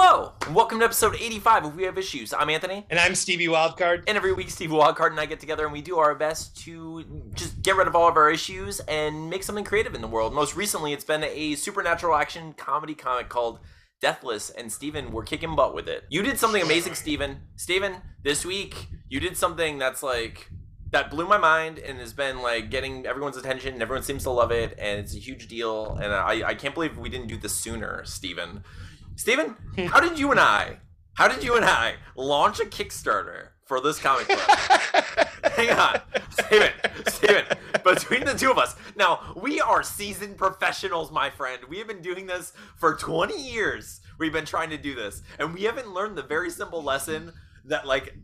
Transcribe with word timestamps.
Hello, 0.00 0.32
and 0.46 0.54
welcome 0.54 0.78
to 0.78 0.84
episode 0.84 1.16
85 1.16 1.64
of 1.64 1.74
We 1.74 1.82
Have 1.82 1.98
Issues. 1.98 2.32
I'm 2.32 2.50
Anthony. 2.50 2.86
And 2.88 3.00
I'm 3.00 3.16
Stevie 3.16 3.48
Wildcard. 3.48 4.04
And 4.06 4.16
every 4.16 4.32
week, 4.32 4.48
Stevie 4.48 4.72
Wildcard 4.72 5.10
and 5.10 5.18
I 5.18 5.26
get 5.26 5.40
together 5.40 5.64
and 5.64 5.72
we 5.72 5.82
do 5.82 5.98
our 5.98 6.14
best 6.14 6.56
to 6.58 7.04
just 7.34 7.62
get 7.62 7.74
rid 7.74 7.88
of 7.88 7.96
all 7.96 8.06
of 8.06 8.16
our 8.16 8.30
issues 8.30 8.78
and 8.86 9.28
make 9.28 9.42
something 9.42 9.64
creative 9.64 9.96
in 9.96 10.00
the 10.00 10.06
world. 10.06 10.32
Most 10.32 10.54
recently, 10.54 10.92
it's 10.92 11.02
been 11.02 11.24
a 11.24 11.56
supernatural 11.56 12.14
action 12.14 12.52
comedy 12.52 12.94
comic 12.94 13.28
called 13.28 13.58
Deathless, 14.00 14.50
and 14.50 14.70
Steven, 14.70 15.10
we're 15.10 15.24
kicking 15.24 15.56
butt 15.56 15.74
with 15.74 15.88
it. 15.88 16.04
You 16.10 16.22
did 16.22 16.38
something 16.38 16.62
amazing, 16.62 16.94
Steven. 16.94 17.40
Steven, 17.56 17.96
this 18.22 18.46
week, 18.46 18.86
you 19.08 19.18
did 19.18 19.36
something 19.36 19.78
that's 19.78 20.04
like 20.04 20.48
that 20.92 21.10
blew 21.10 21.26
my 21.26 21.38
mind 21.38 21.80
and 21.80 21.98
has 21.98 22.12
been 22.12 22.40
like 22.40 22.70
getting 22.70 23.04
everyone's 23.04 23.36
attention 23.36 23.74
and 23.74 23.82
everyone 23.82 24.04
seems 24.04 24.22
to 24.22 24.30
love 24.30 24.52
it 24.52 24.78
and 24.78 25.00
it's 25.00 25.14
a 25.16 25.18
huge 25.18 25.48
deal 25.48 25.96
and 25.96 26.12
I, 26.12 26.50
I 26.50 26.54
can't 26.54 26.72
believe 26.72 26.96
we 26.96 27.08
didn't 27.08 27.26
do 27.26 27.36
this 27.36 27.52
sooner, 27.52 28.04
Steven. 28.04 28.62
Steven, 29.18 29.56
how 29.88 29.98
did 29.98 30.16
you 30.16 30.30
and 30.30 30.38
I, 30.38 30.78
how 31.14 31.26
did 31.26 31.42
you 31.42 31.56
and 31.56 31.64
I 31.64 31.96
launch 32.14 32.60
a 32.60 32.64
Kickstarter 32.64 33.48
for 33.64 33.80
this 33.80 33.98
comic 33.98 34.28
book? 34.28 34.38
Hang 35.56 35.70
on, 35.70 36.00
Steven, 36.30 36.70
Steven, 37.08 37.44
between 37.82 38.24
the 38.24 38.34
two 38.34 38.48
of 38.48 38.58
us, 38.58 38.76
now 38.94 39.34
we 39.34 39.60
are 39.60 39.82
seasoned 39.82 40.36
professionals, 40.36 41.10
my 41.10 41.30
friend. 41.30 41.64
We 41.68 41.78
have 41.78 41.88
been 41.88 42.00
doing 42.00 42.26
this 42.26 42.52
for 42.76 42.94
20 42.94 43.36
years. 43.36 44.00
We've 44.20 44.32
been 44.32 44.46
trying 44.46 44.70
to 44.70 44.78
do 44.78 44.94
this, 44.94 45.20
and 45.40 45.52
we 45.52 45.64
haven't 45.64 45.92
learned 45.92 46.16
the 46.16 46.22
very 46.22 46.48
simple 46.48 46.84
lesson 46.84 47.32
that, 47.64 47.88
like, 47.88 48.14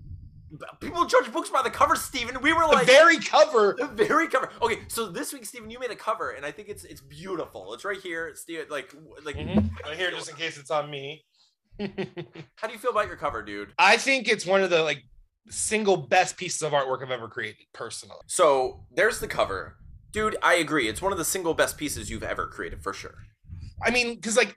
people 0.81 1.05
judge 1.07 1.33
books 1.33 1.51
by 1.51 1.63
the 1.63 1.71
cover, 1.71 1.97
Steven. 1.97 2.41
We 2.41 2.53
were 2.53 2.67
like 2.67 2.87
the 2.87 2.93
very 2.93 3.19
cover. 3.19 3.77
The 3.95 4.05
very 4.05 4.29
cover. 4.29 4.51
Okay, 4.63 4.81
so 4.89 5.11
this 5.11 5.33
week, 5.33 5.45
Steven, 5.45 5.71
you 5.71 5.79
made 5.79 5.91
a 5.91 5.97
cover, 5.97 6.31
and 6.31 6.45
I 6.45 6.51
think 6.51 6.69
it's 6.69 6.85
it's 6.85 7.01
beautiful. 7.01 7.75
It's 7.75 7.85
right 7.85 8.01
here, 8.01 8.35
Steven. 8.35 8.67
Like 8.71 8.95
like 9.25 9.37
mm-hmm. 9.37 9.59
right 9.85 9.97
here, 9.97 10.11
just 10.11 10.31
in 10.31 10.37
case 10.37 10.57
it's 10.59 10.71
on 10.71 10.91
me. 10.91 11.25
How 11.79 12.67
do 12.67 12.73
you 12.73 12.79
feel 12.79 12.93
about 12.93 13.09
your 13.09 13.17
cover, 13.17 13.43
dude? 13.43 13.73
I 13.79 13.97
think 13.97 14.29
it's 14.29 14.47
one 14.47 14.63
of 14.63 14.71
the 14.71 14.83
like 14.83 15.03
single 15.49 15.97
best 15.97 16.37
pieces 16.37 16.63
of 16.63 16.73
artwork 16.73 17.03
I've 17.03 17.11
ever 17.11 17.29
created, 17.29 17.67
personally. 17.73 18.21
So 18.27 18.85
there's 18.95 19.21
the 19.21 19.29
cover, 19.29 19.77
dude. 20.13 20.37
I 20.43 20.55
agree. 20.55 20.89
It's 20.89 21.03
one 21.03 21.13
of 21.13 21.19
the 21.19 21.25
single 21.25 21.55
best 21.55 21.77
pieces 21.77 22.11
you've 22.11 22.23
ever 22.23 22.47
created 22.47 22.83
for 22.83 22.93
sure. 22.93 23.17
I 23.83 23.91
mean, 23.91 24.15
because 24.15 24.37
like 24.37 24.57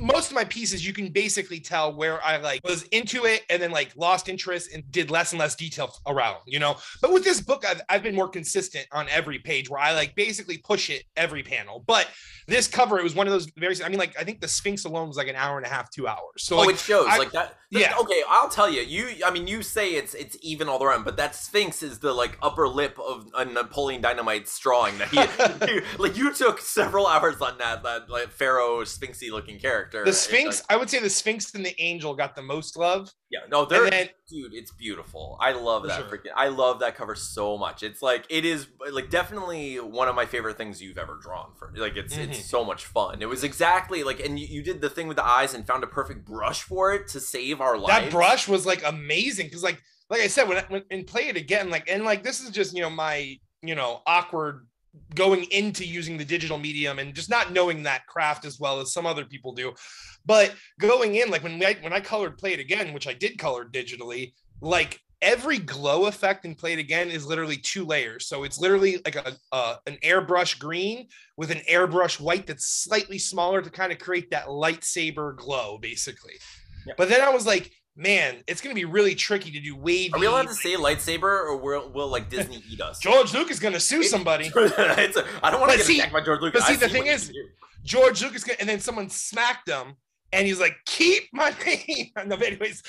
most 0.00 0.30
of 0.30 0.34
my 0.34 0.44
pieces 0.44 0.86
you 0.86 0.92
can 0.92 1.08
basically 1.08 1.60
tell 1.60 1.94
where 1.94 2.22
i 2.24 2.36
like 2.38 2.60
was 2.64 2.82
into 2.84 3.24
it 3.24 3.42
and 3.50 3.60
then 3.62 3.70
like 3.70 3.92
lost 3.96 4.28
interest 4.28 4.72
and 4.72 4.90
did 4.90 5.10
less 5.10 5.32
and 5.32 5.38
less 5.38 5.54
detail 5.54 5.92
around 6.06 6.38
you 6.46 6.58
know? 6.58 6.76
But 7.02 7.12
with 7.12 7.24
this 7.24 7.40
book 7.40 7.64
i've, 7.66 7.80
I've 7.88 8.02
been 8.02 8.14
more 8.14 8.28
consistent 8.28 8.86
on 8.92 9.08
every 9.08 9.38
page 9.38 9.68
where 9.68 9.80
i 9.80 9.94
like 9.94 10.14
basically 10.14 10.58
push 10.58 10.90
it 10.90 11.04
every 11.16 11.42
panel. 11.42 11.84
But 11.86 12.08
this 12.46 12.66
cover 12.66 12.98
it 12.98 13.04
was 13.04 13.14
one 13.14 13.26
of 13.26 13.32
those 13.32 13.46
very 13.56 13.76
i 13.84 13.88
mean 13.88 13.98
like 13.98 14.18
i 14.18 14.24
think 14.24 14.40
the 14.40 14.48
sphinx 14.48 14.84
alone 14.84 15.08
was 15.08 15.16
like 15.16 15.28
an 15.28 15.36
hour 15.36 15.56
and 15.56 15.66
a 15.66 15.68
half 15.68 15.90
two 15.90 16.06
hours. 16.06 16.18
So 16.38 16.56
oh 16.56 16.60
like, 16.60 16.70
it 16.70 16.78
shows 16.78 17.06
I, 17.08 17.18
like 17.18 17.32
that 17.32 17.56
yeah. 17.70 17.94
okay 18.00 18.22
i'll 18.28 18.48
tell 18.48 18.68
you 18.68 18.82
you 18.82 19.24
i 19.24 19.30
mean 19.30 19.46
you 19.46 19.62
say 19.62 19.90
it's 19.90 20.14
it's 20.14 20.36
even 20.42 20.68
all 20.68 20.82
around 20.82 21.04
but 21.04 21.16
that 21.16 21.36
sphinx 21.36 21.82
is 21.82 22.00
the 22.00 22.12
like 22.12 22.36
upper 22.42 22.66
lip 22.66 22.98
of 22.98 23.26
a 23.36 23.44
napoleon 23.44 24.00
dynamite 24.00 24.50
drawing 24.60 24.98
that 24.98 25.08
he, 25.08 25.66
he 25.72 25.80
like 25.98 26.16
you 26.16 26.34
took 26.34 26.60
several 26.60 27.06
hours 27.06 27.40
on 27.40 27.56
that 27.58 27.82
that 27.82 28.10
like 28.10 28.30
pharaoh 28.30 28.80
sphinxy 28.82 29.30
looking 29.30 29.58
character 29.58 29.89
the 29.92 30.12
sphinx 30.12 30.60
like, 30.60 30.66
i 30.70 30.76
would 30.76 30.88
say 30.88 30.98
the 30.98 31.10
sphinx 31.10 31.54
and 31.54 31.64
the 31.64 31.80
angel 31.80 32.14
got 32.14 32.34
the 32.34 32.42
most 32.42 32.76
love. 32.76 33.12
Yeah 33.30 33.40
no 33.50 33.64
they're 33.64 33.90
then, 33.90 34.08
dude 34.28 34.54
it's 34.54 34.72
beautiful. 34.72 35.36
I 35.40 35.52
love 35.52 35.84
that 35.84 36.00
sure. 36.00 36.18
freaking 36.18 36.32
i 36.36 36.48
love 36.48 36.80
that 36.80 36.96
cover 36.96 37.14
so 37.14 37.56
much. 37.58 37.82
It's 37.82 38.02
like 38.02 38.26
it 38.28 38.44
is 38.44 38.66
like 38.92 39.10
definitely 39.10 39.76
one 39.76 40.08
of 40.08 40.14
my 40.14 40.26
favorite 40.26 40.56
things 40.56 40.80
you've 40.82 40.98
ever 40.98 41.18
drawn 41.20 41.52
for 41.58 41.72
like 41.76 41.96
it's 41.96 42.14
mm-hmm. 42.14 42.32
it's 42.32 42.48
so 42.48 42.64
much 42.64 42.84
fun. 42.84 43.22
It 43.22 43.28
was 43.28 43.44
exactly 43.44 44.02
like 44.02 44.20
and 44.20 44.38
you, 44.38 44.46
you 44.46 44.62
did 44.62 44.80
the 44.80 44.90
thing 44.90 45.08
with 45.08 45.16
the 45.16 45.26
eyes 45.26 45.54
and 45.54 45.66
found 45.66 45.84
a 45.84 45.88
perfect 45.88 46.24
brush 46.24 46.62
for 46.62 46.92
it 46.92 47.08
to 47.08 47.20
save 47.20 47.60
our 47.60 47.78
life 47.78 48.02
that 48.02 48.10
brush 48.10 48.48
was 48.48 48.66
like 48.66 48.82
amazing 48.84 49.46
because 49.46 49.62
like 49.62 49.82
like 50.08 50.20
i 50.20 50.26
said 50.26 50.48
when 50.48 50.62
when, 50.68 50.82
and 50.90 51.06
play 51.06 51.28
it 51.28 51.36
again 51.36 51.70
like 51.70 51.88
and 51.88 52.04
like 52.04 52.22
this 52.22 52.40
is 52.40 52.50
just 52.50 52.74
you 52.74 52.82
know 52.82 52.90
my 52.90 53.36
you 53.62 53.74
know 53.74 54.02
awkward 54.06 54.66
going 55.14 55.44
into 55.50 55.86
using 55.86 56.16
the 56.16 56.24
digital 56.24 56.58
medium 56.58 56.98
and 56.98 57.14
just 57.14 57.30
not 57.30 57.52
knowing 57.52 57.82
that 57.82 58.06
craft 58.06 58.44
as 58.44 58.58
well 58.58 58.80
as 58.80 58.92
some 58.92 59.06
other 59.06 59.24
people 59.24 59.52
do. 59.52 59.72
But 60.26 60.54
going 60.78 61.16
in 61.16 61.30
like 61.30 61.42
when 61.42 61.62
I, 61.62 61.76
when 61.80 61.92
I 61.92 62.00
colored 62.00 62.38
play 62.38 62.52
it 62.52 62.60
again 62.60 62.92
which 62.92 63.06
i 63.06 63.12
did 63.12 63.38
color 63.38 63.64
digitally 63.64 64.32
like 64.60 65.00
every 65.22 65.58
glow 65.58 66.06
effect 66.06 66.44
in 66.44 66.54
play 66.54 66.72
it 66.72 66.78
again 66.78 67.10
is 67.10 67.26
literally 67.26 67.56
two 67.56 67.84
layers. 67.84 68.26
So 68.26 68.44
it's 68.44 68.58
literally 68.58 69.00
like 69.04 69.16
a 69.16 69.36
uh, 69.52 69.76
an 69.86 69.98
airbrush 70.02 70.58
green 70.58 71.08
with 71.36 71.50
an 71.50 71.60
airbrush 71.70 72.18
white 72.18 72.46
that's 72.46 72.66
slightly 72.66 73.18
smaller 73.18 73.60
to 73.60 73.70
kind 73.70 73.92
of 73.92 73.98
create 73.98 74.30
that 74.30 74.46
lightsaber 74.46 75.36
glow 75.36 75.78
basically. 75.78 76.34
Yeah. 76.86 76.94
but 76.96 77.10
then 77.10 77.20
i 77.20 77.28
was 77.28 77.44
like 77.44 77.70
man, 77.96 78.42
it's 78.46 78.60
gonna 78.60 78.74
be 78.74 78.84
really 78.84 79.14
tricky 79.14 79.50
to 79.50 79.60
do 79.60 79.76
wavy. 79.76 80.12
Are 80.12 80.18
we 80.18 80.26
allowed 80.26 80.48
to 80.48 80.54
say 80.54 80.74
lightsaber, 80.74 81.22
or 81.22 81.56
will, 81.56 81.90
will 81.90 82.08
like 82.08 82.28
Disney 82.30 82.62
eat 82.70 82.80
us? 82.80 82.98
George 83.02 83.32
Lucas 83.32 83.56
is 83.56 83.60
gonna 83.60 83.80
sue 83.80 84.02
somebody. 84.02 84.50
it's 84.56 85.16
a, 85.16 85.24
I 85.42 85.50
don't 85.50 85.60
want 85.60 85.72
to 85.72 85.78
get 85.78 85.86
see, 85.86 85.98
attacked 85.98 86.12
by 86.12 86.22
George 86.22 86.40
Lucas. 86.40 86.62
But 86.62 86.68
see, 86.68 86.76
the 86.76 86.88
thing 86.88 87.06
is, 87.06 87.32
George 87.84 88.22
Lucas, 88.22 88.48
and 88.58 88.68
then 88.68 88.80
someone 88.80 89.08
smacked 89.08 89.68
him, 89.68 89.94
and 90.32 90.46
he's 90.46 90.60
like, 90.60 90.76
"Keep 90.86 91.24
my 91.32 91.54
name." 91.66 92.10
no, 92.26 92.36
but 92.36 92.46
anyways, 92.46 92.82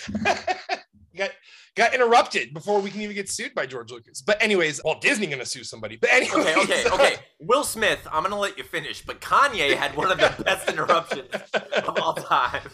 got 1.16 1.32
got 1.76 1.94
interrupted 1.94 2.54
before 2.54 2.82
we 2.82 2.90
can 2.90 3.02
even 3.02 3.16
get 3.16 3.30
sued 3.30 3.54
by 3.56 3.66
George 3.66 3.92
Lucas. 3.92 4.22
But 4.22 4.42
anyways, 4.42 4.82
well, 4.84 5.00
Disney 5.00 5.28
gonna 5.28 5.46
sue 5.46 5.64
somebody. 5.64 5.98
But 5.98 6.12
anyways, 6.12 6.46
okay, 6.58 6.62
okay, 6.62 6.90
okay. 6.90 7.16
Will 7.40 7.64
Smith, 7.64 8.08
I'm 8.12 8.24
gonna 8.24 8.40
let 8.40 8.58
you 8.58 8.64
finish, 8.64 9.04
but 9.06 9.22
Kanye 9.22 9.76
had 9.76 9.96
one 9.96 10.12
of 10.12 10.18
the 10.18 10.44
best 10.44 10.70
interruptions 10.70 11.30
of 11.54 11.98
all 12.00 12.14
time. 12.14 12.70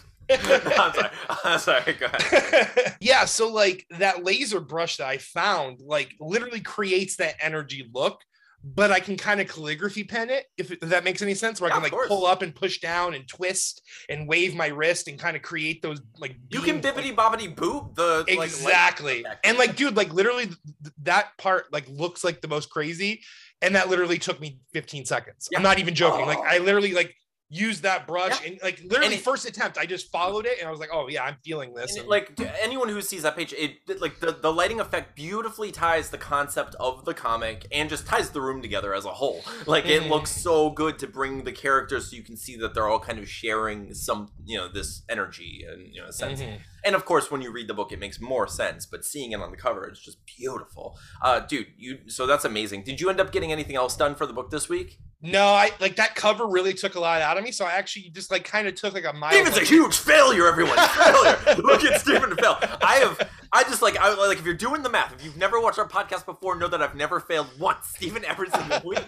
Sorry. 1.58 1.94
Go 1.94 2.06
ahead. 2.06 2.96
yeah. 3.00 3.24
So 3.24 3.52
like 3.52 3.86
that 3.98 4.24
laser 4.24 4.60
brush 4.60 4.98
that 4.98 5.06
I 5.06 5.18
found, 5.18 5.80
like 5.80 6.14
literally 6.20 6.60
creates 6.60 7.16
that 7.16 7.36
energy 7.40 7.88
look, 7.92 8.20
but 8.62 8.90
I 8.90 9.00
can 9.00 9.16
kind 9.16 9.40
of 9.40 9.48
calligraphy 9.48 10.04
pen 10.04 10.30
it 10.30 10.46
if, 10.56 10.70
if, 10.70 10.80
that 10.80 11.04
makes 11.04 11.22
any 11.22 11.34
sense. 11.34 11.60
Where 11.60 11.70
I 11.70 11.74
can 11.74 11.82
like 11.82 11.92
course. 11.92 12.08
pull 12.08 12.26
up 12.26 12.42
and 12.42 12.54
push 12.54 12.80
down 12.80 13.14
and 13.14 13.26
twist 13.28 13.82
and 14.08 14.28
wave 14.28 14.54
my 14.54 14.66
wrist 14.68 15.08
and 15.08 15.18
kind 15.18 15.36
of 15.36 15.42
create 15.42 15.80
those 15.82 16.00
like 16.18 16.36
you 16.50 16.60
can 16.60 16.80
bibbity 16.80 17.14
bobbity 17.14 17.54
boop 17.54 17.94
the 17.94 18.24
exactly 18.28 19.22
like, 19.22 19.38
and 19.44 19.58
like 19.58 19.76
dude 19.76 19.96
like 19.96 20.12
literally 20.12 20.46
th- 20.46 20.58
that 21.02 21.30
part 21.38 21.72
like 21.72 21.88
looks 21.88 22.24
like 22.24 22.40
the 22.40 22.48
most 22.48 22.70
crazy 22.70 23.22
and 23.62 23.74
that 23.74 23.88
literally 23.88 24.18
took 24.18 24.40
me 24.40 24.60
15 24.72 25.04
seconds. 25.04 25.48
Yeah. 25.50 25.58
I'm 25.58 25.64
not 25.64 25.78
even 25.78 25.94
joking. 25.94 26.22
Oh. 26.22 26.26
Like 26.26 26.38
I 26.38 26.58
literally 26.58 26.92
like 26.92 27.14
use 27.50 27.80
that 27.80 28.06
brush 28.06 28.42
yeah. 28.42 28.50
and 28.50 28.60
like 28.62 28.78
literally 28.82 29.06
and 29.06 29.14
it, 29.14 29.20
first 29.22 29.48
attempt 29.48 29.78
i 29.78 29.86
just 29.86 30.12
followed 30.12 30.44
it 30.44 30.58
and 30.58 30.68
i 30.68 30.70
was 30.70 30.78
like 30.78 30.90
oh 30.92 31.08
yeah 31.08 31.24
i'm 31.24 31.36
feeling 31.42 31.72
this 31.72 31.96
and, 31.96 32.06
like 32.06 32.38
anyone 32.60 32.90
who 32.90 33.00
sees 33.00 33.22
that 33.22 33.34
page 33.34 33.54
it 33.56 33.78
like 34.00 34.20
the, 34.20 34.32
the 34.32 34.52
lighting 34.52 34.80
effect 34.80 35.16
beautifully 35.16 35.72
ties 35.72 36.10
the 36.10 36.18
concept 36.18 36.74
of 36.78 37.06
the 37.06 37.14
comic 37.14 37.66
and 37.72 37.88
just 37.88 38.06
ties 38.06 38.30
the 38.30 38.40
room 38.40 38.60
together 38.60 38.92
as 38.92 39.06
a 39.06 39.12
whole 39.12 39.42
like 39.66 39.84
mm-hmm. 39.84 40.04
it 40.04 40.10
looks 40.10 40.30
so 40.30 40.68
good 40.68 40.98
to 40.98 41.06
bring 41.06 41.44
the 41.44 41.52
characters 41.52 42.10
so 42.10 42.16
you 42.16 42.22
can 42.22 42.36
see 42.36 42.54
that 42.54 42.74
they're 42.74 42.88
all 42.88 43.00
kind 43.00 43.18
of 43.18 43.26
sharing 43.26 43.94
some 43.94 44.30
you 44.44 44.58
know 44.58 44.68
this 44.68 45.02
energy 45.08 45.64
and 45.66 45.94
you 45.94 46.02
know 46.02 46.10
sense 46.10 46.42
mm-hmm. 46.42 46.56
and 46.84 46.94
of 46.94 47.06
course 47.06 47.30
when 47.30 47.40
you 47.40 47.50
read 47.50 47.66
the 47.66 47.74
book 47.74 47.92
it 47.92 47.98
makes 47.98 48.20
more 48.20 48.46
sense 48.46 48.84
but 48.84 49.06
seeing 49.06 49.32
it 49.32 49.40
on 49.40 49.50
the 49.50 49.56
cover 49.56 49.86
it's 49.86 50.00
just 50.00 50.18
beautiful 50.26 50.98
uh 51.22 51.40
dude 51.40 51.68
you 51.78 51.98
so 52.08 52.26
that's 52.26 52.44
amazing 52.44 52.82
did 52.82 53.00
you 53.00 53.08
end 53.08 53.20
up 53.20 53.32
getting 53.32 53.52
anything 53.52 53.76
else 53.76 53.96
done 53.96 54.14
for 54.14 54.26
the 54.26 54.34
book 54.34 54.50
this 54.50 54.68
week 54.68 54.98
no, 55.20 55.46
I 55.46 55.70
like 55.80 55.96
that 55.96 56.14
cover 56.14 56.46
really 56.46 56.74
took 56.74 56.94
a 56.94 57.00
lot 57.00 57.20
out 57.22 57.36
of 57.38 57.44
me. 57.44 57.50
So 57.50 57.64
I 57.64 57.72
actually 57.72 58.10
just 58.10 58.30
like 58.30 58.44
kind 58.44 58.68
of 58.68 58.74
took 58.76 58.94
like 58.94 59.04
a 59.04 59.12
mile. 59.12 59.32
Steven's 59.32 59.56
a 59.56 59.64
huge 59.64 59.96
failure, 59.96 60.46
everyone. 60.46 60.76
failure. 60.76 61.56
Look 61.62 61.84
at 61.84 62.00
Steven 62.00 62.36
fail. 62.36 62.56
I 62.82 62.96
have 63.02 63.28
I 63.52 63.64
just 63.64 63.82
like 63.82 63.96
I 63.96 64.14
like 64.14 64.38
if 64.38 64.44
you're 64.44 64.54
doing 64.54 64.82
the 64.82 64.90
math, 64.90 65.14
if 65.14 65.24
you've 65.24 65.36
never 65.36 65.60
watched 65.60 65.78
our 65.78 65.88
podcast 65.88 66.26
before, 66.26 66.56
know 66.56 66.68
that 66.68 66.82
I've 66.82 66.94
never 66.94 67.20
failed 67.20 67.48
once. 67.58 67.86
Steven 67.86 68.24
every 68.26 68.50
single 68.50 68.80
week. 68.84 69.04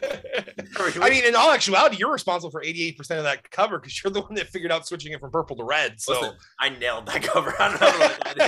I 1.00 1.10
mean, 1.10 1.25
in 1.25 1.34
all 1.34 1.50
actuality, 1.50 1.96
you're 1.98 2.12
responsible 2.12 2.50
for 2.50 2.62
88% 2.62 2.98
of 3.19 3.25
that 3.25 3.50
cover 3.50 3.78
because 3.78 4.02
you're 4.02 4.12
the 4.12 4.22
one 4.22 4.34
that 4.34 4.48
figured 4.48 4.72
out 4.72 4.87
switching 4.87 5.12
it 5.12 5.20
from 5.20 5.31
purple 5.31 5.56
to 5.56 5.64
red. 5.64 6.00
So 6.00 6.20
Listen, 6.20 6.37
I 6.58 6.70
nailed 6.70 7.06
that 7.06 7.22
cover. 7.22 7.54
I 7.60 7.69
don't 7.69 7.81
know 7.81 7.98
what 7.98 8.26
I 8.26 8.46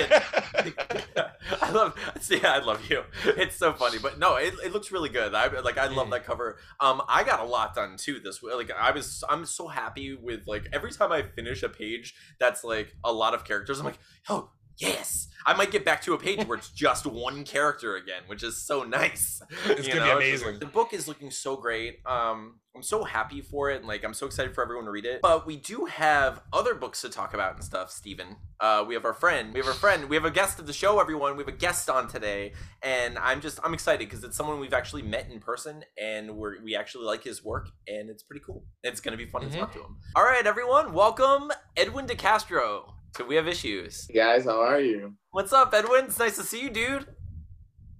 did. 0.64 1.26
I 1.62 1.70
love 1.70 1.94
see, 2.20 2.42
I 2.42 2.58
love 2.58 2.88
you. 2.88 3.02
It's 3.24 3.56
so 3.56 3.72
funny. 3.72 3.98
But 3.98 4.18
no, 4.18 4.36
it, 4.36 4.54
it 4.64 4.72
looks 4.72 4.92
really 4.92 5.08
good. 5.08 5.34
I 5.34 5.60
like 5.60 5.78
I 5.78 5.88
love 5.88 6.06
mm. 6.06 6.12
that 6.12 6.24
cover. 6.24 6.58
Um 6.80 7.02
I 7.08 7.24
got 7.24 7.40
a 7.40 7.44
lot 7.44 7.74
done 7.74 7.96
too 7.96 8.20
this 8.20 8.42
week. 8.42 8.54
Like 8.54 8.70
I 8.70 8.90
was 8.90 9.22
I'm 9.28 9.44
so 9.44 9.68
happy 9.68 10.14
with 10.14 10.46
like 10.46 10.68
every 10.72 10.92
time 10.92 11.12
I 11.12 11.22
finish 11.22 11.62
a 11.62 11.68
page 11.68 12.14
that's 12.38 12.64
like 12.64 12.94
a 13.04 13.12
lot 13.12 13.34
of 13.34 13.44
characters, 13.44 13.78
I'm 13.78 13.86
like, 13.86 13.98
oh 14.28 14.50
yes 14.78 15.28
i 15.46 15.54
might 15.54 15.70
get 15.70 15.84
back 15.84 16.00
to 16.02 16.14
a 16.14 16.18
page 16.18 16.46
where 16.46 16.58
it's 16.58 16.70
just 16.74 17.06
one 17.06 17.44
character 17.44 17.96
again 17.96 18.22
which 18.26 18.42
is 18.42 18.56
so 18.56 18.82
nice. 18.82 19.42
It's 19.66 19.86
you 19.86 19.94
gonna 19.94 20.06
know? 20.06 20.18
be 20.18 20.26
amazing. 20.26 20.58
the 20.58 20.66
book 20.66 20.92
is 20.92 21.08
looking 21.08 21.30
so 21.30 21.56
great. 21.56 22.00
Um 22.06 22.58
i'm 22.74 22.82
so 22.82 23.04
happy 23.04 23.42
for 23.42 23.70
it 23.70 23.80
and 23.80 23.86
like 23.86 24.02
i'm 24.02 24.14
so 24.14 24.24
excited 24.24 24.54
for 24.54 24.62
everyone 24.62 24.86
to 24.86 24.90
read 24.90 25.04
it. 25.04 25.20
But 25.20 25.46
we 25.46 25.56
do 25.56 25.84
have 25.86 26.42
other 26.52 26.74
books 26.74 27.02
to 27.02 27.10
talk 27.10 27.34
about 27.34 27.54
and 27.54 27.64
stuff 27.64 27.90
Steven. 27.90 28.36
uh 28.60 28.84
we 28.86 28.94
have 28.94 29.04
our 29.04 29.12
friend 29.12 29.52
we 29.52 29.60
have 29.60 29.66
our 29.66 29.74
friend 29.74 30.08
we 30.08 30.16
have 30.16 30.24
a 30.24 30.30
guest 30.30 30.58
of 30.58 30.66
the 30.66 30.72
show 30.72 31.00
everyone. 31.00 31.36
We 31.36 31.42
have 31.42 31.48
a 31.48 31.56
guest 31.56 31.90
on 31.90 32.08
today 32.08 32.52
and 32.82 33.18
i'm 33.18 33.40
just 33.40 33.58
i'm 33.64 33.74
excited 33.74 34.08
because 34.08 34.24
it's 34.24 34.36
someone 34.36 34.60
we've 34.60 34.72
actually 34.72 35.02
met 35.02 35.28
in 35.30 35.40
person 35.40 35.84
and 36.00 36.36
we're 36.36 36.62
we 36.62 36.74
actually 36.76 37.04
like 37.04 37.24
his 37.24 37.44
work 37.44 37.68
and 37.86 38.08
it's 38.08 38.22
pretty 38.22 38.42
cool. 38.44 38.64
It's 38.82 39.00
gonna 39.00 39.16
be 39.16 39.26
fun 39.26 39.42
mm-hmm. 39.42 39.52
to 39.52 39.58
talk 39.58 39.72
to 39.74 39.80
him. 39.80 39.96
All 40.16 40.24
right 40.24 40.46
everyone 40.46 40.92
welcome 40.92 41.50
edwin 41.76 42.06
decastro 42.06 42.92
So 43.16 43.26
we 43.26 43.36
have 43.36 43.46
issues. 43.46 44.06
Hey 44.08 44.14
guys, 44.20 44.44
how 44.44 44.60
are 44.62 44.80
you? 44.80 45.14
What's 45.32 45.52
up, 45.52 45.74
Edwin? 45.74 46.06
It's 46.06 46.18
nice 46.18 46.36
to 46.36 46.42
see 46.42 46.62
you, 46.62 46.70
dude. 46.70 47.06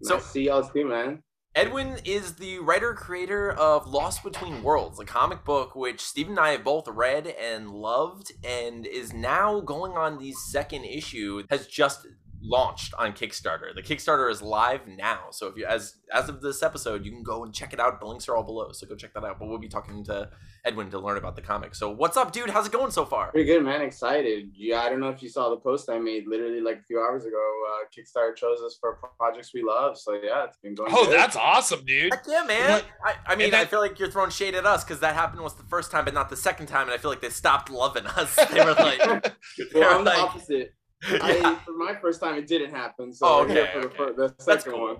So- 0.03 0.15
Nice 0.15 0.25
to 0.25 0.29
see 0.31 0.47
y'all 0.47 0.63
too, 0.67 0.87
man. 0.87 1.23
Edwin 1.55 1.99
is 2.07 2.37
the 2.37 2.61
writer 2.61 2.95
creator 2.95 3.51
of 3.53 3.87
Lost 3.87 4.25
Between 4.25 4.63
Worlds, 4.63 4.99
a 4.99 5.05
comic 5.05 5.45
book 5.45 5.77
which 5.77 6.01
Steve 6.01 6.29
and 6.31 6.39
I 6.39 6.53
have 6.53 6.65
both 6.65 6.89
read 6.89 7.27
and 7.27 7.71
loved, 7.71 8.33
and 8.43 8.87
is 8.87 9.13
now 9.13 9.61
going 9.61 9.93
on 9.93 10.19
the 10.19 10.33
second 10.33 10.87
issue. 10.87 11.43
Has 11.51 11.67
just 11.67 12.07
launched 12.43 12.93
on 12.99 13.13
Kickstarter. 13.13 13.75
The 13.75 13.83
Kickstarter 13.83 14.31
is 14.31 14.43
live 14.43 14.87
now, 14.87 15.27
so 15.31 15.47
if 15.47 15.57
you 15.57 15.65
as 15.67 15.97
as 16.13 16.29
of 16.29 16.41
this 16.43 16.63
episode, 16.63 17.05
you 17.05 17.11
can 17.13 17.23
go 17.23 17.45
and 17.45 17.55
check 17.55 17.73
it 17.73 17.81
out. 17.81 18.01
The 18.01 18.07
links 18.07 18.29
are 18.29 18.37
all 18.37 18.43
below, 18.43 18.73
so 18.73 18.87
go 18.87 18.95
check 18.95 19.15
that 19.15 19.25
out. 19.25 19.39
But 19.39 19.49
we'll 19.49 19.59
be 19.59 19.69
talking 19.69 20.05
to 20.05 20.29
Edwin 20.65 20.91
to 20.91 20.99
learn 20.99 21.17
about 21.17 21.37
the 21.37 21.43
comic. 21.43 21.75
So 21.75 21.91
what's 21.91 22.17
up, 22.17 22.33
dude? 22.33 22.51
How's 22.51 22.67
it 22.67 22.73
going 22.73 22.91
so 22.91 23.05
far? 23.05 23.31
Pretty 23.31 23.47
good, 23.47 23.65
man. 23.65 23.83
Excited. 23.83 24.51
Yeah, 24.55 24.81
I 24.81 24.89
don't 24.89 25.01
know 25.01 25.09
if 25.09 25.23
you 25.23 25.29
saw 25.29 25.51
the 25.51 25.57
post 25.57 25.89
I 25.89 25.99
made 25.99 26.27
literally 26.27 26.61
like 26.61 26.79
a 26.79 26.83
few 26.83 27.01
hours 27.01 27.25
ago. 27.25 27.63
Uh, 27.71 27.85
Kickstarter 27.97 28.35
chose 28.37 28.61
us 28.61 28.77
for 28.81 28.99
projects 29.19 29.53
we 29.55 29.63
love. 29.63 29.97
So 29.99 30.13
yeah, 30.15 30.45
it's 30.45 30.59
been 30.59 30.75
going. 30.75 30.93
Oh, 30.95 31.07
good. 31.07 31.15
that's 31.19 31.37
awesome, 31.37 31.85
dude. 31.85 32.13
Heck 32.13 32.25
yeah, 32.29 32.45
man. 32.47 32.71
Like- 32.71 32.85
I, 33.05 33.33
I 33.33 33.37
mean, 33.37 33.47
and 33.49 33.57
I 33.57 33.65
feel 33.65 33.81
like 33.81 33.99
you're 33.99 34.11
throwing 34.11 34.31
shade 34.31 34.55
at 34.55 34.67
us 34.67 34.85
because 34.85 35.01
that 35.01 35.15
happened 35.15 35.43
was 35.43 35.55
the 35.55 35.65
first 35.65 35.91
time, 35.91 36.05
but 36.05 36.15
not 36.15 36.31
the 36.31 36.37
second 36.37 36.67
time, 36.67 36.83
and 36.87 36.95
I 36.95 36.99
feel 36.99 37.11
like 37.11 37.21
they 37.21 37.31
stopped 37.31 37.71
loving 37.71 38.07
us. 38.07 38.39
They 38.53 38.63
were 38.65 38.75
like, 38.75 38.99
they 38.99 39.65
well, 39.75 39.99
I'm 39.99 40.05
the 40.05 40.15
opposite. 40.15 40.75
Yeah. 41.11 41.19
I, 41.23 41.55
for 41.65 41.73
my 41.73 41.95
first 41.95 42.21
time, 42.21 42.37
it 42.37 42.47
didn't 42.47 42.71
happen. 42.75 43.13
So 43.13 43.27
Oh, 43.27 43.45
we're 43.47 43.61
okay, 43.63 43.71
for 43.73 43.81
the, 43.81 43.87
okay. 43.87 43.97
fir- 43.97 44.13
the 44.13 44.35
second 44.43 44.73
cool. 44.73 44.83
one. 44.89 44.97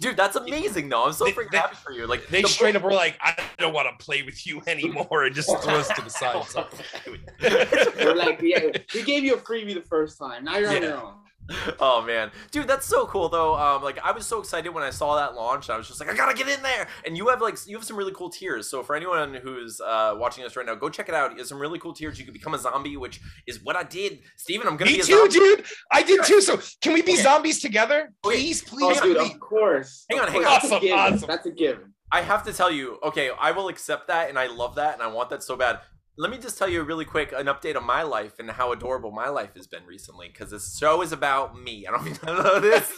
dude, 0.00 0.16
that's 0.16 0.36
amazing, 0.36 0.88
though. 0.88 1.04
I'm 1.06 1.12
so 1.12 1.24
They- 1.24 1.32
freaking 1.32 1.50
they- 1.52 1.58
happy 1.58 1.76
for 1.76 1.92
you. 1.92 2.06
Like 2.06 2.26
They 2.28 2.42
the 2.42 2.48
straight 2.48 2.72
book- 2.74 2.82
up 2.82 2.90
were 2.90 2.92
like, 2.94 3.16
I 3.20 3.34
don't 3.58 3.72
want 3.72 3.88
to 3.98 4.04
play 4.04 4.22
with 4.22 4.46
you 4.46 4.62
anymore, 4.66 5.24
and 5.24 5.34
just 5.34 5.48
throw 5.62 5.74
us 5.74 5.88
to 5.88 6.02
the 6.02 6.10
side. 6.20 6.44
So. 6.44 6.66
We're 8.04 8.14
like, 8.14 8.40
yeah, 8.42 8.60
we 8.94 9.02
gave 9.02 9.24
you 9.24 9.34
a 9.34 9.38
freebie 9.38 9.74
the 9.74 9.82
first 9.88 10.18
time. 10.18 10.44
Now 10.44 10.58
you're 10.58 10.68
on 10.70 10.74
Yeah. 10.76 10.88
your 10.88 10.96
own. 11.02 11.14
oh 11.80 12.02
man, 12.02 12.30
dude, 12.50 12.66
that's 12.66 12.86
so 12.86 13.06
cool 13.06 13.28
though. 13.28 13.54
Um, 13.56 13.82
like 13.82 13.98
I 14.04 14.10
was 14.12 14.26
so 14.26 14.40
excited 14.40 14.70
when 14.70 14.82
I 14.82 14.90
saw 14.90 15.16
that 15.16 15.34
launch. 15.34 15.70
I 15.70 15.76
was 15.76 15.86
just 15.86 16.00
like, 16.00 16.10
I 16.10 16.14
gotta 16.14 16.34
get 16.34 16.48
in 16.48 16.62
there. 16.62 16.88
And 17.04 17.16
you 17.16 17.28
have 17.28 17.40
like 17.40 17.56
you 17.66 17.76
have 17.76 17.84
some 17.84 17.96
really 17.96 18.12
cool 18.12 18.30
tiers. 18.30 18.68
So 18.68 18.82
for 18.82 18.96
anyone 18.96 19.34
who's 19.34 19.80
uh, 19.80 20.14
watching 20.16 20.44
us 20.44 20.56
right 20.56 20.66
now, 20.66 20.74
go 20.74 20.88
check 20.88 21.08
it 21.08 21.14
out. 21.14 21.36
There's 21.36 21.48
some 21.48 21.58
really 21.60 21.78
cool 21.78 21.92
tiers. 21.92 22.18
You 22.18 22.24
can 22.24 22.32
become 22.32 22.54
a 22.54 22.58
zombie, 22.58 22.96
which 22.96 23.20
is 23.46 23.62
what 23.62 23.76
I 23.76 23.84
did. 23.84 24.20
Steven, 24.36 24.66
I'm 24.66 24.76
gonna 24.76 24.90
Me 24.90 24.96
be 24.96 25.02
a 25.02 25.04
too, 25.04 25.12
zombie. 25.30 25.34
dude. 25.34 25.64
I 25.92 26.02
did 26.02 26.24
too. 26.24 26.40
So 26.40 26.58
can 26.80 26.92
we 26.94 27.02
be 27.02 27.12
Okay. 27.12 27.22
zombies 27.22 27.60
together? 27.60 28.12
Okay. 28.24 28.36
Please, 28.36 28.64
Oh, 28.66 28.76
please, 28.76 29.00
dude, 29.00 29.16
of 29.16 29.38
course. 29.40 30.04
Hang 30.10 30.20
on, 30.20 30.28
hang 30.28 30.42
course. 30.42 30.46
on. 30.46 30.52
That's 30.52 30.64
a 30.64 30.66
Awesome, 30.76 30.80
given. 30.82 30.98
awesome. 30.98 31.26
That's 31.28 31.46
a 31.46 31.50
given. 31.50 31.92
I 32.12 32.22
have 32.22 32.44
to 32.44 32.52
tell 32.52 32.70
you, 32.70 32.98
okay, 33.04 33.30
I 33.38 33.50
will 33.52 33.68
accept 33.68 34.08
that 34.08 34.28
and 34.28 34.38
I 34.38 34.46
love 34.46 34.76
that 34.76 34.94
and 34.94 35.02
I 35.02 35.06
want 35.08 35.30
that 35.30 35.42
so 35.42 35.56
bad. 35.56 35.80
Let 36.18 36.30
me 36.30 36.38
just 36.38 36.56
tell 36.56 36.68
you 36.68 36.82
really 36.82 37.04
quick 37.04 37.32
an 37.32 37.46
update 37.46 37.76
on 37.76 37.84
my 37.84 38.02
life 38.02 38.38
and 38.38 38.50
how 38.50 38.72
adorable 38.72 39.10
my 39.10 39.28
life 39.28 39.50
has 39.56 39.66
been 39.66 39.84
recently 39.84 40.28
because 40.28 40.50
this 40.50 40.78
show 40.78 41.02
is 41.02 41.12
about 41.12 41.60
me. 41.60 41.86
I 41.86 41.90
don't 41.90 42.06
even 42.08 42.26
know 42.36 42.58
this. 42.60 42.90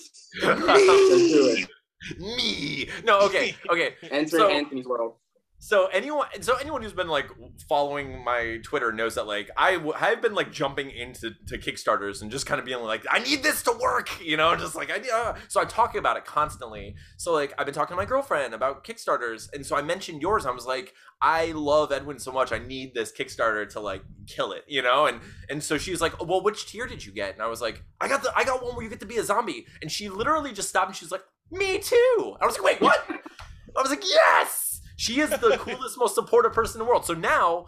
It. 0.42 1.68
me. 2.18 2.88
No, 3.04 3.20
okay, 3.22 3.56
okay. 3.70 3.94
Enter 4.10 4.38
So- 4.38 4.48
Anthony's 4.48 4.86
world. 4.86 5.14
So 5.60 5.86
anyone, 5.86 6.28
so 6.40 6.56
anyone 6.56 6.82
who's 6.82 6.92
been 6.92 7.08
like 7.08 7.28
following 7.68 8.22
my 8.24 8.60
Twitter 8.62 8.92
knows 8.92 9.16
that 9.16 9.26
like 9.26 9.50
I 9.56 9.80
I've 10.00 10.22
been 10.22 10.34
like 10.34 10.52
jumping 10.52 10.90
into 10.90 11.32
to 11.48 11.58
Kickstarters 11.58 12.22
and 12.22 12.30
just 12.30 12.46
kind 12.46 12.60
of 12.60 12.64
being 12.64 12.80
like, 12.80 13.04
I 13.10 13.18
need 13.18 13.42
this 13.42 13.64
to 13.64 13.72
work, 13.72 14.08
you 14.24 14.36
know, 14.36 14.54
just 14.54 14.76
like 14.76 14.90
I 14.90 14.98
need. 14.98 15.10
Uh. 15.10 15.34
So 15.48 15.60
I 15.60 15.64
talk 15.64 15.96
about 15.96 16.16
it 16.16 16.24
constantly. 16.24 16.94
So 17.16 17.32
like 17.32 17.54
I've 17.58 17.66
been 17.66 17.74
talking 17.74 17.96
to 17.96 18.00
my 18.00 18.04
girlfriend 18.04 18.54
about 18.54 18.84
Kickstarters, 18.84 19.52
and 19.52 19.66
so 19.66 19.74
I 19.76 19.82
mentioned 19.82 20.22
yours. 20.22 20.46
I 20.46 20.52
was 20.52 20.64
like, 20.64 20.94
I 21.20 21.46
love 21.46 21.90
Edwin 21.90 22.20
so 22.20 22.30
much. 22.30 22.52
I 22.52 22.58
need 22.58 22.94
this 22.94 23.10
Kickstarter 23.10 23.68
to 23.70 23.80
like 23.80 24.02
kill 24.28 24.52
it, 24.52 24.62
you 24.68 24.80
know. 24.82 25.06
And 25.06 25.20
and 25.50 25.60
so 25.60 25.76
she 25.76 25.90
was 25.90 26.00
like, 26.00 26.24
Well, 26.24 26.40
which 26.40 26.70
tier 26.70 26.86
did 26.86 27.04
you 27.04 27.10
get? 27.10 27.34
And 27.34 27.42
I 27.42 27.48
was 27.48 27.60
like, 27.60 27.82
I 28.00 28.08
got 28.08 28.22
the 28.22 28.32
I 28.36 28.44
got 28.44 28.62
one 28.62 28.76
where 28.76 28.84
you 28.84 28.90
get 28.90 29.00
to 29.00 29.06
be 29.06 29.16
a 29.16 29.24
zombie. 29.24 29.66
And 29.82 29.90
she 29.90 30.08
literally 30.08 30.52
just 30.52 30.68
stopped 30.68 30.86
and 30.86 30.96
she 30.96 31.04
was 31.04 31.10
like, 31.10 31.24
Me 31.50 31.78
too. 31.78 32.36
I 32.40 32.46
was 32.46 32.56
like, 32.56 32.64
Wait, 32.64 32.80
what? 32.80 33.04
I 33.10 33.82
was 33.82 33.90
like, 33.90 34.04
Yes. 34.06 34.67
She 34.98 35.20
is 35.20 35.30
the 35.30 35.56
coolest, 35.60 35.96
most 35.96 36.16
supportive 36.16 36.52
person 36.52 36.80
in 36.80 36.84
the 36.84 36.90
world. 36.90 37.04
So 37.04 37.14
now, 37.14 37.66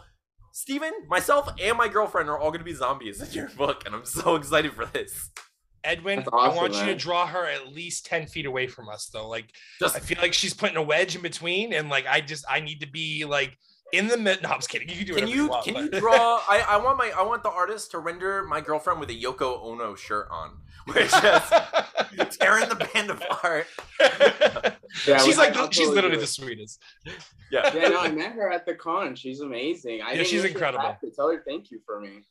Steven, 0.52 0.90
myself, 1.08 1.48
and 1.62 1.78
my 1.78 1.86
girlfriend 1.86 2.28
are 2.28 2.36
all 2.36 2.50
going 2.50 2.58
to 2.58 2.64
be 2.64 2.74
zombies 2.74 3.22
in 3.22 3.32
your 3.32 3.48
book, 3.50 3.84
and 3.86 3.94
I'm 3.94 4.04
so 4.04 4.34
excited 4.34 4.72
for 4.74 4.84
this. 4.84 5.30
Edwin, 5.84 6.24
awesome, 6.32 6.34
I 6.38 6.48
want 6.54 6.74
you 6.74 6.86
to 6.86 6.96
draw 6.96 7.28
her 7.28 7.46
at 7.46 7.72
least 7.72 8.04
10 8.06 8.26
feet 8.26 8.46
away 8.46 8.66
from 8.66 8.88
us, 8.88 9.08
though. 9.12 9.28
Like, 9.28 9.46
Just 9.78 9.94
I 9.94 10.00
feel 10.00 10.18
like 10.20 10.34
she's 10.34 10.52
putting 10.52 10.76
a 10.76 10.82
wedge 10.82 11.14
in 11.14 11.22
between, 11.22 11.72
and 11.72 11.88
like, 11.88 12.04
I 12.08 12.20
just, 12.20 12.44
I 12.50 12.58
need 12.58 12.80
to 12.80 12.90
be 12.90 13.24
like 13.24 13.56
in 13.92 14.08
the 14.08 14.16
mid. 14.16 14.42
No, 14.42 14.48
I'm 14.50 14.58
just 14.58 14.68
kidding. 14.68 14.88
You 14.88 14.96
can 14.96 15.06
do 15.06 15.12
it. 15.12 15.18
can 15.20 15.24
whatever 15.26 15.36
you 15.36 15.46
want, 15.48 15.64
can 15.64 15.74
but- 15.74 15.84
you 15.84 16.00
draw? 16.00 16.40
I, 16.48 16.64
I 16.68 16.76
want 16.78 16.98
my 16.98 17.12
I 17.16 17.22
want 17.22 17.44
the 17.44 17.50
artist 17.50 17.92
to 17.92 17.98
render 18.00 18.42
my 18.42 18.60
girlfriend 18.60 18.98
with 18.98 19.10
a 19.10 19.14
Yoko 19.14 19.62
Ono 19.64 19.94
shirt 19.94 20.26
on, 20.32 20.58
which 20.94 22.28
is 22.28 22.36
tearing 22.36 22.68
the 22.68 22.88
band 22.92 23.10
apart. 23.10 23.66
Yeah, 25.06 25.18
she's 25.18 25.38
like, 25.38 25.56
I'll 25.56 25.70
she's 25.70 25.88
literally 25.88 26.16
the 26.16 26.26
sweetest. 26.26 26.80
Yeah. 27.50 27.70
Yeah, 27.74 27.88
no, 27.88 28.00
I 28.00 28.10
met 28.10 28.32
her 28.32 28.50
at 28.50 28.66
the 28.66 28.74
con. 28.74 29.14
She's 29.14 29.40
amazing. 29.40 30.02
I 30.02 30.12
Yeah, 30.12 30.22
she's 30.22 30.44
incredible. 30.44 30.96
to 31.00 31.10
Tell 31.10 31.30
her 31.30 31.42
thank 31.46 31.70
you 31.70 31.80
for 31.84 32.00
me. 32.00 32.22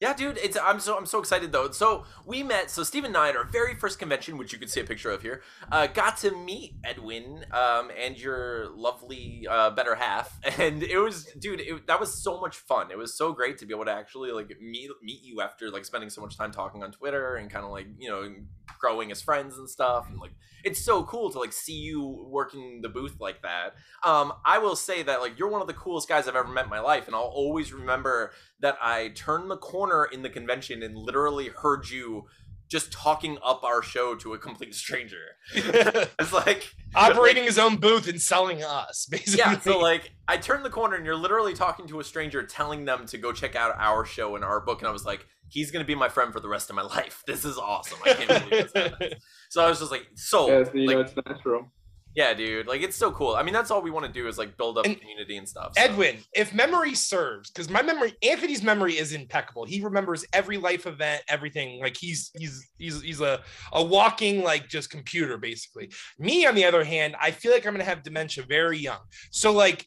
Yeah, 0.00 0.14
dude, 0.14 0.38
it's 0.38 0.56
I'm 0.56 0.78
so 0.78 0.96
I'm 0.96 1.06
so 1.06 1.18
excited 1.18 1.50
though. 1.50 1.72
So 1.72 2.04
we 2.24 2.44
met. 2.44 2.70
So 2.70 2.84
Steve 2.84 3.02
and 3.02 3.16
I 3.16 3.30
at 3.30 3.36
our 3.36 3.42
very 3.42 3.74
first 3.74 3.98
convention, 3.98 4.38
which 4.38 4.52
you 4.52 4.58
can 4.58 4.68
see 4.68 4.78
a 4.78 4.84
picture 4.84 5.10
of 5.10 5.22
here, 5.22 5.42
uh, 5.72 5.88
got 5.88 6.18
to 6.18 6.30
meet 6.30 6.76
Edwin 6.84 7.44
um, 7.50 7.90
and 8.00 8.16
your 8.16 8.68
lovely 8.76 9.44
uh, 9.50 9.70
better 9.70 9.96
half, 9.96 10.38
and 10.58 10.84
it 10.84 10.98
was, 10.98 11.24
dude, 11.40 11.60
it, 11.60 11.88
that 11.88 11.98
was 11.98 12.14
so 12.14 12.40
much 12.40 12.58
fun. 12.58 12.92
It 12.92 12.98
was 12.98 13.16
so 13.16 13.32
great 13.32 13.58
to 13.58 13.66
be 13.66 13.74
able 13.74 13.86
to 13.86 13.90
actually 13.90 14.30
like 14.30 14.56
meet 14.60 14.88
meet 15.02 15.20
you 15.24 15.40
after 15.40 15.68
like 15.68 15.84
spending 15.84 16.10
so 16.10 16.20
much 16.20 16.36
time 16.36 16.52
talking 16.52 16.84
on 16.84 16.92
Twitter 16.92 17.34
and 17.34 17.50
kind 17.50 17.64
of 17.64 17.72
like 17.72 17.88
you 17.98 18.08
know 18.08 18.32
growing 18.78 19.10
as 19.10 19.20
friends 19.20 19.58
and 19.58 19.68
stuff, 19.68 20.06
and 20.08 20.20
like 20.20 20.30
it's 20.62 20.80
so 20.80 21.02
cool 21.02 21.28
to 21.32 21.40
like 21.40 21.52
see 21.52 21.74
you 21.74 22.24
working 22.30 22.82
the 22.82 22.88
booth 22.88 23.16
like 23.18 23.42
that. 23.42 23.74
Um, 24.04 24.32
I 24.44 24.58
will 24.58 24.76
say 24.76 25.02
that 25.02 25.20
like 25.20 25.40
you're 25.40 25.48
one 25.48 25.60
of 25.60 25.66
the 25.66 25.74
coolest 25.74 26.08
guys 26.08 26.28
I've 26.28 26.36
ever 26.36 26.46
met 26.46 26.64
in 26.66 26.70
my 26.70 26.78
life, 26.78 27.08
and 27.08 27.16
I'll 27.16 27.22
always 27.22 27.72
remember 27.72 28.30
that 28.60 28.78
I 28.80 29.08
turned 29.08 29.50
the 29.50 29.56
corner 29.56 29.87
in 30.04 30.22
the 30.22 30.30
convention 30.30 30.82
and 30.82 30.96
literally 30.96 31.48
heard 31.48 31.88
you 31.88 32.26
just 32.68 32.92
talking 32.92 33.38
up 33.42 33.64
our 33.64 33.82
show 33.82 34.14
to 34.16 34.34
a 34.34 34.38
complete 34.38 34.74
stranger. 34.74 35.36
it's 35.54 36.32
like 36.32 36.70
Operating 36.94 37.44
his 37.44 37.58
own 37.58 37.76
booth 37.76 38.08
and 38.08 38.20
selling 38.20 38.62
us, 38.62 39.06
basically. 39.10 39.38
yeah, 39.38 39.58
so 39.58 39.78
like 39.78 40.10
I 40.26 40.36
turned 40.36 40.64
the 40.64 40.70
corner 40.70 40.96
and 40.96 41.04
you're 41.04 41.16
literally 41.16 41.54
talking 41.54 41.86
to 41.88 42.00
a 42.00 42.04
stranger 42.04 42.42
telling 42.42 42.84
them 42.84 43.06
to 43.06 43.18
go 43.18 43.32
check 43.32 43.56
out 43.56 43.74
our 43.78 44.04
show 44.04 44.36
and 44.36 44.44
our 44.44 44.60
book 44.60 44.80
and 44.80 44.88
I 44.88 44.92
was 44.92 45.04
like 45.04 45.26
he's 45.50 45.70
going 45.70 45.82
to 45.82 45.86
be 45.86 45.94
my 45.94 46.10
friend 46.10 46.30
for 46.32 46.40
the 46.40 46.48
rest 46.48 46.68
of 46.70 46.76
my 46.76 46.82
life. 46.96 47.22
This 47.26 47.44
is 47.44 47.56
awesome. 47.58 47.98
I 48.04 48.12
can't 48.14 48.50
believe 48.50 48.72
this. 48.72 49.14
So 49.48 49.64
I 49.64 49.68
was 49.68 49.78
just 49.78 49.90
like 49.90 50.06
so 50.14 50.48
Yeah, 50.48 50.64
so 50.64 50.72
you 50.74 50.86
like, 50.86 50.96
know 50.96 51.00
it's 51.02 51.16
natural. 51.16 51.72
Yeah, 52.18 52.34
dude. 52.34 52.66
Like 52.66 52.82
it's 52.82 52.96
so 52.96 53.12
cool. 53.12 53.36
I 53.36 53.44
mean, 53.44 53.54
that's 53.54 53.70
all 53.70 53.80
we 53.80 53.92
want 53.92 54.04
to 54.06 54.12
do 54.12 54.26
is 54.26 54.38
like 54.38 54.56
build 54.56 54.76
up 54.76 54.86
And- 54.86 54.98
community 54.98 55.36
and 55.36 55.48
stuff. 55.48 55.72
so. 55.76 55.82
Edwin, 55.84 56.16
if 56.34 56.52
memory 56.52 56.94
serves, 56.94 57.50
because 57.50 57.70
my 57.70 57.80
memory, 57.80 58.12
Anthony's 58.24 58.62
memory 58.62 58.94
is 58.98 59.12
impeccable. 59.12 59.64
He 59.64 59.80
remembers 59.80 60.24
every 60.32 60.56
life 60.58 60.84
event, 60.86 61.22
everything. 61.28 61.80
Like 61.80 61.96
he's 61.96 62.30
he's 62.36 62.68
he's 62.76 63.00
he's 63.02 63.20
a 63.20 63.40
a 63.72 63.82
walking 63.82 64.42
like 64.42 64.68
just 64.68 64.90
computer 64.90 65.38
basically. 65.38 65.90
Me, 66.18 66.44
on 66.44 66.54
the 66.56 66.64
other 66.64 66.82
hand, 66.82 67.14
I 67.20 67.30
feel 67.30 67.52
like 67.52 67.64
I'm 67.66 67.72
gonna 67.74 67.84
have 67.84 68.02
dementia 68.02 68.44
very 68.48 68.78
young. 68.78 68.98
So 69.30 69.52
like, 69.52 69.86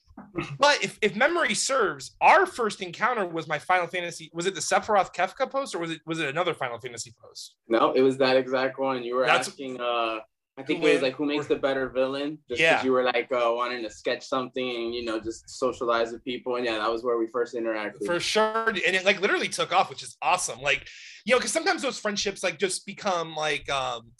but 0.57 0.81
if 0.83 0.97
if 1.01 1.15
memory 1.17 1.53
serves, 1.53 2.15
our 2.21 2.45
first 2.45 2.81
encounter 2.81 3.25
was 3.25 3.47
my 3.50 3.59
Final 3.59 3.88
Fantasy. 3.88 4.31
Was 4.33 4.45
it 4.45 4.55
the 4.55 4.61
Sephiroth 4.61 5.13
Kefka 5.13 5.51
post 5.51 5.75
or 5.75 5.79
was 5.79 5.91
it 5.91 6.00
was 6.05 6.19
it 6.19 6.29
another 6.29 6.53
Final 6.53 6.79
Fantasy 6.79 7.13
post? 7.21 7.55
No, 7.67 7.91
it 7.91 8.01
was 8.01 8.17
that 8.19 8.38
exact 8.38 8.79
one. 8.79 9.03
You 9.03 9.15
were 9.17 9.25
That's- 9.25 9.47
asking 9.50 9.81
uh 9.81 10.19
I 10.58 10.63
think 10.63 10.84
it 10.84 10.93
was 10.93 11.01
like 11.01 11.15
who 11.15 11.25
makes 11.25 11.48
the 11.48 11.55
better 11.55 11.89
villain? 11.89 12.38
Just 12.50 12.62
Yeah. 12.62 12.74
because 12.74 12.86
you 12.86 12.91
were 12.91 13.03
like 13.03 13.31
uh, 13.31 13.51
wanting 13.53 13.84
to 13.84 13.89
sketch 13.89 14.24
something 14.24 14.70
and 14.70 14.93
you 14.93 15.05
know 15.05 15.20
just 15.20 15.50
socialize 15.50 16.12
with 16.12 16.24
people. 16.24 16.58
And 16.58 16.65
yeah, 16.65 16.77
that 16.77 16.91
was 16.91 17.03
where 17.03 17.17
we 17.17 17.27
first 17.27 17.55
interacted. 17.55 18.05
for 18.05 18.20
sure 18.20 18.67
and 18.67 18.77
it 18.77 19.05
like 19.05 19.22
literally 19.22 19.48
took 19.48 19.72
off 19.72 19.89
which 19.89 20.03
is 20.03 20.17
awesome 20.22 20.60
like 20.62 20.88
you 21.25 21.34
know 21.34 21.39
because 21.39 21.51
sometimes 21.51 21.81
those 21.81 21.98
friendships 22.00 22.43
like 22.43 22.58
just 22.58 22.86
become 22.86 23.36
like 23.36 23.70
um 23.70 24.12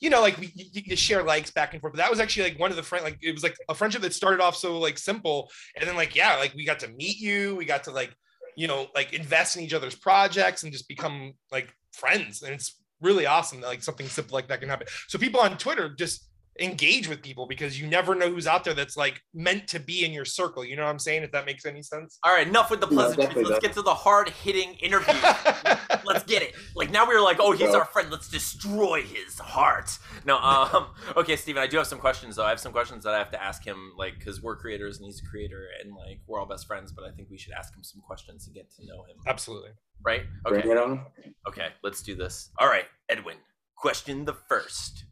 you 0.00 0.10
know 0.10 0.20
like 0.20 0.36
we 0.38 0.52
you, 0.54 0.82
you 0.84 0.96
share 0.96 1.22
likes 1.22 1.50
back 1.50 1.72
and 1.72 1.80
forth 1.80 1.92
but 1.92 1.98
that 1.98 2.10
was 2.10 2.20
actually 2.20 2.50
like 2.50 2.58
one 2.58 2.70
of 2.70 2.76
the 2.76 2.82
friend 2.82 3.04
like 3.04 3.18
it 3.22 3.32
was 3.32 3.42
like 3.42 3.56
a 3.68 3.74
friendship 3.74 4.02
that 4.02 4.14
started 4.14 4.40
off 4.40 4.56
so 4.56 4.78
like 4.78 4.98
simple 4.98 5.50
and 5.76 5.88
then 5.88 5.96
like 5.96 6.14
yeah 6.14 6.36
like 6.36 6.54
we 6.54 6.64
got 6.64 6.78
to 6.78 6.88
meet 6.88 7.18
you 7.18 7.56
we 7.56 7.64
got 7.64 7.84
to 7.84 7.90
like 7.90 8.14
you 8.56 8.66
know 8.66 8.86
like 8.94 9.12
invest 9.12 9.56
in 9.56 9.62
each 9.62 9.74
other's 9.74 9.94
projects 9.94 10.62
and 10.62 10.72
just 10.72 10.88
become 10.88 11.32
like 11.52 11.72
friends 11.92 12.42
and 12.42 12.54
it's 12.54 12.79
really 13.00 13.26
awesome 13.26 13.60
that 13.60 13.66
like 13.66 13.82
something 13.82 14.08
simple 14.08 14.34
like 14.34 14.48
that 14.48 14.60
can 14.60 14.68
happen. 14.68 14.86
So 15.08 15.18
people 15.18 15.40
on 15.40 15.56
twitter 15.58 15.88
just 15.88 16.29
engage 16.60 17.08
with 17.08 17.22
people 17.22 17.46
because 17.46 17.80
you 17.80 17.86
never 17.86 18.14
know 18.14 18.28
who's 18.30 18.46
out 18.46 18.64
there 18.64 18.74
that's 18.74 18.96
like 18.96 19.20
meant 19.34 19.66
to 19.68 19.80
be 19.80 20.04
in 20.04 20.12
your 20.12 20.24
circle. 20.24 20.64
You 20.64 20.76
know 20.76 20.84
what 20.84 20.90
I'm 20.90 20.98
saying? 20.98 21.22
If 21.22 21.32
that 21.32 21.46
makes 21.46 21.64
any 21.66 21.82
sense. 21.82 22.18
All 22.24 22.32
right, 22.34 22.46
enough 22.46 22.70
with 22.70 22.80
the 22.80 22.86
pleasantries. 22.86 23.28
definitely 23.28 23.52
Let's 23.52 23.66
get 23.66 23.72
to 23.74 23.82
the 23.82 23.94
hard 23.94 24.28
hitting 24.28 24.74
interview. 24.74 25.14
Let's 26.04 26.24
get 26.24 26.42
it. 26.42 26.54
Like 26.76 26.90
now 26.90 27.06
we're 27.06 27.20
like, 27.20 27.38
oh, 27.40 27.52
he's 27.52 27.74
our 27.74 27.84
friend. 27.86 28.10
Let's 28.10 28.28
destroy 28.28 29.02
his 29.02 29.38
heart. 29.38 29.98
No, 30.24 30.38
um, 30.38 30.88
okay, 31.16 31.36
Steven, 31.36 31.62
I 31.62 31.66
do 31.66 31.76
have 31.78 31.86
some 31.86 31.98
questions 31.98 32.36
though. 32.36 32.44
I 32.44 32.50
have 32.50 32.60
some 32.60 32.72
questions 32.72 33.04
that 33.04 33.14
I 33.14 33.18
have 33.18 33.30
to 33.32 33.42
ask 33.42 33.64
him, 33.64 33.92
like, 33.96 34.18
because 34.18 34.42
we're 34.42 34.56
creators 34.56 34.98
and 34.98 35.06
he's 35.06 35.20
a 35.20 35.26
creator, 35.28 35.66
and 35.82 35.94
like 35.94 36.20
we're 36.26 36.38
all 36.38 36.46
best 36.46 36.66
friends. 36.66 36.92
But 36.92 37.04
I 37.04 37.10
think 37.10 37.28
we 37.30 37.38
should 37.38 37.52
ask 37.52 37.74
him 37.74 37.82
some 37.82 38.00
questions 38.02 38.44
to 38.46 38.50
get 38.52 38.70
to 38.76 38.86
know 38.86 39.02
him, 39.04 39.16
Absolutely. 39.26 39.70
right? 40.04 40.22
Bring 40.44 40.60
Okay, 40.60 40.70
it 40.70 40.76
on. 40.76 41.06
okay, 41.48 41.68
let's 41.82 42.02
do 42.02 42.14
this. 42.14 42.50
All 42.58 42.68
right, 42.68 42.84
Edwin. 43.08 43.36
Question 43.76 44.24
the 44.26 44.34
first. 44.34 45.04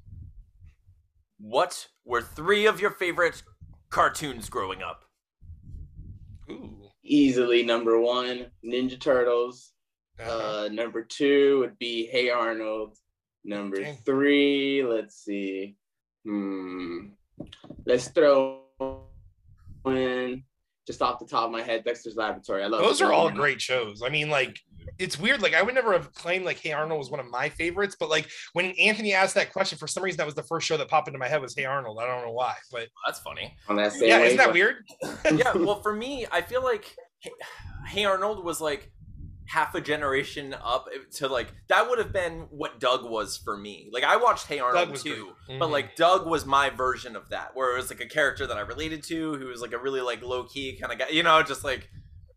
What 1.39 1.89
were 2.05 2.23
three 2.23 2.67
of 2.67 2.81
your 2.81 2.91
favorite 2.91 3.43
cartoons 3.91 4.49
growing 4.49 4.83
up? 4.83 5.05
Ooh. 6.51 6.75
Easily 7.05 7.63
number 7.63 7.99
one, 8.01 8.47
Ninja 8.65 9.01
Turtles. 9.01 9.73
Uh, 10.21 10.23
Uh, 10.65 10.69
number 10.73 11.03
two 11.05 11.61
would 11.61 11.79
be 11.79 12.07
Hey 12.07 12.29
Arnold. 12.31 12.97
Number 13.45 13.81
Dang. 13.81 13.97
three, 14.05 14.83
let's 14.85 15.17
see. 15.25 15.77
Hmm. 16.25 17.11
Let's 17.87 18.09
throw 18.09 18.63
in 19.87 20.43
just 20.87 21.01
off 21.01 21.21
the 21.21 21.27
top 21.27 21.45
of 21.47 21.53
my 21.53 21.63
head, 21.63 21.85
Dexter's 21.85 22.17
Laboratory. 22.17 22.65
I 22.65 22.67
love 22.67 22.83
those 22.83 23.01
it. 23.01 23.05
are 23.05 23.13
all 23.13 23.31
great 23.31 23.61
shows. 23.61 24.03
I 24.05 24.09
mean, 24.09 24.29
like, 24.29 24.59
it's 24.99 25.19
weird. 25.19 25.43
Like, 25.43 25.55
I 25.55 25.63
would 25.63 25.75
never 25.75 25.93
have 25.93 26.13
claimed 26.15 26.45
like 26.45 26.59
Hey 26.59 26.73
Arnold 26.73 26.99
was 26.99 27.11
one 27.11 27.21
of 27.21 27.27
my 27.27 27.49
favorites, 27.49 27.97
but 27.99 28.09
like 28.09 28.29
when 28.53 28.67
Anthony 28.73 29.13
asked 29.13 29.35
that 29.35 29.53
question, 29.53 29.79
for 29.79 29.87
some 29.87 30.03
reason 30.03 30.19
that 30.19 30.27
was 30.27 30.35
the 30.35 30.43
first 30.43 30.67
show 30.67 30.77
that 30.77 30.89
popped 30.89 31.09
into 31.09 31.19
my 31.19 31.29
head 31.29 31.41
was 31.41 31.55
Hey 31.55 31.65
Arnold. 31.65 31.99
I 32.01 32.07
don't 32.07 32.25
know 32.25 32.33
why, 32.33 32.55
but 32.71 32.89
That's 33.07 33.21
funny. 33.21 33.57
on 33.69 33.77
that 33.77 33.93
same 33.93 34.09
yeah, 34.09 34.21
isn't 34.21 34.37
that 34.39 34.53
wavelength. 34.53 35.25
weird? 35.25 35.39
yeah, 35.39 35.57
well, 35.57 35.81
for 35.83 35.93
me, 35.93 36.27
I 36.31 36.43
feel 36.43 36.63
like 36.63 36.95
Hey- 37.21 37.31
Hey 37.89 38.05
Arnold 38.05 38.45
was 38.45 38.61
like 38.61 38.91
half 39.49 39.75
a 39.75 39.81
generation 39.81 40.55
up 40.63 40.89
eh, 40.95 40.99
to 41.11 41.27
like 41.27 41.49
that 41.69 41.89
would 41.89 41.99
have 41.99 42.13
been 42.13 42.47
what 42.51 42.79
Doug 42.79 43.09
was 43.09 43.39
for 43.39 43.57
me. 43.57 43.89
Like 43.93 44.05
I 44.05 44.17
watched 44.17 44.47
Hey 44.47 44.59
Arnold 44.59 44.91
was 44.91 45.03
too, 45.03 45.33
great. 45.47 45.59
but 45.59 45.65
mm-hmm. 45.65 45.73
like 45.73 45.97
Doug 45.97 46.27
was 46.27 46.45
my 46.45 46.71
version 46.71 47.17
of 47.17 47.31
that, 47.31 47.55
where 47.55 47.73
it 47.73 47.77
was 47.77 47.91
like 47.91 48.01
a 48.01 48.07
character 48.07 48.47
that 48.47 48.57
I 48.57 48.61
related 48.61 49.03
to, 49.05 49.35
who 49.35 49.47
was 49.47 49.61
like 49.63 49.73
a 49.73 49.79
really 49.79 50.01
like 50.01 50.23
low 50.23 50.45
key 50.45 50.79
kind 50.79 50.93
of 50.93 50.99
guy, 50.99 51.09
you 51.09 51.23
know, 51.23 51.43
just 51.43 51.65
like 51.65 51.89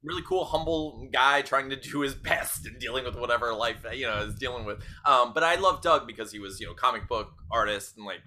really 0.04 0.24
cool, 0.24 0.46
humble 0.46 1.08
guy 1.12 1.42
trying 1.42 1.70
to 1.70 1.76
do 1.76 2.02
his 2.02 2.16
best 2.30 2.66
and 2.66 2.80
dealing 2.80 3.06
with 3.06 3.16
whatever 3.16 3.54
life 3.54 3.86
you 3.94 4.06
know 4.06 4.20
is 4.20 4.36
dealing 4.36 4.66
with. 4.66 4.82
Um, 5.06 5.34
but 5.34 5.44
I 5.44 5.56
love 5.56 5.82
Doug 5.82 6.08
because 6.08 6.32
he 6.32 6.40
was 6.40 6.60
you 6.60 6.68
know 6.68 6.74
comic 6.74 7.08
book 7.08 7.32
artist 7.52 7.98
and 7.98 8.06
like 8.06 8.22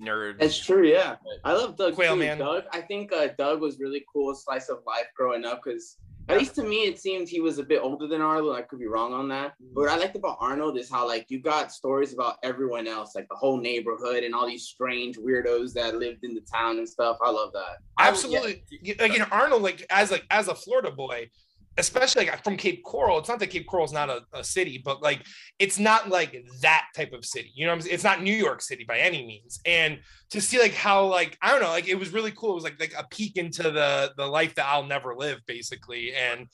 nerd. 0.00 0.36
It's 0.40 0.58
true, 0.58 0.86
yeah. 0.86 1.16
I 1.44 1.52
love 1.52 1.76
Doug 1.76 1.94
Quail 1.94 2.14
too. 2.14 2.20
Man. 2.20 2.38
Doug, 2.38 2.64
I 2.72 2.80
think 2.80 3.12
uh, 3.12 3.28
Doug 3.38 3.60
was 3.60 3.78
really 3.78 4.04
cool 4.12 4.34
slice 4.34 4.68
of 4.68 4.78
life 4.86 5.06
growing 5.16 5.44
up 5.44 5.62
because 5.64 5.98
at 6.28 6.38
least 6.38 6.54
to 6.56 6.62
me 6.62 6.84
it 6.84 6.98
seemed 6.98 7.28
he 7.28 7.40
was 7.40 7.58
a 7.58 7.62
bit 7.62 7.80
older 7.82 8.06
than 8.06 8.20
Arnold. 8.22 8.56
I 8.56 8.62
could 8.62 8.78
be 8.78 8.86
wrong 8.86 9.12
on 9.12 9.28
that. 9.28 9.52
But 9.74 9.80
what 9.82 9.88
I 9.90 9.96
liked 9.96 10.16
about 10.16 10.38
Arnold 10.40 10.78
is 10.78 10.90
how 10.90 11.06
like 11.06 11.26
you 11.28 11.40
got 11.40 11.72
stories 11.72 12.14
about 12.14 12.36
everyone 12.42 12.86
else, 12.86 13.14
like 13.14 13.28
the 13.28 13.36
whole 13.36 13.58
neighborhood 13.58 14.24
and 14.24 14.34
all 14.34 14.46
these 14.46 14.64
strange 14.64 15.16
weirdos 15.16 15.72
that 15.74 15.96
lived 15.96 16.24
in 16.24 16.34
the 16.34 16.40
town 16.42 16.78
and 16.78 16.88
stuff. 16.88 17.18
I 17.22 17.30
love 17.30 17.52
that. 17.52 17.78
I- 17.98 18.08
absolutely. 18.08 18.62
yeah. 18.70 18.78
You- 18.82 18.94
Like 18.98 19.12
you 19.12 19.18
know, 19.18 19.26
Arnold, 19.30 19.62
like 19.62 19.84
as 19.90 20.10
like 20.10 20.24
as 20.30 20.48
a 20.48 20.54
Florida 20.54 20.90
boy, 20.90 21.28
especially 21.76 22.26
like 22.26 22.44
from 22.44 22.56
Cape 22.56 22.82
Coral. 22.84 23.18
It's 23.18 23.28
not 23.28 23.38
that 23.40 23.48
Cape 23.48 23.66
Coral 23.66 23.84
is 23.84 23.92
not 23.92 24.08
a, 24.10 24.22
a 24.32 24.44
city, 24.44 24.80
but 24.84 25.02
like 25.02 25.24
it's 25.58 25.78
not 25.78 26.08
like 26.08 26.36
that 26.62 26.84
type 26.94 27.12
of 27.12 27.24
city. 27.24 27.50
You 27.54 27.66
know, 27.66 27.72
what 27.72 27.76
I'm 27.76 27.80
saying? 27.82 27.94
it's 27.94 28.04
not 28.04 28.22
New 28.22 28.34
York 28.34 28.62
City 28.62 28.84
by 28.86 28.98
any 28.98 29.26
means. 29.26 29.60
And 29.66 29.98
to 30.30 30.40
see 30.40 30.58
like 30.58 30.74
how 30.74 31.06
like 31.06 31.36
I 31.42 31.50
don't 31.50 31.60
know, 31.60 31.70
like 31.70 31.88
it 31.88 31.98
was 31.98 32.12
really 32.12 32.32
cool. 32.32 32.52
It 32.52 32.54
was 32.56 32.64
like 32.64 32.78
like 32.80 32.94
a 32.96 33.04
peek 33.10 33.36
into 33.36 33.64
the 33.64 34.12
the 34.16 34.26
life 34.26 34.54
that 34.56 34.66
I'll 34.66 34.84
never 34.86 35.14
live, 35.16 35.40
basically. 35.46 36.14
And 36.14 36.46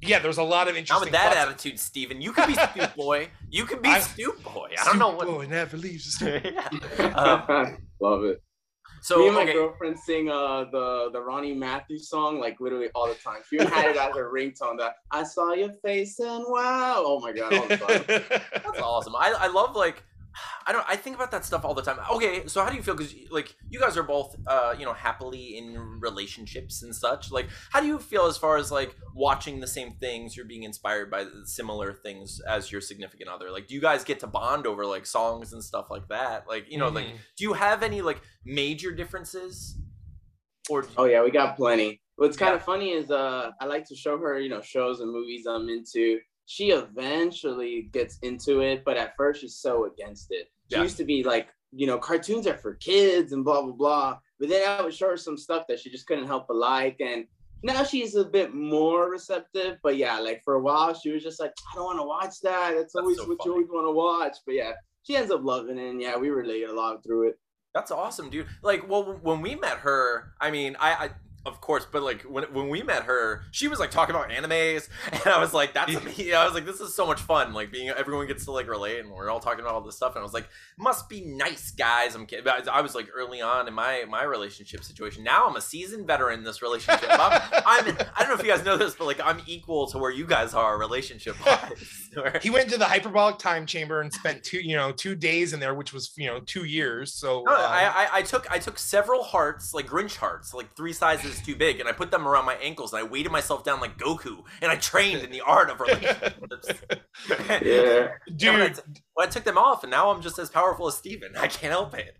yeah, 0.00 0.20
there's 0.20 0.38
a 0.38 0.42
lot 0.44 0.68
of 0.68 0.76
interesting. 0.76 0.94
Not 0.94 1.08
interesting. 1.08 1.12
with 1.12 1.34
that 1.34 1.46
thoughts. 1.46 1.64
attitude, 1.64 1.80
Steven. 1.80 2.20
You 2.20 2.32
could 2.32 2.46
be 2.46 2.54
Stoop 2.54 2.94
Boy. 2.96 3.28
You 3.50 3.64
could 3.64 3.82
be 3.82 3.88
I- 3.88 4.00
Stoop 4.00 4.42
Boy. 4.44 4.70
I 4.80 4.84
don't 4.84 4.98
know 4.98 5.10
what. 5.10 5.26
Boy 5.26 5.46
never 5.46 5.76
leaves. 5.76 6.22
us. 6.22 6.40
Yeah. 6.44 7.08
Um, 7.14 7.78
love 8.00 8.24
it. 8.24 8.42
So 9.08 9.20
Me 9.20 9.26
and 9.28 9.36
my 9.36 9.42
okay, 9.44 9.54
girlfriend 9.54 9.98
sing 9.98 10.28
uh 10.28 10.64
the 10.70 11.08
the 11.14 11.20
Ronnie 11.20 11.54
Matthews 11.54 12.10
song 12.10 12.38
like 12.38 12.60
literally 12.60 12.88
all 12.94 13.08
the 13.08 13.14
time. 13.14 13.40
She 13.48 13.56
even 13.56 13.68
had 13.68 13.86
it 13.86 13.96
as 13.96 14.14
her 14.14 14.30
ringtone. 14.30 14.76
That 14.76 14.96
I 15.10 15.22
saw 15.22 15.54
your 15.54 15.72
face 15.82 16.18
and 16.18 16.44
wow, 16.46 17.02
oh 17.06 17.18
my 17.20 17.32
god, 17.32 17.54
all 17.54 17.68
the 17.68 17.76
time. 17.78 18.04
that's 18.52 18.80
awesome. 18.80 19.16
I, 19.16 19.34
I 19.38 19.46
love 19.46 19.74
like 19.74 20.02
I 20.66 20.72
don't 20.72 20.84
I 20.88 20.96
think 20.96 21.16
about 21.16 21.30
that 21.32 21.44
stuff 21.44 21.64
all 21.64 21.74
the 21.74 21.82
time. 21.82 21.98
Okay, 22.12 22.46
so 22.46 22.62
how 22.62 22.70
do 22.70 22.76
you 22.76 22.82
feel? 22.82 22.94
Because 22.94 23.14
like 23.30 23.56
you 23.70 23.80
guys 23.80 23.96
are 23.96 24.02
both 24.02 24.36
uh 24.46 24.74
you 24.78 24.84
know 24.84 24.92
happily 24.92 25.56
in 25.56 25.76
relationships 26.00 26.82
and 26.82 26.94
such. 26.94 27.32
Like 27.32 27.48
how 27.72 27.80
do 27.80 27.86
you 27.86 27.98
feel 27.98 28.26
as 28.26 28.36
far 28.36 28.56
as 28.56 28.70
like 28.70 28.94
watching 29.14 29.60
the 29.60 29.66
same 29.66 29.92
things? 29.94 30.36
You're 30.36 30.46
being 30.46 30.62
inspired 30.64 31.10
by 31.10 31.24
similar 31.44 31.92
things 31.92 32.40
as 32.48 32.70
your 32.70 32.80
significant 32.80 33.28
other. 33.30 33.50
Like 33.50 33.66
do 33.66 33.74
you 33.74 33.80
guys 33.80 34.04
get 34.04 34.20
to 34.20 34.26
bond 34.26 34.66
over 34.66 34.84
like 34.86 35.06
songs 35.06 35.52
and 35.52 35.64
stuff 35.64 35.86
like 35.90 36.06
that? 36.08 36.46
Like 36.48 36.70
you 36.70 36.78
know 36.78 36.88
like 36.88 37.06
Mhm. 37.06 37.16
do 37.36 37.44
you 37.44 37.52
have 37.54 37.82
any 37.82 38.00
like 38.02 38.20
major 38.44 38.92
differences? 38.92 39.76
Or 40.70 40.86
Oh 40.96 41.04
yeah, 41.04 41.22
we 41.24 41.30
got 41.30 41.56
plenty. 41.56 42.00
What's 42.16 42.36
kind 42.36 42.54
of 42.54 42.62
funny 42.62 42.90
is 42.90 43.10
uh 43.10 43.50
I 43.60 43.64
like 43.66 43.86
to 43.86 43.96
show 43.96 44.18
her, 44.18 44.38
you 44.38 44.50
know, 44.50 44.60
shows 44.60 45.00
and 45.00 45.10
movies 45.10 45.46
I'm 45.46 45.68
into. 45.68 46.20
She 46.50 46.70
eventually 46.70 47.90
gets 47.92 48.18
into 48.22 48.60
it, 48.60 48.82
but 48.82 48.96
at 48.96 49.14
first 49.18 49.42
she's 49.42 49.54
so 49.56 49.84
against 49.84 50.28
it. 50.30 50.50
She 50.70 50.76
Yeah. 50.76 50.82
used 50.82 50.96
to 50.96 51.04
be 51.04 51.22
like, 51.22 51.48
you 51.72 51.86
know, 51.86 51.98
cartoons 51.98 52.46
are 52.46 52.56
for 52.56 52.74
kids 52.76 53.32
and 53.34 53.44
blah 53.44 53.60
blah 53.60 53.72
blah. 53.72 54.18
But 54.40 54.48
then 54.48 54.66
I 54.66 54.80
would 54.82 54.94
show 54.94 55.10
her 55.10 55.18
some 55.18 55.36
stuff 55.36 55.66
that 55.68 55.78
she 55.78 55.90
just 55.90 56.06
couldn't 56.06 56.26
help 56.26 56.48
but 56.48 56.56
like. 56.56 57.00
And 57.00 57.26
now 57.62 57.84
she's 57.84 58.14
a 58.14 58.24
bit 58.24 58.54
more 58.54 59.10
receptive. 59.10 59.76
But 59.82 59.98
yeah, 59.98 60.18
like 60.20 60.42
for 60.42 60.54
a 60.54 60.60
while 60.62 60.94
she 60.94 61.10
was 61.10 61.22
just 61.22 61.38
like, 61.38 61.52
I 61.70 61.76
don't 61.76 61.84
want 61.84 61.98
to 61.98 62.04
watch 62.06 62.40
that. 62.40 62.74
That's, 62.76 62.94
always 62.94 63.18
so 63.18 63.24
what 63.28 63.36
funny. 63.38 63.48
you 63.48 63.52
always 63.52 63.68
want 63.68 63.86
to 63.86 63.92
watch. 63.92 64.36
But 64.46 64.54
yeah, 64.54 64.72
she 65.02 65.16
ends 65.16 65.30
up 65.30 65.44
loving 65.44 65.76
it. 65.78 65.90
And 65.90 66.00
yeah, 66.00 66.16
we 66.16 66.30
relate 66.30 66.64
a 66.64 66.72
lot 66.72 67.04
through 67.04 67.28
it. 67.28 67.38
That's 67.74 67.90
awesome, 67.90 68.30
dude. 68.30 68.46
Like, 68.62 68.88
well, 68.88 69.18
when 69.22 69.42
we 69.42 69.54
met 69.54 69.78
her, 69.80 70.32
I 70.40 70.50
mean, 70.50 70.76
I, 70.80 70.92
I 70.92 71.10
of 71.48 71.60
course, 71.60 71.86
but 71.90 72.02
like 72.02 72.22
when 72.22 72.44
when 72.52 72.68
we 72.68 72.82
met 72.82 73.04
her, 73.04 73.42
she 73.50 73.68
was 73.68 73.78
like 73.78 73.90
talking 73.90 74.14
about 74.14 74.30
animes, 74.30 74.88
and 75.12 75.26
I 75.26 75.40
was 75.40 75.52
like, 75.52 75.74
that's 75.74 75.92
me. 76.18 76.32
I 76.32 76.44
was 76.44 76.54
like, 76.54 76.66
this 76.66 76.80
is 76.80 76.94
so 76.94 77.06
much 77.06 77.20
fun. 77.20 77.52
Like 77.52 77.72
being 77.72 77.88
everyone 77.88 78.26
gets 78.26 78.44
to 78.44 78.52
like 78.52 78.68
relate, 78.68 79.00
and 79.00 79.10
we're 79.10 79.30
all 79.30 79.40
talking 79.40 79.60
about 79.60 79.74
all 79.74 79.80
this 79.80 79.96
stuff, 79.96 80.14
and 80.14 80.20
I 80.20 80.22
was 80.22 80.34
like, 80.34 80.48
must 80.78 81.08
be 81.08 81.22
nice, 81.22 81.70
guys. 81.72 82.14
I'm 82.14 82.26
kidding. 82.26 82.46
I 82.48 82.80
was 82.80 82.94
like 82.94 83.08
early 83.14 83.40
on 83.40 83.66
in 83.66 83.74
my 83.74 84.04
my 84.08 84.22
relationship 84.22 84.84
situation. 84.84 85.24
Now 85.24 85.48
I'm 85.48 85.56
a 85.56 85.60
seasoned 85.60 86.06
veteran 86.06 86.38
in 86.38 86.44
this 86.44 86.62
relationship. 86.62 87.08
I'm, 87.10 87.42
I'm 87.66 87.96
I 88.16 88.20
don't 88.20 88.28
know 88.28 88.34
if 88.34 88.42
you 88.42 88.48
guys 88.50 88.64
know 88.64 88.76
this, 88.76 88.94
but 88.94 89.06
like 89.06 89.20
I'm 89.24 89.40
equal 89.46 89.86
to 89.88 89.98
where 89.98 90.10
you 90.10 90.26
guys 90.26 90.54
are 90.54 90.78
relationship 90.78 91.34
wise. 91.44 92.08
he 92.42 92.50
went 92.50 92.70
to 92.70 92.78
the 92.78 92.84
hyperbolic 92.84 93.38
time 93.38 93.66
chamber 93.66 94.00
and 94.00 94.12
spent 94.12 94.42
two, 94.42 94.58
you 94.58 94.76
know, 94.76 94.92
two 94.92 95.14
days 95.14 95.52
in 95.52 95.60
there, 95.60 95.74
which 95.74 95.92
was, 95.92 96.12
you 96.16 96.26
know, 96.26 96.40
two 96.40 96.64
years. 96.64 97.12
So 97.12 97.42
No, 97.46 97.52
uh, 97.52 97.56
I, 97.56 97.84
I 97.84 98.18
I 98.18 98.22
took 98.22 98.50
I 98.50 98.58
took 98.58 98.78
several 98.78 99.22
hearts, 99.22 99.74
like 99.74 99.86
Grinch 99.86 100.16
hearts, 100.16 100.54
like 100.54 100.74
three 100.76 100.92
sizes 100.92 101.37
too 101.40 101.56
big, 101.56 101.80
and 101.80 101.88
I 101.88 101.92
put 101.92 102.10
them 102.10 102.26
around 102.26 102.44
my 102.44 102.54
ankles, 102.56 102.92
and 102.92 103.00
I 103.00 103.02
weighted 103.06 103.32
myself 103.32 103.64
down 103.64 103.80
like 103.80 103.98
Goku, 103.98 104.42
and 104.62 104.70
I 104.70 104.76
trained 104.76 105.22
in 105.22 105.30
the 105.30 105.40
art 105.46 105.70
of 105.70 105.80
relationships. 105.80 106.36
Yeah. 107.62 108.08
Yeah, 108.26 108.52
when 108.52 108.62
I 108.62 108.68
dude. 108.68 108.82
when 109.14 109.26
I 109.26 109.30
took 109.30 109.44
them 109.44 109.58
off, 109.58 109.82
and 109.84 109.90
now 109.90 110.10
I'm 110.10 110.20
just 110.22 110.38
as 110.38 110.50
powerful 110.50 110.86
as 110.88 110.96
Steven. 110.96 111.36
I 111.36 111.48
can't 111.48 111.72
help 111.72 111.94
it. 111.94 112.16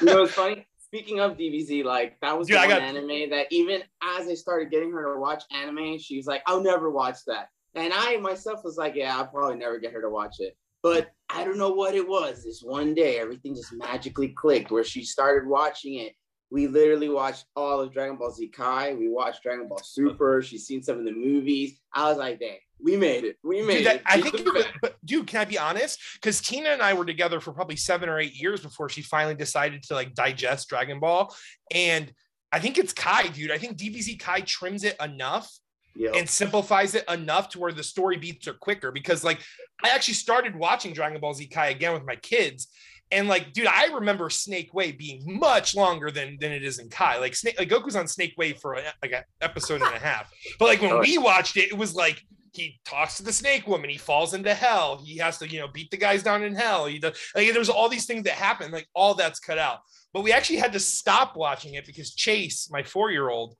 you 0.00 0.06
know 0.06 0.22
what's 0.22 0.34
funny? 0.34 0.66
Speaking 0.80 1.20
of 1.20 1.36
DBZ, 1.36 1.84
like 1.84 2.18
that 2.22 2.36
was 2.38 2.48
Dude, 2.48 2.56
the 2.56 2.60
one 2.60 2.68
got- 2.70 2.82
anime 2.82 3.30
that 3.30 3.46
even 3.50 3.82
as 4.02 4.26
I 4.26 4.34
started 4.34 4.70
getting 4.70 4.90
her 4.92 5.14
to 5.14 5.20
watch 5.20 5.42
anime, 5.54 5.98
she's 5.98 6.26
like, 6.26 6.42
I'll 6.46 6.62
never 6.62 6.90
watch 6.90 7.18
that. 7.26 7.48
And 7.74 7.92
I 7.94 8.16
myself 8.16 8.60
was 8.64 8.76
like, 8.78 8.94
yeah, 8.96 9.16
I'll 9.16 9.26
probably 9.26 9.56
never 9.56 9.78
get 9.78 9.92
her 9.92 10.00
to 10.00 10.08
watch 10.10 10.36
it. 10.40 10.56
But 10.82 11.10
I 11.28 11.44
don't 11.44 11.58
know 11.58 11.70
what 11.70 11.94
it 11.94 12.08
was. 12.08 12.44
This 12.44 12.62
one 12.62 12.94
day, 12.94 13.18
everything 13.18 13.54
just 13.54 13.72
magically 13.74 14.28
clicked 14.28 14.70
where 14.70 14.84
she 14.84 15.04
started 15.04 15.46
watching 15.46 15.94
it. 15.96 16.14
We 16.50 16.66
literally 16.66 17.08
watched 17.08 17.44
all 17.54 17.80
of 17.80 17.92
Dragon 17.92 18.16
Ball 18.16 18.30
Z 18.32 18.48
Kai. 18.48 18.94
We 18.94 19.08
watched 19.08 19.42
Dragon 19.42 19.68
Ball 19.68 19.80
Super. 19.82 20.38
Uh-huh. 20.38 20.46
She's 20.46 20.66
seen 20.66 20.82
some 20.82 20.98
of 20.98 21.04
the 21.04 21.12
movies. 21.12 21.78
I 21.92 22.08
was 22.08 22.16
like, 22.16 22.40
dang, 22.40 22.58
we 22.80 22.96
made 22.96 23.24
it. 23.24 23.36
We 23.42 23.62
made 23.62 23.78
Dude, 23.78 23.86
that, 23.86 23.96
it. 23.96 24.02
I 24.06 24.20
think 24.20 24.36
could 24.36 24.46
you 24.46 24.52
do 24.52 24.64
but 24.80 24.96
dude, 25.04 25.26
can 25.26 25.40
I 25.40 25.44
be 25.44 25.58
honest? 25.58 25.98
Because 26.14 26.40
Tina 26.40 26.70
and 26.70 26.82
I 26.82 26.94
were 26.94 27.04
together 27.04 27.40
for 27.40 27.52
probably 27.52 27.76
seven 27.76 28.08
or 28.08 28.18
eight 28.18 28.34
years 28.34 28.60
before 28.60 28.88
she 28.88 29.02
finally 29.02 29.34
decided 29.34 29.82
to 29.84 29.94
like 29.94 30.14
digest 30.14 30.68
Dragon 30.68 31.00
Ball. 31.00 31.34
And 31.72 32.12
I 32.52 32.60
think 32.60 32.78
it's 32.78 32.92
Kai, 32.92 33.28
dude. 33.28 33.50
I 33.50 33.58
think 33.58 33.76
DBZ 33.76 34.18
Kai 34.18 34.40
trims 34.40 34.84
it 34.84 34.96
enough 35.02 35.50
Yo. 35.94 36.12
and 36.12 36.28
simplifies 36.28 36.94
it 36.94 37.04
enough 37.10 37.50
to 37.50 37.58
where 37.58 37.72
the 37.72 37.82
story 37.82 38.16
beats 38.16 38.48
are 38.48 38.54
quicker. 38.54 38.92
Because 38.92 39.24
like 39.24 39.40
I 39.84 39.90
actually 39.90 40.14
started 40.14 40.56
watching 40.56 40.92
Dragon 40.92 41.20
Ball 41.20 41.34
Z 41.34 41.46
Kai 41.48 41.68
again 41.68 41.92
with 41.92 42.06
my 42.06 42.16
kids. 42.16 42.68
And 43.10 43.26
like, 43.28 43.52
dude, 43.52 43.66
I 43.66 43.86
remember 43.86 44.28
Snake 44.30 44.74
Way 44.74 44.92
being 44.92 45.22
much 45.38 45.74
longer 45.74 46.10
than 46.10 46.36
than 46.40 46.52
it 46.52 46.62
is 46.62 46.78
in 46.78 46.88
Kai. 46.90 47.18
Like, 47.18 47.34
Snake, 47.34 47.58
like 47.58 47.68
Goku's 47.70 47.96
on 47.96 48.06
Snake 48.06 48.34
Way 48.36 48.52
for 48.52 48.76
uh, 48.76 48.80
a, 48.80 48.92
like 49.02 49.12
an 49.12 49.22
episode 49.40 49.80
and 49.82 49.94
a 49.94 49.98
half. 49.98 50.30
But 50.58 50.66
like 50.66 50.82
when 50.82 50.92
Oh. 50.92 51.00
we 51.00 51.16
watched 51.18 51.56
it, 51.56 51.68
it 51.70 51.76
was 51.78 51.94
like 51.94 52.22
he 52.52 52.80
talks 52.84 53.16
to 53.18 53.22
the 53.22 53.32
snake 53.32 53.66
woman, 53.68 53.88
he 53.88 53.98
falls 53.98 54.34
into 54.34 54.52
hell, 54.52 55.00
he 55.04 55.16
has 55.18 55.38
to, 55.38 55.48
you 55.48 55.60
know, 55.60 55.68
beat 55.68 55.90
the 55.90 55.96
guys 55.96 56.22
down 56.22 56.42
in 56.42 56.54
hell. 56.54 56.86
He 56.86 56.98
does 56.98 57.16
like 57.34 57.52
there's 57.52 57.68
all 57.68 57.88
these 57.88 58.06
things 58.06 58.24
that 58.24 58.32
happen, 58.34 58.70
like 58.72 58.88
all 58.94 59.14
that's 59.14 59.38
cut 59.40 59.58
out. 59.58 59.78
But 60.12 60.22
we 60.22 60.32
actually 60.32 60.56
had 60.58 60.72
to 60.72 60.80
stop 60.80 61.36
watching 61.36 61.74
it 61.74 61.86
because 61.86 62.14
Chase, 62.14 62.68
my 62.70 62.82
four-year-old, 62.82 63.54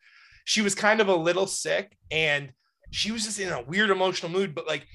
she 0.47 0.63
was 0.63 0.75
kind 0.75 1.01
of 1.01 1.09
a 1.09 1.15
little 1.15 1.47
sick 1.47 1.97
and 2.11 2.51
she 2.91 3.13
was 3.13 3.25
just 3.25 3.39
in 3.39 3.51
a 3.51 3.63
weird 3.63 3.91
emotional 3.91 4.33
mood, 4.33 4.55
but 4.55 4.67
like 4.67 4.87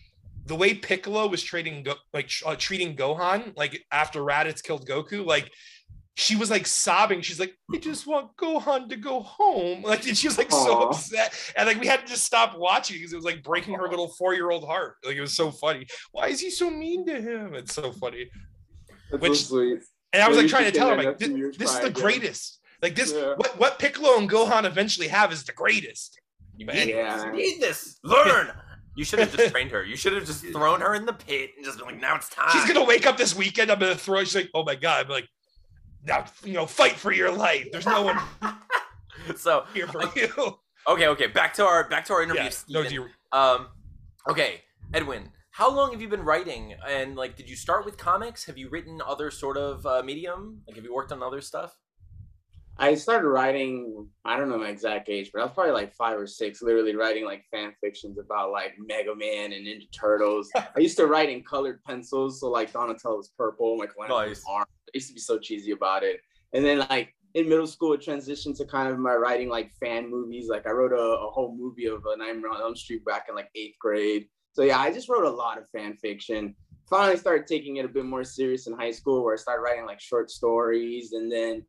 the 0.46 0.56
way 0.56 0.74
Piccolo 0.74 1.28
was 1.28 1.42
trading 1.42 1.86
like 2.14 2.30
uh, 2.46 2.56
treating 2.58 2.96
Gohan 2.96 3.56
like 3.56 3.82
after 3.92 4.22
Raditz 4.22 4.62
killed 4.64 4.88
Goku, 4.88 5.26
like 5.26 5.50
she 6.16 6.36
was 6.36 6.52
like 6.52 6.68
sobbing. 6.68 7.22
She's 7.22 7.40
like, 7.40 7.56
I 7.74 7.78
just 7.78 8.06
want 8.06 8.36
Gohan 8.38 8.88
to 8.90 8.96
go 8.98 9.22
home. 9.22 9.82
Like, 9.88 10.06
and 10.08 10.16
she 10.18 10.28
was 10.28 10.38
like 10.38 10.52
so 10.52 10.84
upset. 10.90 11.34
And 11.58 11.68
like, 11.68 11.80
we 11.80 11.88
had 11.88 12.02
to 12.02 12.06
just 12.06 12.24
stop 12.24 12.56
watching 12.58 12.98
because 12.98 13.14
it 13.14 13.16
was 13.16 13.26
like 13.26 13.42
breaking 13.44 13.74
her 13.74 13.88
little 13.90 14.10
four 14.10 14.34
year 14.36 14.52
old 14.52 14.66
heart. 14.66 14.98
Like, 15.04 15.16
it 15.16 15.22
was 15.22 15.36
so 15.36 15.50
funny. 15.50 15.88
Why 16.12 16.28
is 16.28 16.40
he 16.40 16.52
so 16.52 16.70
mean 16.70 17.06
to 17.08 17.20
him? 17.20 17.56
It's 17.56 17.74
so 17.74 17.92
funny. 17.94 18.30
That's 19.12 19.22
Which- 19.22 19.44
so 19.46 19.56
sweet. 19.58 19.80
And 20.14 20.22
I 20.22 20.28
was 20.28 20.38
Yeah, 20.38 20.42
like 20.44 20.52
trying 20.52 20.66
to 20.66 20.72
tell 20.72 20.90
her, 20.90 20.96
like, 21.02 21.18
this, 21.18 21.30
this 21.58 21.74
is 21.74 21.80
the 21.80 21.88
again. 21.88 22.02
greatest. 22.04 22.60
Like, 22.84 22.94
this, 22.94 23.12
Yeah. 23.12 23.34
what, 23.36 23.58
what 23.58 23.80
Piccolo 23.80 24.20
and 24.20 24.30
Gohan 24.30 24.66
eventually 24.66 25.08
have 25.08 25.32
is 25.34 25.44
the 25.44 25.54
greatest. 25.54 26.20
You 26.56 26.68
But 26.68 26.86
Yeah. 26.86 27.32
need 27.34 27.60
this. 27.60 27.98
Learn. 28.04 28.52
You 28.96 29.04
should 29.04 29.20
have 29.20 29.36
just 29.36 29.52
trained 29.54 29.72
her. 29.72 29.84
You 29.84 29.96
should 29.96 30.14
have 30.14 30.26
just 30.26 30.46
thrown 30.48 30.82
her 30.82 30.94
in 30.96 31.06
the 31.06 31.14
pit 31.14 31.52
and 31.56 31.66
just 31.66 31.78
been 31.80 31.88
like, 31.88 32.00
now 32.02 32.16
it's 32.16 32.30
time. 32.30 32.50
She's 32.52 32.66
gonna 32.66 32.86
wake 32.86 33.06
up 33.06 33.18
this 33.18 33.36
weekend. 33.36 33.72
I'm 33.72 33.80
gonna 33.80 33.96
throw. 33.96 34.20
She's 34.24 34.36
like, 34.36 34.50
oh 34.54 34.64
my 34.64 34.76
god. 34.76 35.06
I'm 35.06 35.12
like, 35.12 35.28
now 36.06 36.26
you 36.44 36.54
know, 36.54 36.66
fight 36.66 36.94
for 36.94 37.12
your 37.12 37.32
life. 37.32 37.68
There's 37.72 37.86
no 37.86 38.04
one 38.04 38.20
so 39.36 39.66
here 39.74 39.88
for 39.88 40.04
you. 40.16 40.58
okay, 40.88 41.08
okay. 41.08 41.28
Back 41.28 41.54
to 41.56 41.66
our 41.66 41.88
back 41.90 42.06
to 42.06 42.14
our 42.14 42.24
interview, 42.24 42.44
yeah, 42.44 42.50
no, 42.70 42.84
do 42.88 42.94
you- 42.94 43.08
Um, 43.32 43.68
okay, 44.30 44.62
Edwin, 44.94 45.32
how 45.52 45.72
long 45.74 45.92
have 45.92 46.02
you 46.02 46.10
been 46.10 46.24
writing? 46.24 46.76
And 46.88 47.16
like, 47.16 47.36
did 47.36 47.50
you 47.50 47.56
start 47.56 47.86
with 47.86 47.98
comics? 47.98 48.46
Have 48.46 48.58
you 48.58 48.70
written 48.70 49.02
other 49.06 49.32
sort 49.32 49.58
of 49.58 49.86
uh, 49.86 50.04
medium? 50.04 50.62
Like, 50.68 50.76
have 50.76 50.86
you 50.86 50.94
worked 50.94 51.12
on 51.12 51.24
other 51.24 51.42
stuff? 51.42 51.76
I 52.78 52.96
started 52.96 53.28
writing, 53.28 54.08
I 54.26 54.38
don't 54.38 54.50
know 54.50 54.58
my 54.58 54.70
exact 54.70 55.08
age, 55.08 55.30
but 55.32 55.42
I 55.42 55.46
was 55.46 55.54
probably 55.54 55.74
like 55.74 55.94
five 55.94 56.18
or 56.18 56.26
six, 56.26 56.62
literally 56.62 56.96
writing 56.96 57.24
like 57.24 57.46
fan 57.52 57.74
fictions 57.80 58.18
about 58.18 58.52
like 58.52 58.74
Mega 58.80 59.16
Man 59.16 59.54
and 59.54 59.66
Ninja 59.66 59.88
Turtles. 59.92 60.50
I 60.56 60.80
used 60.80 60.98
to 60.98 61.06
write 61.06 61.30
in 61.30 61.44
colored 61.44 61.84
pencils, 61.84 62.40
so 62.40 62.50
like 62.50 62.74
Donatello 62.74 63.18
was 63.18 63.32
purple, 63.38 63.78
Michelangelo's 63.78 64.30
Nice. 64.30 64.44
orange. 64.50 64.68
I 64.88 64.92
used 64.96 65.08
to 65.10 65.14
be 65.14 65.20
so 65.20 65.38
cheesy 65.38 65.72
about 65.72 66.04
it. 66.04 66.22
And 66.54 66.66
then 66.66 66.80
like 66.90 67.14
in 67.36 67.48
middle 67.48 67.68
school, 67.68 67.94
it 67.94 68.02
transitioned 68.02 68.58
to 68.58 68.66
kind 68.66 68.90
of 68.90 68.98
my 68.98 69.14
writing 69.14 69.50
like 69.50 69.72
fan 69.74 70.10
movies. 70.10 70.50
Like 70.50 70.66
I 70.66 70.72
wrote 70.72 70.94
a, 70.94 70.96
a 70.96 71.30
whole 71.30 71.56
movie 71.56 71.86
of 71.86 72.04
a 72.06 72.18
Nightmare 72.18 72.52
on 72.52 72.62
Elm 72.62 72.76
Street 72.76 73.06
back 73.06 73.28
in 73.30 73.36
like 73.36 73.50
eighth 73.56 73.78
grade. 73.80 74.28
So 74.54 74.64
yeah, 74.64 74.80
I 74.80 74.92
just 74.92 75.10
wrote 75.10 75.26
a 75.26 75.30
lot 75.30 75.58
of 75.60 75.70
fan 75.70 75.96
fiction. 75.98 76.56
Finally 76.90 77.18
started 77.18 77.48
taking 77.48 77.78
it 77.78 77.86
a 77.86 77.90
bit 77.90 78.06
more 78.06 78.24
serious 78.24 78.68
in 78.68 78.74
high 78.74 78.92
school 78.92 79.24
where 79.24 79.34
I 79.34 79.38
started 79.38 79.62
writing 79.62 79.86
like 79.86 80.00
short 80.00 80.30
stories 80.30 81.14
and 81.14 81.32
then 81.32 81.64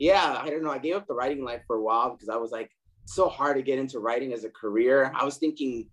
yeah, 0.00 0.40
I 0.42 0.48
don't 0.48 0.64
know. 0.64 0.70
I 0.70 0.78
gave 0.78 0.96
up 0.96 1.06
the 1.06 1.14
writing 1.14 1.44
life 1.44 1.60
for 1.66 1.76
a 1.76 1.82
while 1.82 2.10
because 2.10 2.30
I 2.30 2.36
was 2.36 2.50
like 2.50 2.70
so 3.04 3.28
hard 3.28 3.56
to 3.56 3.62
get 3.62 3.78
into 3.78 4.00
writing 4.00 4.32
as 4.32 4.44
a 4.44 4.50
career. 4.50 5.12
I 5.14 5.24
was 5.26 5.36
thinking 5.36 5.88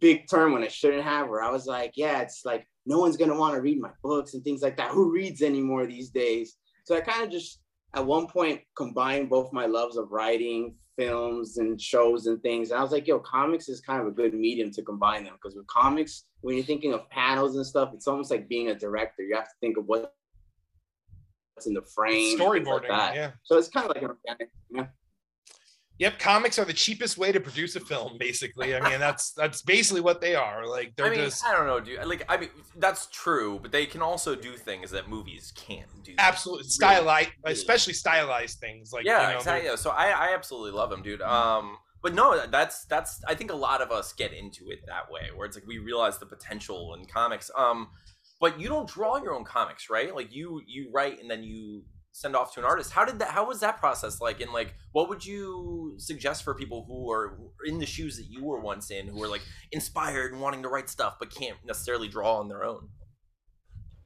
big 0.00 0.28
term 0.28 0.52
when 0.52 0.62
I 0.62 0.68
shouldn't 0.68 1.02
have, 1.02 1.28
where 1.28 1.42
I 1.42 1.50
was 1.50 1.66
like, 1.66 1.92
yeah, 1.96 2.20
it's 2.20 2.44
like 2.44 2.66
no 2.86 3.00
one's 3.00 3.16
gonna 3.16 3.36
want 3.36 3.56
to 3.56 3.60
read 3.60 3.80
my 3.80 3.90
books 4.02 4.34
and 4.34 4.44
things 4.44 4.62
like 4.62 4.76
that. 4.76 4.92
Who 4.92 5.12
reads 5.12 5.42
anymore 5.42 5.86
these 5.86 6.10
days? 6.10 6.56
So 6.84 6.96
I 6.96 7.00
kind 7.00 7.24
of 7.24 7.30
just 7.30 7.60
at 7.94 8.06
one 8.06 8.28
point 8.28 8.60
combined 8.76 9.28
both 9.28 9.52
my 9.52 9.66
loves 9.66 9.96
of 9.96 10.12
writing, 10.12 10.76
films, 10.96 11.58
and 11.58 11.80
shows 11.80 12.26
and 12.26 12.40
things. 12.42 12.70
And 12.70 12.78
I 12.78 12.82
was 12.82 12.92
like, 12.92 13.08
yo, 13.08 13.18
comics 13.18 13.68
is 13.68 13.80
kind 13.80 14.00
of 14.00 14.06
a 14.06 14.12
good 14.12 14.34
medium 14.34 14.70
to 14.70 14.82
combine 14.82 15.24
them 15.24 15.34
because 15.34 15.56
with 15.56 15.66
comics, 15.66 16.26
when 16.42 16.54
you're 16.54 16.64
thinking 16.64 16.94
of 16.94 17.10
panels 17.10 17.56
and 17.56 17.66
stuff, 17.66 17.90
it's 17.92 18.06
almost 18.06 18.30
like 18.30 18.48
being 18.48 18.68
a 18.68 18.74
director. 18.74 19.22
You 19.22 19.34
have 19.34 19.46
to 19.46 19.54
think 19.60 19.78
of 19.78 19.86
what 19.86 20.14
in 21.66 21.74
the 21.74 21.82
frame, 21.82 22.38
things 22.38 22.40
like 22.40 22.64
Storyboarding. 22.64 22.88
that. 22.88 23.14
yeah. 23.14 23.30
So 23.44 23.58
it's 23.58 23.68
kind 23.68 23.88
of 23.88 23.94
like 23.94 24.02
an 24.02 24.10
organic. 24.10 24.50
Yeah. 24.70 24.86
Yep. 25.98 26.20
Comics 26.20 26.58
are 26.60 26.64
the 26.64 26.72
cheapest 26.72 27.18
way 27.18 27.32
to 27.32 27.40
produce 27.40 27.74
a 27.74 27.80
film. 27.80 28.18
Basically, 28.18 28.76
I 28.76 28.88
mean, 28.88 29.00
that's 29.00 29.32
that's 29.32 29.62
basically 29.62 30.00
what 30.00 30.20
they 30.20 30.36
are. 30.36 30.64
Like 30.66 30.94
they're 30.94 31.06
I 31.06 31.10
mean, 31.10 31.18
just 31.18 31.44
I 31.44 31.56
don't 31.56 31.66
know, 31.66 31.80
dude. 31.80 32.04
Like, 32.06 32.24
I 32.28 32.36
mean, 32.36 32.50
that's 32.76 33.08
true, 33.08 33.58
but 33.60 33.72
they 33.72 33.84
can 33.84 34.00
also 34.00 34.36
do 34.36 34.52
things 34.52 34.92
that 34.92 35.08
movies 35.08 35.52
can't 35.56 35.88
do. 36.04 36.14
absolutely 36.18 36.68
stylized, 36.68 37.30
especially 37.44 37.94
stylized 37.94 38.60
things. 38.60 38.92
Like 38.92 39.04
yeah, 39.04 39.22
you 39.22 39.32
know, 39.32 39.38
exactly. 39.38 39.68
Yeah, 39.68 39.74
So 39.74 39.90
I, 39.90 40.10
I 40.10 40.34
absolutely 40.34 40.70
love 40.70 40.88
them, 40.88 41.02
dude. 41.02 41.20
Um, 41.20 41.76
but 42.00 42.14
no, 42.14 42.46
that's 42.46 42.84
that's. 42.84 43.20
I 43.26 43.34
think 43.34 43.50
a 43.50 43.56
lot 43.56 43.82
of 43.82 43.90
us 43.90 44.12
get 44.12 44.32
into 44.32 44.70
it 44.70 44.78
that 44.86 45.10
way, 45.10 45.30
where 45.34 45.46
it's 45.46 45.56
like 45.56 45.66
we 45.66 45.78
realize 45.78 46.18
the 46.18 46.26
potential 46.26 46.94
in 46.94 47.06
comics. 47.06 47.50
Um, 47.56 47.88
but 48.40 48.60
you 48.60 48.68
don't 48.68 48.88
draw 48.88 49.16
your 49.16 49.34
own 49.34 49.44
comics, 49.44 49.90
right? 49.90 50.14
Like 50.14 50.32
you 50.32 50.60
you 50.66 50.90
write 50.92 51.20
and 51.20 51.30
then 51.30 51.42
you 51.42 51.82
send 52.12 52.34
off 52.34 52.52
to 52.54 52.60
an 52.60 52.66
artist. 52.66 52.90
How 52.90 53.04
did 53.04 53.18
that? 53.20 53.30
How 53.30 53.46
was 53.46 53.60
that 53.60 53.78
process 53.78 54.20
like? 54.20 54.40
And 54.40 54.52
like, 54.52 54.74
what 54.92 55.08
would 55.08 55.24
you 55.24 55.94
suggest 55.98 56.42
for 56.42 56.54
people 56.54 56.84
who 56.86 57.10
are 57.10 57.38
in 57.64 57.78
the 57.78 57.86
shoes 57.86 58.16
that 58.16 58.26
you 58.28 58.44
were 58.44 58.60
once 58.60 58.90
in, 58.90 59.06
who 59.08 59.22
are 59.22 59.28
like 59.28 59.42
inspired 59.72 60.32
and 60.32 60.40
wanting 60.40 60.62
to 60.62 60.68
write 60.68 60.88
stuff 60.88 61.16
but 61.18 61.30
can't 61.30 61.56
necessarily 61.64 62.08
draw 62.08 62.38
on 62.38 62.48
their 62.48 62.64
own? 62.64 62.88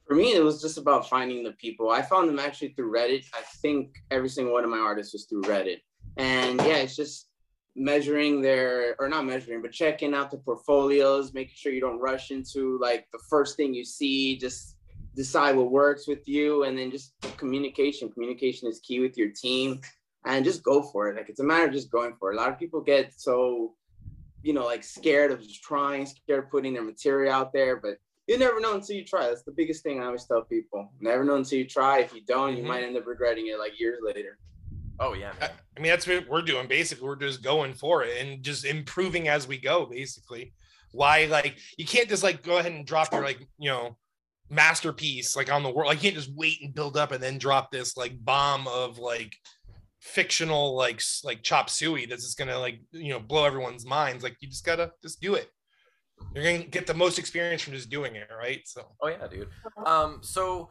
For 0.07 0.15
me, 0.15 0.33
it 0.35 0.43
was 0.43 0.61
just 0.61 0.77
about 0.77 1.09
finding 1.09 1.43
the 1.43 1.53
people. 1.53 1.89
I 1.89 2.01
found 2.01 2.27
them 2.27 2.39
actually 2.39 2.69
through 2.73 2.93
Reddit. 2.93 3.25
I 3.33 3.41
think 3.61 3.95
every 4.11 4.29
single 4.29 4.53
one 4.53 4.63
of 4.63 4.69
my 4.69 4.79
artists 4.79 5.13
was 5.13 5.25
through 5.25 5.43
Reddit. 5.43 5.77
And 6.17 6.59
yeah, 6.59 6.77
it's 6.77 6.95
just 6.95 7.29
measuring 7.75 8.41
their, 8.41 8.95
or 8.99 9.09
not 9.09 9.25
measuring, 9.25 9.61
but 9.61 9.71
checking 9.71 10.13
out 10.13 10.31
the 10.31 10.37
portfolios, 10.37 11.33
making 11.33 11.55
sure 11.55 11.73
you 11.73 11.81
don't 11.81 11.99
rush 11.99 12.31
into 12.31 12.77
like 12.79 13.07
the 13.11 13.19
first 13.29 13.57
thing 13.57 13.73
you 13.73 13.83
see, 13.83 14.37
just 14.37 14.75
decide 15.15 15.55
what 15.55 15.71
works 15.71 16.07
with 16.07 16.27
you. 16.27 16.63
And 16.63 16.77
then 16.77 16.91
just 16.91 17.13
communication. 17.37 18.11
Communication 18.11 18.67
is 18.67 18.79
key 18.79 18.99
with 18.99 19.17
your 19.17 19.29
team 19.29 19.81
and 20.25 20.45
just 20.45 20.63
go 20.63 20.81
for 20.83 21.09
it. 21.09 21.15
Like 21.15 21.29
it's 21.29 21.39
a 21.39 21.43
matter 21.43 21.65
of 21.67 21.73
just 21.73 21.91
going 21.91 22.13
for 22.19 22.31
it. 22.31 22.35
A 22.35 22.37
lot 22.37 22.49
of 22.49 22.59
people 22.59 22.81
get 22.81 23.13
so, 23.17 23.73
you 24.43 24.53
know, 24.53 24.65
like 24.65 24.83
scared 24.83 25.31
of 25.31 25.41
just 25.41 25.63
trying, 25.63 26.05
scared 26.05 26.43
of 26.45 26.51
putting 26.51 26.73
their 26.73 26.83
material 26.83 27.33
out 27.33 27.53
there, 27.53 27.77
but 27.77 27.97
you 28.27 28.37
never 28.37 28.59
know 28.61 28.75
until 28.75 28.95
you 28.95 29.03
try. 29.03 29.27
That's 29.27 29.43
the 29.43 29.51
biggest 29.51 29.83
thing 29.83 29.99
I 29.99 30.05
always 30.05 30.25
tell 30.25 30.43
people. 30.43 30.89
Never 31.01 31.25
know 31.25 31.35
until 31.35 31.59
you 31.59 31.67
try. 31.67 31.99
If 31.99 32.13
you 32.13 32.21
don't, 32.21 32.55
you 32.55 32.63
Mhm. 32.63 32.67
might 32.67 32.83
end 32.83 32.95
up 32.97 33.05
regretting 33.05 33.47
it 33.47 33.59
like 33.59 33.77
years 33.79 33.99
later. 34.01 34.37
Oh 34.99 35.13
yeah, 35.13 35.33
man. 35.39 35.49
I 35.77 35.79
mean, 35.79 35.89
that's 35.89 36.07
what 36.07 36.29
we're 36.29 36.41
doing. 36.41 36.67
Basically, 36.67 37.07
we're 37.07 37.15
just 37.15 37.43
going 37.43 37.73
for 37.73 38.03
it 38.03 38.23
and 38.23 38.43
just 38.43 38.65
improving 38.65 39.27
as 39.27 39.47
we 39.47 39.57
go. 39.57 39.85
Basically, 39.85 40.53
why 40.91 41.25
like 41.25 41.57
you 41.77 41.85
can't 41.85 42.09
just 42.09 42.23
like 42.23 42.43
go 42.43 42.57
ahead 42.59 42.71
and 42.71 42.85
drop 42.85 43.11
your 43.11 43.23
like 43.23 43.39
you 43.57 43.69
know 43.69 43.97
masterpiece 44.49 45.35
like 45.35 45.51
on 45.51 45.63
the 45.63 45.69
world. 45.69 45.89
Like 45.89 46.03
you 46.03 46.11
can't 46.11 46.23
just 46.23 46.35
wait 46.35 46.59
and 46.61 46.73
build 46.73 46.95
up 46.97 47.11
and 47.11 47.21
then 47.21 47.37
drop 47.37 47.71
this 47.71 47.97
like 47.97 48.23
bomb 48.23 48.67
of 48.67 48.99
like 48.99 49.35
fictional 49.99 50.75
like 50.75 51.01
like 51.23 51.41
chop 51.43 51.69
suey 51.69 52.05
that's 52.05 52.23
just 52.23 52.37
gonna 52.37 52.59
like 52.59 52.81
you 52.91 53.09
know 53.09 53.19
blow 53.19 53.45
everyone's 53.45 53.85
minds. 53.85 54.23
Like 54.23 54.37
you 54.39 54.47
just 54.47 54.65
gotta 54.65 54.91
just 55.01 55.21
do 55.21 55.33
it. 55.35 55.49
You're 56.35 56.43
gonna 56.43 56.65
get 56.65 56.87
the 56.87 56.93
most 56.93 57.17
experience 57.17 57.63
from 57.63 57.73
just 57.73 57.89
doing 57.89 58.15
it, 58.15 58.27
right? 58.37 58.61
So 58.65 58.85
Oh 59.01 59.07
yeah, 59.07 59.27
dude. 59.27 59.49
Um, 59.85 60.19
so 60.21 60.69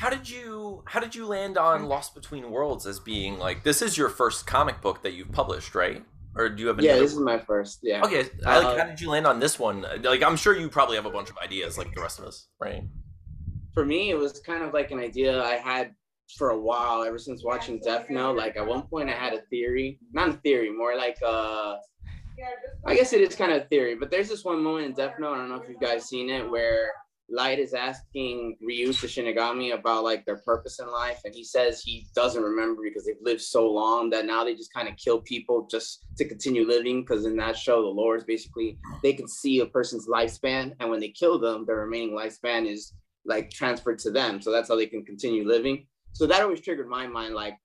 how 0.00 0.08
did 0.08 0.28
you 0.30 0.82
how 0.86 0.98
did 0.98 1.14
you 1.14 1.26
land 1.26 1.58
on 1.58 1.84
Lost 1.84 2.14
Between 2.14 2.50
Worlds 2.50 2.86
as 2.86 2.98
being 2.98 3.38
like 3.38 3.64
this 3.64 3.82
is 3.82 3.98
your 3.98 4.08
first 4.08 4.46
comic 4.46 4.80
book 4.80 5.02
that 5.02 5.12
you've 5.12 5.30
published, 5.30 5.74
right? 5.74 6.02
Or 6.34 6.48
do 6.48 6.62
you 6.62 6.68
have 6.68 6.80
Yeah, 6.80 6.96
this 6.96 7.12
is 7.12 7.18
my 7.18 7.38
first. 7.38 7.80
Yeah. 7.82 8.02
okay. 8.04 8.24
I, 8.46 8.58
like, 8.58 8.66
Uh, 8.66 8.78
how 8.78 8.84
did 8.84 9.00
you 9.00 9.10
land 9.10 9.26
on 9.26 9.40
this 9.40 9.58
one? 9.58 9.84
Like, 10.02 10.22
I'm 10.22 10.36
sure 10.36 10.56
you 10.56 10.70
probably 10.70 10.96
have 10.96 11.04
a 11.04 11.10
bunch 11.10 11.28
of 11.28 11.36
ideas, 11.36 11.76
like 11.76 11.92
the 11.94 12.00
rest 12.00 12.18
of 12.18 12.24
us, 12.24 12.46
right? 12.58 12.82
For 13.74 13.84
me, 13.84 14.10
it 14.10 14.16
was 14.16 14.40
kind 14.40 14.62
of 14.62 14.72
like 14.72 14.90
an 14.90 15.00
idea 15.00 15.42
I 15.42 15.56
had 15.56 15.94
for 16.38 16.50
a 16.50 16.58
while, 16.58 17.02
ever 17.02 17.18
since 17.18 17.44
watching 17.44 17.78
Death 17.80 18.08
Note. 18.08 18.36
Like 18.36 18.56
at 18.56 18.66
one 18.66 18.82
point, 18.82 19.10
I 19.10 19.14
had 19.14 19.34
a 19.34 19.42
theory, 19.50 19.98
not 20.12 20.28
a 20.28 20.32
theory, 20.34 20.70
more 20.70 20.96
like 20.96 21.18
uh, 21.22 21.76
I 22.86 22.94
guess 22.94 23.12
it 23.12 23.20
is 23.20 23.34
kind 23.34 23.52
of 23.52 23.62
a 23.62 23.64
theory. 23.66 23.96
But 23.96 24.10
there's 24.10 24.30
this 24.30 24.44
one 24.44 24.62
moment 24.62 24.86
in 24.86 24.92
Death 24.94 25.16
Note. 25.18 25.34
I 25.34 25.38
don't 25.38 25.50
know 25.50 25.60
if 25.60 25.68
you 25.68 25.76
guys 25.78 26.08
seen 26.08 26.30
it, 26.30 26.48
where 26.48 26.92
Light 27.30 27.58
is 27.58 27.74
asking 27.74 28.56
Ryuk 28.62 29.00
the 29.00 29.06
Shinigami 29.06 29.72
about 29.72 30.04
like 30.04 30.24
their 30.24 30.38
purpose 30.38 30.80
in 30.80 30.90
life, 30.90 31.20
and 31.24 31.34
he 31.34 31.44
says 31.44 31.80
he 31.80 32.06
doesn't 32.14 32.42
remember 32.42 32.82
because 32.82 33.06
they've 33.06 33.14
lived 33.22 33.40
so 33.40 33.70
long 33.70 34.10
that 34.10 34.26
now 34.26 34.42
they 34.44 34.54
just 34.54 34.72
kind 34.72 34.88
of 34.88 34.96
kill 34.96 35.20
people 35.20 35.66
just 35.70 36.04
to 36.16 36.26
continue 36.26 36.66
living. 36.66 37.02
Because 37.02 37.26
in 37.26 37.36
that 37.36 37.56
show, 37.56 37.82
the 37.82 37.88
lore 37.88 38.16
is 38.16 38.24
basically 38.24 38.78
they 39.02 39.12
can 39.12 39.28
see 39.28 39.60
a 39.60 39.66
person's 39.66 40.08
lifespan, 40.08 40.74
and 40.80 40.90
when 40.90 41.00
they 41.00 41.10
kill 41.10 41.38
them, 41.38 41.64
their 41.66 41.76
remaining 41.76 42.16
lifespan 42.16 42.66
is 42.66 42.94
like 43.24 43.50
transferred 43.50 43.98
to 44.00 44.10
them. 44.10 44.40
So 44.40 44.50
that's 44.50 44.68
how 44.68 44.76
they 44.76 44.86
can 44.86 45.04
continue 45.04 45.46
living. 45.46 45.86
So 46.12 46.26
that 46.26 46.42
always 46.42 46.60
triggered 46.60 46.88
my 46.88 47.06
mind, 47.06 47.34
like 47.34 47.56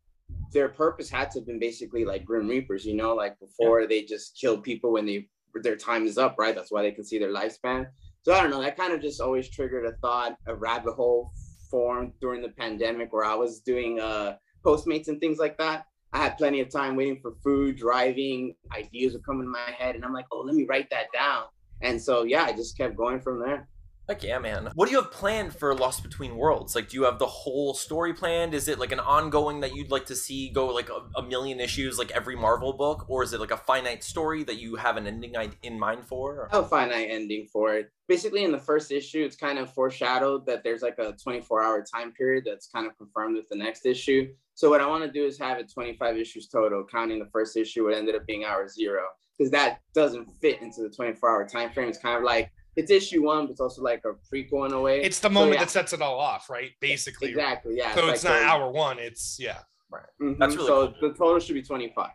their 0.53 0.69
purpose 0.69 1.09
had 1.09 1.31
to 1.31 1.39
have 1.39 1.47
been 1.47 1.59
basically 1.59 2.05
like 2.05 2.23
Grim 2.23 2.47
Reapers, 2.47 2.85
you 2.85 2.95
know, 2.95 3.15
like 3.15 3.39
before 3.39 3.87
they 3.87 4.03
just 4.03 4.37
kill 4.39 4.57
people 4.57 4.91
when 4.93 5.05
they 5.05 5.27
their 5.63 5.75
time 5.75 6.05
is 6.05 6.17
up, 6.17 6.35
right? 6.37 6.53
That's 6.53 6.71
why 6.71 6.81
they 6.81 6.91
can 6.91 7.05
see 7.05 7.17
their 7.17 7.33
lifespan. 7.33 7.87
So 8.25 8.33
I 8.33 8.41
don't 8.41 8.49
know. 8.49 8.59
That 8.59 8.75
kind 8.75 8.91
of 8.91 9.01
just 9.01 9.21
always 9.21 9.47
triggered 9.49 9.85
a 9.85 9.91
thought, 9.97 10.35
a 10.47 10.55
rabbit 10.55 10.93
hole 10.93 11.31
formed 11.69 12.13
during 12.19 12.41
the 12.41 12.49
pandemic 12.49 13.13
where 13.13 13.23
I 13.23 13.35
was 13.35 13.59
doing 13.59 13.99
uh 13.99 14.37
Postmates 14.65 15.09
and 15.09 15.19
things 15.19 15.37
like 15.37 15.59
that. 15.59 15.85
I 16.11 16.17
had 16.17 16.35
plenty 16.39 16.59
of 16.59 16.69
time 16.69 16.95
waiting 16.95 17.19
for 17.21 17.33
food, 17.43 17.77
driving, 17.77 18.55
ideas 18.75 19.13
would 19.13 19.23
come 19.23 19.41
in 19.41 19.47
my 19.47 19.69
head, 19.77 19.93
and 19.93 20.03
I'm 20.03 20.11
like, 20.11 20.25
oh, 20.31 20.39
let 20.39 20.55
me 20.55 20.65
write 20.67 20.89
that 20.89 21.11
down. 21.13 21.43
And 21.83 22.01
so 22.01 22.23
yeah, 22.23 22.45
I 22.45 22.53
just 22.53 22.75
kept 22.75 22.97
going 22.97 23.21
from 23.21 23.39
there. 23.39 23.67
Heck 24.07 24.23
yeah, 24.23 24.37
man. 24.37 24.69
What 24.75 24.85
do 24.85 24.91
you 24.91 25.01
have 25.01 25.11
planned 25.11 25.55
for 25.55 25.73
Lost 25.73 26.03
Between 26.03 26.35
Worlds? 26.35 26.75
Like, 26.75 26.89
do 26.89 26.97
you 26.97 27.03
have 27.05 27.17
the 27.17 27.25
whole 27.25 27.73
story 27.73 28.13
planned? 28.13 28.53
Is 28.53 28.67
it 28.67 28.77
like 28.77 28.91
an 28.91 28.99
ongoing 28.99 29.61
that 29.61 29.75
you'd 29.75 29.89
like 29.89 30.05
to 30.07 30.15
see 30.15 30.49
go 30.49 30.67
like 30.67 30.89
a, 30.89 31.19
a 31.19 31.23
million 31.23 31.59
issues, 31.59 31.97
like 31.97 32.11
every 32.11 32.35
Marvel 32.35 32.73
book, 32.73 33.05
or 33.09 33.23
is 33.23 33.33
it 33.33 33.39
like 33.39 33.49
a 33.49 33.57
finite 33.57 34.03
story 34.03 34.43
that 34.43 34.59
you 34.59 34.75
have 34.75 34.97
an 34.97 35.07
ending 35.07 35.33
in 35.63 35.79
mind 35.79 36.05
for? 36.05 36.49
A 36.51 36.63
finite 36.63 37.07
ending 37.09 37.47
for 37.51 37.75
it. 37.75 37.91
Basically, 38.07 38.43
in 38.43 38.51
the 38.51 38.59
first 38.59 38.91
issue, 38.91 39.23
it's 39.23 39.35
kind 39.35 39.57
of 39.57 39.73
foreshadowed 39.73 40.45
that 40.45 40.63
there's 40.63 40.83
like 40.83 40.99
a 40.99 41.13
24 41.13 41.63
hour 41.63 41.83
time 41.83 42.11
period 42.11 42.43
that's 42.45 42.67
kind 42.67 42.85
of 42.85 42.95
confirmed 42.99 43.35
with 43.35 43.49
the 43.49 43.57
next 43.57 43.87
issue. 43.87 44.27
So 44.53 44.69
what 44.69 44.81
I 44.81 44.87
want 44.87 45.03
to 45.03 45.11
do 45.11 45.25
is 45.25 45.39
have 45.39 45.57
it 45.57 45.73
25 45.73 46.15
issues 46.15 46.47
total, 46.47 46.85
counting 46.89 47.17
the 47.17 47.29
first 47.31 47.57
issue, 47.57 47.89
it 47.89 47.97
ended 47.97 48.15
up 48.15 48.27
being 48.27 48.45
hour 48.45 48.67
zero, 48.67 49.01
because 49.35 49.49
that 49.51 49.79
doesn't 49.95 50.29
fit 50.39 50.61
into 50.61 50.83
the 50.83 50.89
24 50.89 51.27
hour 51.27 51.47
time 51.47 51.71
frame. 51.71 51.89
It's 51.89 51.97
kind 51.97 52.17
of 52.17 52.23
like 52.23 52.51
it's 52.75 52.91
issue 52.91 53.23
one, 53.23 53.45
but 53.45 53.51
it's 53.51 53.61
also 53.61 53.81
like 53.81 54.03
a 54.05 54.13
prequel 54.33 54.65
in 54.67 54.73
a 54.73 54.81
way. 54.81 55.01
It's 55.01 55.19
the 55.19 55.29
moment 55.29 55.53
so, 55.53 55.59
yeah. 55.59 55.59
that 55.65 55.71
sets 55.71 55.93
it 55.93 56.01
all 56.01 56.19
off, 56.19 56.49
right? 56.49 56.71
Basically. 56.79 57.29
Exactly. 57.29 57.75
Yeah. 57.77 57.95
So 57.95 58.07
it's, 58.07 58.15
it's 58.15 58.23
like 58.25 58.33
not 58.33 58.39
the, 58.39 58.45
hour 58.45 58.71
one. 58.71 58.99
It's 58.99 59.37
yeah. 59.39 59.59
Right. 59.91 60.03
Mm-hmm. 60.21 60.39
That's 60.39 60.55
really 60.55 60.67
so 60.67 60.87
cool. 60.87 61.09
the 61.09 61.15
total 61.15 61.39
should 61.39 61.53
be 61.53 61.63
twenty 61.63 61.91
five. 61.95 62.11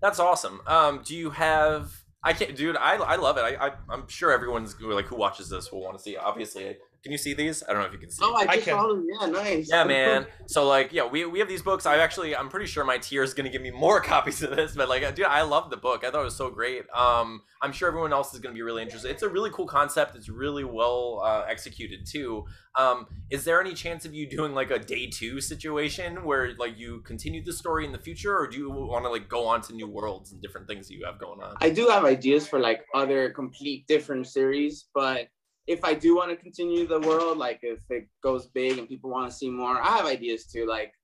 That's 0.00 0.20
awesome. 0.20 0.60
Um, 0.66 1.02
do 1.04 1.16
you 1.16 1.30
have? 1.30 1.92
I 2.22 2.32
can't, 2.32 2.56
dude. 2.56 2.76
I, 2.76 2.96
I 2.96 3.16
love 3.16 3.38
it. 3.38 3.42
I, 3.42 3.68
I 3.68 3.72
I'm 3.88 4.06
sure 4.08 4.32
everyone's 4.32 4.80
like 4.80 5.06
who 5.06 5.16
watches 5.16 5.48
this 5.48 5.72
will 5.72 5.82
want 5.82 5.96
to 5.96 6.02
see. 6.02 6.16
Obviously, 6.16 6.76
can 7.08 7.12
you 7.12 7.18
see 7.18 7.32
these? 7.32 7.62
I 7.66 7.72
don't 7.72 7.80
know 7.80 7.86
if 7.86 7.92
you 7.94 7.98
can 7.98 8.10
see. 8.10 8.22
Oh, 8.22 8.34
I 8.34 8.56
just 8.56 8.66
saw 8.66 8.86
them. 8.86 9.06
Yeah, 9.10 9.26
nice. 9.28 9.70
Yeah, 9.70 9.84
man. 9.84 10.26
So 10.46 10.68
like, 10.68 10.92
yeah, 10.92 11.06
we, 11.06 11.24
we 11.24 11.38
have 11.38 11.48
these 11.48 11.62
books. 11.62 11.86
I 11.86 11.96
actually, 11.96 12.36
I'm 12.36 12.50
pretty 12.50 12.66
sure 12.66 12.84
my 12.84 12.98
tier 12.98 13.22
is 13.22 13.32
gonna 13.32 13.48
give 13.48 13.62
me 13.62 13.70
more 13.70 13.98
copies 14.02 14.42
of 14.42 14.54
this. 14.54 14.76
But 14.76 14.90
like, 14.90 15.14
dude, 15.14 15.24
I 15.24 15.40
love 15.40 15.70
the 15.70 15.78
book. 15.78 16.04
I 16.04 16.10
thought 16.10 16.20
it 16.20 16.24
was 16.24 16.36
so 16.36 16.50
great. 16.50 16.82
Um, 16.94 17.40
I'm 17.62 17.72
sure 17.72 17.88
everyone 17.88 18.12
else 18.12 18.34
is 18.34 18.40
gonna 18.40 18.54
be 18.54 18.60
really 18.60 18.82
interested. 18.82 19.10
It's 19.10 19.22
a 19.22 19.28
really 19.28 19.48
cool 19.50 19.66
concept. 19.66 20.16
It's 20.16 20.28
really 20.28 20.64
well 20.64 21.22
uh, 21.24 21.46
executed 21.48 22.04
too. 22.06 22.44
Um, 22.76 23.06
is 23.30 23.42
there 23.44 23.58
any 23.58 23.72
chance 23.72 24.04
of 24.04 24.12
you 24.12 24.28
doing 24.36 24.52
like 24.52 24.70
a 24.70 24.78
day 24.78 25.06
two 25.06 25.40
situation 25.40 26.24
where 26.24 26.54
like 26.58 26.78
you 26.78 27.00
continue 27.06 27.42
the 27.42 27.54
story 27.54 27.86
in 27.86 27.92
the 27.92 27.98
future, 27.98 28.36
or 28.38 28.46
do 28.46 28.58
you 28.58 28.70
want 28.70 29.06
to 29.06 29.08
like 29.08 29.30
go 29.30 29.46
on 29.46 29.62
to 29.62 29.72
new 29.72 29.88
worlds 29.88 30.32
and 30.32 30.42
different 30.42 30.68
things 30.68 30.88
that 30.88 30.94
you 30.94 31.06
have 31.06 31.18
going 31.18 31.40
on? 31.40 31.56
I 31.62 31.70
do 31.70 31.88
have 31.88 32.04
ideas 32.04 32.46
for 32.46 32.58
like 32.58 32.84
other 32.94 33.30
complete 33.30 33.86
different 33.86 34.26
series, 34.26 34.88
but 34.92 35.28
if 35.68 35.84
I 35.84 35.92
do 35.92 36.16
want 36.16 36.30
to 36.30 36.36
continue 36.36 36.86
the 36.86 37.00
world, 37.00 37.36
like 37.36 37.60
if 37.62 37.78
it 37.90 38.08
goes 38.22 38.46
big 38.46 38.78
and 38.78 38.88
people 38.88 39.10
want 39.10 39.30
to 39.30 39.36
see 39.36 39.50
more, 39.50 39.80
I 39.80 39.98
have 39.98 40.06
ideas 40.06 40.46
too. 40.46 40.66
Like 40.66 40.94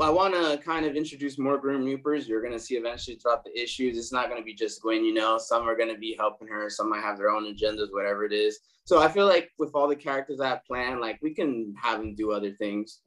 I 0.00 0.10
want 0.10 0.34
to 0.34 0.58
kind 0.62 0.84
of 0.84 0.96
introduce 0.96 1.38
more 1.38 1.56
Grim 1.56 1.84
Reapers. 1.84 2.28
You're 2.28 2.42
going 2.42 2.52
to 2.52 2.58
see 2.58 2.74
eventually 2.74 3.16
throughout 3.16 3.44
the 3.44 3.58
issues. 3.58 3.96
It's 3.96 4.12
not 4.12 4.28
going 4.28 4.40
to 4.40 4.44
be 4.44 4.54
just 4.54 4.82
Gwen, 4.82 5.04
you 5.04 5.14
know. 5.14 5.38
Some 5.38 5.68
are 5.68 5.76
going 5.76 5.88
to 5.88 5.98
be 5.98 6.16
helping 6.18 6.48
her. 6.48 6.68
Some 6.68 6.90
might 6.90 7.02
have 7.02 7.16
their 7.16 7.30
own 7.30 7.44
agendas, 7.44 7.92
whatever 7.92 8.24
it 8.24 8.32
is. 8.32 8.58
So 8.84 9.00
I 9.00 9.08
feel 9.08 9.26
like 9.26 9.50
with 9.58 9.70
all 9.72 9.88
the 9.88 9.96
characters 9.96 10.40
I 10.40 10.48
have 10.48 10.64
planned, 10.66 11.00
like 11.00 11.20
we 11.22 11.32
can 11.32 11.72
have 11.80 12.00
them 12.00 12.16
do 12.16 12.32
other 12.32 12.50
things. 12.50 13.00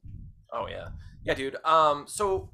Oh 0.53 0.67
yeah, 0.67 0.87
yeah, 1.25 1.33
dude. 1.33 1.57
Um, 1.65 2.05
so 2.07 2.49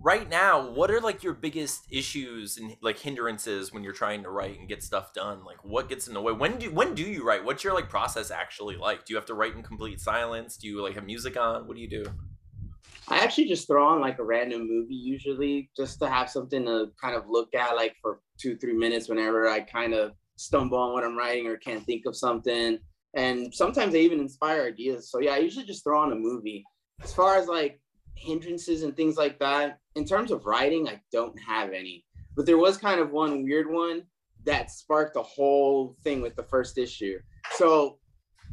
right 0.00 0.28
now 0.28 0.70
what 0.70 0.90
are 0.90 1.00
like 1.00 1.22
your 1.22 1.34
biggest 1.34 1.84
issues 1.90 2.56
and 2.56 2.76
like 2.80 2.98
hindrances 2.98 3.72
when 3.72 3.82
you're 3.82 3.92
trying 3.92 4.22
to 4.22 4.30
write 4.30 4.58
and 4.58 4.68
get 4.68 4.82
stuff 4.82 5.12
done? 5.12 5.44
Like 5.44 5.64
what 5.64 5.88
gets 5.88 6.08
in 6.08 6.14
the 6.14 6.20
way? 6.20 6.32
When 6.32 6.58
do 6.58 6.70
when 6.70 6.94
do 6.94 7.02
you 7.02 7.24
write? 7.24 7.44
What's 7.44 7.64
your 7.64 7.74
like 7.74 7.88
process 7.88 8.30
actually 8.30 8.76
like? 8.76 9.04
Do 9.04 9.12
you 9.12 9.16
have 9.16 9.26
to 9.26 9.34
write 9.34 9.54
in 9.54 9.62
complete 9.62 10.00
silence? 10.00 10.56
Do 10.56 10.68
you 10.68 10.82
like 10.82 10.94
have 10.94 11.04
music 11.04 11.36
on? 11.36 11.66
What 11.66 11.76
do 11.76 11.82
you 11.82 11.90
do? 11.90 12.04
I 13.10 13.18
actually 13.18 13.48
just 13.48 13.66
throw 13.66 13.86
on 13.86 14.00
like 14.00 14.18
a 14.18 14.24
random 14.24 14.68
movie 14.68 14.94
usually 14.94 15.70
just 15.76 15.98
to 16.00 16.08
have 16.08 16.28
something 16.28 16.64
to 16.66 16.88
kind 17.00 17.16
of 17.16 17.24
look 17.28 17.54
at 17.54 17.74
like 17.74 17.94
for 18.02 18.20
two 18.38 18.56
three 18.56 18.74
minutes 18.74 19.08
whenever 19.08 19.48
i 19.48 19.60
kind 19.60 19.94
of 19.94 20.12
stumble 20.36 20.78
on 20.78 20.92
what 20.92 21.04
i'm 21.04 21.16
writing 21.16 21.46
or 21.46 21.56
can't 21.56 21.84
think 21.84 22.04
of 22.06 22.16
something. 22.16 22.78
And 23.14 23.52
sometimes 23.54 23.92
they 23.94 24.02
even 24.02 24.20
inspire 24.20 24.66
ideas. 24.66 25.10
So 25.10 25.20
yeah 25.20 25.32
i 25.32 25.38
usually 25.38 25.66
just 25.66 25.82
throw 25.82 26.00
on 26.00 26.12
a 26.12 26.16
movie. 26.16 26.64
As 27.02 27.12
far 27.14 27.36
as 27.36 27.48
like 27.48 27.80
hindrances 28.18 28.82
and 28.82 28.96
things 28.96 29.16
like 29.16 29.38
that. 29.38 29.78
In 29.94 30.04
terms 30.04 30.30
of 30.30 30.46
writing, 30.46 30.88
I 30.88 31.00
don't 31.12 31.38
have 31.40 31.72
any. 31.72 32.04
But 32.36 32.46
there 32.46 32.58
was 32.58 32.76
kind 32.76 33.00
of 33.00 33.10
one 33.10 33.42
weird 33.42 33.70
one 33.70 34.02
that 34.44 34.70
sparked 34.70 35.14
the 35.14 35.22
whole 35.22 35.96
thing 36.04 36.20
with 36.20 36.36
the 36.36 36.42
first 36.44 36.78
issue. 36.78 37.18
So 37.52 37.98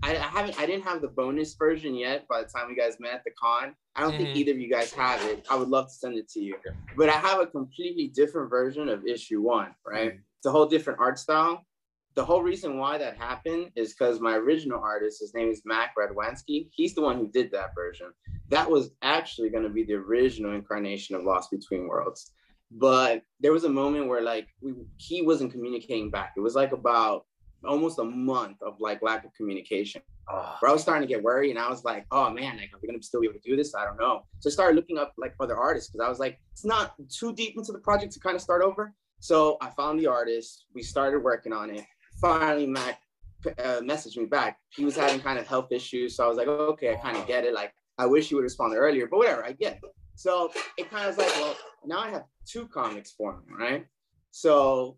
I, 0.03 0.11
I 0.11 0.19
haven't 0.19 0.59
I 0.59 0.65
didn't 0.65 0.83
have 0.83 1.01
the 1.01 1.07
bonus 1.07 1.55
version 1.55 1.95
yet 1.95 2.27
by 2.27 2.41
the 2.41 2.47
time 2.47 2.67
we 2.67 2.75
guys 2.75 2.97
met 2.99 3.13
at 3.13 3.23
the 3.23 3.31
con. 3.31 3.75
I 3.95 4.01
don't 4.01 4.13
mm-hmm. 4.13 4.23
think 4.23 4.35
either 4.37 4.51
of 4.51 4.59
you 4.59 4.69
guys 4.69 4.91
have 4.93 5.23
it. 5.25 5.45
I 5.49 5.55
would 5.55 5.69
love 5.69 5.87
to 5.87 5.93
send 5.93 6.17
it 6.17 6.27
to 6.29 6.41
you. 6.41 6.55
But 6.97 7.09
I 7.09 7.13
have 7.13 7.39
a 7.39 7.47
completely 7.47 8.07
different 8.07 8.49
version 8.49 8.89
of 8.89 9.05
issue 9.05 9.41
one, 9.41 9.73
right? 9.85 10.11
Mm-hmm. 10.11 10.19
It's 10.37 10.45
a 10.45 10.51
whole 10.51 10.65
different 10.65 10.99
art 10.99 11.17
style 11.19 11.65
the 12.15 12.23
whole 12.23 12.41
reason 12.41 12.77
why 12.77 12.97
that 12.97 13.17
happened 13.17 13.71
is 13.75 13.93
because 13.93 14.21
my 14.21 14.35
original 14.35 14.79
artist, 14.79 15.19
his 15.19 15.33
name 15.33 15.49
is 15.49 15.61
Mac 15.65 15.93
Radwanski. 15.97 16.69
He's 16.71 16.95
the 16.95 17.01
one 17.01 17.17
who 17.17 17.27
did 17.27 17.51
that 17.51 17.75
version. 17.75 18.07
That 18.49 18.69
was 18.69 18.91
actually 19.01 19.49
going 19.49 19.63
to 19.63 19.69
be 19.69 19.83
the 19.83 19.95
original 19.95 20.53
incarnation 20.53 21.15
of 21.15 21.23
Lost 21.23 21.51
Between 21.51 21.87
Worlds. 21.87 22.31
But 22.71 23.23
there 23.41 23.51
was 23.51 23.65
a 23.65 23.69
moment 23.69 24.07
where 24.07 24.21
like 24.21 24.47
we, 24.61 24.73
he 24.97 25.21
wasn't 25.21 25.51
communicating 25.51 26.09
back. 26.09 26.33
It 26.37 26.39
was 26.39 26.55
like 26.55 26.71
about 26.71 27.25
almost 27.65 27.99
a 27.99 28.03
month 28.03 28.57
of 28.61 28.79
like 28.79 29.01
lack 29.01 29.25
of 29.25 29.33
communication. 29.33 30.01
Ah. 30.29 30.53
Oh. 30.53 30.57
Where 30.59 30.69
I 30.69 30.73
was 30.73 30.81
starting 30.81 31.07
to 31.07 31.13
get 31.13 31.23
worried, 31.23 31.51
and 31.51 31.59
I 31.59 31.69
was 31.69 31.83
like, 31.83 32.05
"Oh 32.11 32.29
man, 32.31 32.57
like 32.57 32.71
are 32.73 32.79
we 32.81 32.87
gonna 32.87 33.03
still 33.03 33.21
be 33.21 33.27
able 33.27 33.39
to 33.39 33.49
do 33.49 33.55
this? 33.55 33.75
I 33.75 33.85
don't 33.85 33.97
know." 33.97 34.23
So 34.39 34.49
I 34.49 34.51
started 34.51 34.75
looking 34.75 34.97
up 34.97 35.13
like 35.17 35.35
other 35.39 35.55
artists 35.55 35.91
because 35.91 36.03
I 36.03 36.09
was 36.09 36.19
like, 36.19 36.39
it's 36.51 36.65
not 36.65 36.95
too 37.09 37.33
deep 37.33 37.55
into 37.57 37.71
the 37.71 37.79
project 37.79 38.13
to 38.13 38.19
kind 38.19 38.35
of 38.35 38.41
start 38.41 38.63
over. 38.63 38.93
So 39.19 39.57
I 39.61 39.69
found 39.69 39.99
the 39.99 40.07
artist. 40.07 40.65
We 40.73 40.81
started 40.81 41.19
working 41.19 41.53
on 41.53 41.69
it 41.69 41.85
finally 42.19 42.67
Mac 42.67 43.01
uh, 43.47 43.81
messaged 43.81 44.17
me 44.17 44.25
back. 44.25 44.57
He 44.69 44.85
was 44.85 44.95
having 44.95 45.19
kind 45.19 45.39
of 45.39 45.47
health 45.47 45.71
issues, 45.71 46.15
so 46.15 46.25
I 46.25 46.27
was 46.27 46.37
like, 46.37 46.47
okay, 46.47 46.93
I 46.93 46.95
kind 46.95 47.17
of 47.17 47.27
get 47.27 47.43
it. 47.43 47.53
Like, 47.53 47.73
I 47.97 48.05
wish 48.05 48.29
he 48.29 48.35
would 48.35 48.43
respond 48.43 48.73
earlier, 48.75 49.07
but 49.07 49.17
whatever, 49.17 49.45
I 49.45 49.53
get 49.53 49.79
it. 49.83 49.91
So 50.15 50.51
it 50.77 50.89
kind 50.89 51.07
of 51.07 51.15
was 51.15 51.25
like, 51.25 51.35
well, 51.35 51.55
now 51.85 51.99
I 51.99 52.09
have 52.09 52.23
two 52.45 52.67
comics 52.67 53.11
for 53.11 53.33
him, 53.33 53.43
right? 53.57 53.85
So 54.31 54.97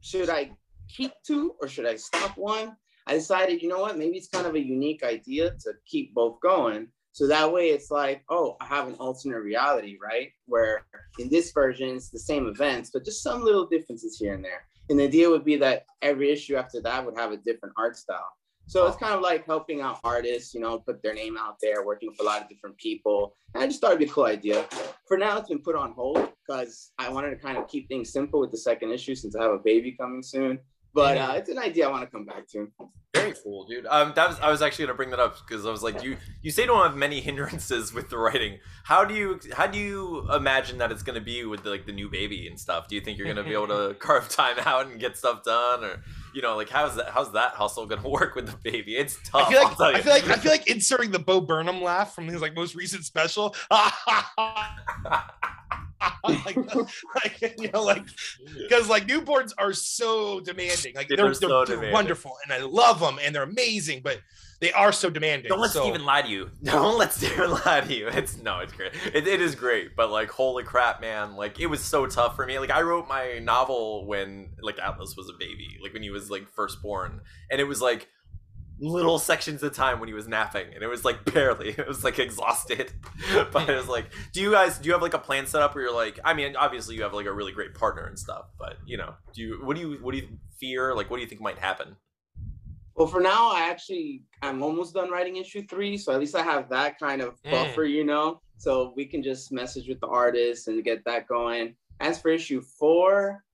should 0.00 0.30
I 0.30 0.50
keep 0.88 1.12
two 1.26 1.54
or 1.60 1.68
should 1.68 1.86
I 1.86 1.96
stop 1.96 2.36
one? 2.36 2.76
I 3.06 3.14
decided, 3.14 3.62
you 3.62 3.68
know 3.68 3.80
what, 3.80 3.98
maybe 3.98 4.16
it's 4.16 4.28
kind 4.28 4.46
of 4.46 4.54
a 4.54 4.60
unique 4.60 5.02
idea 5.02 5.50
to 5.60 5.72
keep 5.86 6.14
both 6.14 6.40
going. 6.40 6.88
So 7.12 7.26
that 7.26 7.52
way 7.52 7.70
it's 7.70 7.90
like, 7.90 8.22
oh, 8.28 8.56
I 8.60 8.66
have 8.66 8.86
an 8.86 8.94
alternate 8.94 9.40
reality, 9.40 9.96
right? 10.00 10.30
Where 10.46 10.86
in 11.18 11.28
this 11.28 11.52
version, 11.52 11.96
it's 11.96 12.10
the 12.10 12.18
same 12.18 12.46
events, 12.46 12.90
but 12.92 13.04
just 13.04 13.22
some 13.22 13.42
little 13.42 13.66
differences 13.66 14.18
here 14.18 14.34
and 14.34 14.44
there. 14.44 14.67
And 14.88 14.98
the 14.98 15.04
idea 15.04 15.28
would 15.28 15.44
be 15.44 15.56
that 15.56 15.84
every 16.02 16.30
issue 16.30 16.56
after 16.56 16.80
that 16.82 17.04
would 17.04 17.16
have 17.16 17.32
a 17.32 17.36
different 17.36 17.74
art 17.76 17.96
style. 17.96 18.30
So 18.66 18.86
it's 18.86 18.98
kind 18.98 19.14
of 19.14 19.22
like 19.22 19.46
helping 19.46 19.80
out 19.80 19.98
artists, 20.04 20.52
you 20.52 20.60
know, 20.60 20.78
put 20.78 21.02
their 21.02 21.14
name 21.14 21.38
out 21.38 21.56
there, 21.60 21.86
working 21.86 22.10
with 22.10 22.20
a 22.20 22.22
lot 22.22 22.42
of 22.42 22.50
different 22.50 22.76
people. 22.76 23.32
And 23.54 23.64
I 23.64 23.66
just 23.66 23.80
thought 23.80 23.92
it'd 23.92 24.00
be 24.00 24.04
a 24.04 24.10
cool 24.10 24.26
idea. 24.26 24.66
For 25.06 25.16
now, 25.16 25.38
it's 25.38 25.48
been 25.48 25.60
put 25.60 25.74
on 25.74 25.92
hold 25.92 26.32
because 26.46 26.92
I 26.98 27.08
wanted 27.08 27.30
to 27.30 27.36
kind 27.36 27.56
of 27.56 27.66
keep 27.66 27.88
things 27.88 28.12
simple 28.12 28.40
with 28.40 28.50
the 28.50 28.58
second 28.58 28.90
issue 28.90 29.14
since 29.14 29.34
I 29.34 29.42
have 29.42 29.52
a 29.52 29.58
baby 29.58 29.92
coming 29.92 30.22
soon. 30.22 30.58
But 30.94 31.18
uh, 31.18 31.34
it's 31.36 31.48
an 31.48 31.58
idea 31.58 31.86
I 31.86 31.90
want 31.90 32.02
to 32.02 32.10
come 32.10 32.24
back 32.24 32.48
to. 32.48 32.70
Very 33.14 33.34
cool, 33.42 33.64
dude. 33.64 33.86
Um, 33.86 34.12
that 34.16 34.28
was 34.28 34.38
I 34.40 34.50
was 34.50 34.60
actually 34.60 34.86
gonna 34.86 34.96
bring 34.96 35.10
that 35.10 35.18
up 35.18 35.36
because 35.46 35.64
I 35.64 35.70
was 35.70 35.82
like, 35.82 36.02
you 36.02 36.18
you 36.42 36.50
say 36.50 36.66
don't 36.66 36.82
have 36.82 36.96
many 36.96 37.20
hindrances 37.22 37.92
with 37.94 38.10
the 38.10 38.18
writing. 38.18 38.58
How 38.84 39.04
do 39.04 39.14
you 39.14 39.40
how 39.54 39.66
do 39.66 39.78
you 39.78 40.30
imagine 40.32 40.78
that 40.78 40.92
it's 40.92 41.02
gonna 41.02 41.20
be 41.20 41.44
with 41.44 41.62
the, 41.62 41.70
like 41.70 41.86
the 41.86 41.92
new 41.92 42.10
baby 42.10 42.46
and 42.46 42.60
stuff? 42.60 42.86
Do 42.86 42.94
you 42.94 43.00
think 43.00 43.16
you're 43.16 43.26
gonna 43.26 43.44
be 43.44 43.54
able 43.54 43.68
to 43.68 43.94
carve 43.98 44.28
time 44.28 44.56
out 44.60 44.86
and 44.86 45.00
get 45.00 45.16
stuff 45.16 45.42
done, 45.42 45.84
or 45.84 46.02
you 46.34 46.42
know, 46.42 46.54
like 46.56 46.68
how's 46.68 46.96
that 46.96 47.08
how's 47.08 47.32
that 47.32 47.52
hustle 47.52 47.86
gonna 47.86 48.08
work 48.08 48.34
with 48.34 48.46
the 48.46 48.56
baby? 48.70 48.96
It's 48.96 49.18
tough. 49.24 49.48
I 49.48 49.52
feel 49.52 49.62
like 49.62 49.80
I 49.80 50.00
feel 50.00 50.12
like 50.12 50.28
I 50.28 50.36
feel 50.36 50.52
like 50.52 50.68
inserting 50.68 51.10
the 51.10 51.18
Bo 51.18 51.40
Burnham 51.40 51.80
laugh 51.80 52.14
from 52.14 52.28
his 52.28 52.42
like 52.42 52.54
most 52.54 52.74
recent 52.74 53.04
special. 53.04 53.54
like, 56.24 56.56
like, 57.14 57.54
you 57.58 57.70
know, 57.72 57.82
like 57.82 58.04
because 58.56 58.88
like 58.88 59.06
newborns 59.06 59.52
are 59.58 59.72
so 59.72 60.40
demanding. 60.40 60.94
Like 60.94 61.08
they're, 61.08 61.16
they're, 61.16 61.34
so 61.34 61.48
they're 61.48 61.64
demanding. 61.66 61.92
wonderful, 61.92 62.36
and 62.44 62.52
I 62.52 62.64
love 62.64 63.00
them, 63.00 63.18
and 63.22 63.34
they're 63.34 63.42
amazing, 63.42 64.02
but 64.02 64.20
they 64.60 64.72
are 64.72 64.92
so 64.92 65.10
demanding. 65.10 65.48
Don't 65.48 65.60
let 65.60 65.70
so. 65.70 65.82
Steven 65.82 66.04
lie 66.04 66.22
to 66.22 66.28
you. 66.28 66.50
Don't 66.62 66.98
let 66.98 67.12
Steven 67.12 67.50
lie 67.50 67.80
to 67.80 67.94
you. 67.94 68.08
It's 68.08 68.38
no, 68.38 68.60
it's 68.60 68.72
great. 68.72 68.92
It, 69.12 69.26
it 69.26 69.40
is 69.40 69.54
great, 69.54 69.96
but 69.96 70.10
like, 70.10 70.30
holy 70.30 70.64
crap, 70.64 71.00
man! 71.00 71.36
Like, 71.36 71.60
it 71.60 71.66
was 71.66 71.80
so 71.80 72.06
tough 72.06 72.36
for 72.36 72.46
me. 72.46 72.58
Like, 72.58 72.70
I 72.70 72.82
wrote 72.82 73.08
my 73.08 73.38
novel 73.40 74.06
when 74.06 74.50
like 74.62 74.78
Atlas 74.78 75.14
was 75.16 75.28
a 75.28 75.38
baby, 75.38 75.78
like 75.82 75.92
when 75.92 76.02
he 76.02 76.10
was 76.10 76.30
like 76.30 76.48
first 76.48 76.82
born, 76.82 77.20
and 77.50 77.60
it 77.60 77.64
was 77.64 77.80
like 77.80 78.08
little 78.80 79.18
sections 79.18 79.62
of 79.62 79.74
time 79.74 80.00
when 80.00 80.08
he 80.08 80.14
was 80.14 80.28
napping 80.28 80.72
and 80.74 80.82
it 80.82 80.86
was 80.86 81.04
like 81.04 81.24
barely. 81.32 81.70
It 81.78 81.86
was 81.86 82.04
like 82.04 82.18
exhausted. 82.18 82.92
But 83.52 83.68
it 83.68 83.76
was 83.76 83.88
like 83.88 84.06
do 84.32 84.40
you 84.40 84.52
guys 84.52 84.78
do 84.78 84.86
you 84.86 84.92
have 84.92 85.02
like 85.02 85.14
a 85.14 85.18
plan 85.18 85.46
set 85.46 85.62
up 85.62 85.74
where 85.74 85.84
you're 85.84 85.94
like 85.94 86.18
i 86.24 86.34
mean 86.34 86.56
obviously 86.56 86.96
you 86.96 87.02
have 87.02 87.12
like 87.12 87.26
a 87.26 87.32
really 87.32 87.52
great 87.52 87.74
partner 87.74 88.04
and 88.06 88.18
stuff 88.18 88.46
but 88.58 88.78
you 88.86 88.96
know 88.96 89.14
do 89.32 89.42
you 89.42 89.60
what 89.62 89.76
do 89.76 89.82
you 89.82 89.98
what 90.02 90.12
do 90.12 90.18
you 90.18 90.28
fear? 90.58 90.94
Like 90.94 91.10
what 91.10 91.16
do 91.16 91.22
you 91.22 91.28
think 91.28 91.40
might 91.40 91.58
happen? 91.58 91.96
Well 92.94 93.06
for 93.06 93.20
now 93.20 93.52
i 93.52 93.68
actually 93.70 94.22
i'm 94.42 94.62
almost 94.62 94.94
done 94.94 95.10
writing 95.10 95.36
issue 95.36 95.62
three 95.66 95.96
so 95.96 96.12
at 96.12 96.20
least 96.20 96.34
i 96.34 96.42
have 96.42 96.68
that 96.70 96.98
kind 96.98 97.22
of 97.22 97.40
buffer 97.44 97.84
mm. 97.84 97.90
you 97.90 98.04
know? 98.04 98.40
So 98.58 98.92
we 98.96 99.06
can 99.06 99.22
just 99.22 99.52
message 99.52 99.88
with 99.88 100.00
the 100.00 100.08
artist 100.08 100.66
and 100.66 100.82
get 100.82 101.04
that 101.04 101.28
going. 101.28 101.76
As 102.00 102.20
for 102.20 102.30
issue 102.30 102.60
four 102.60 103.44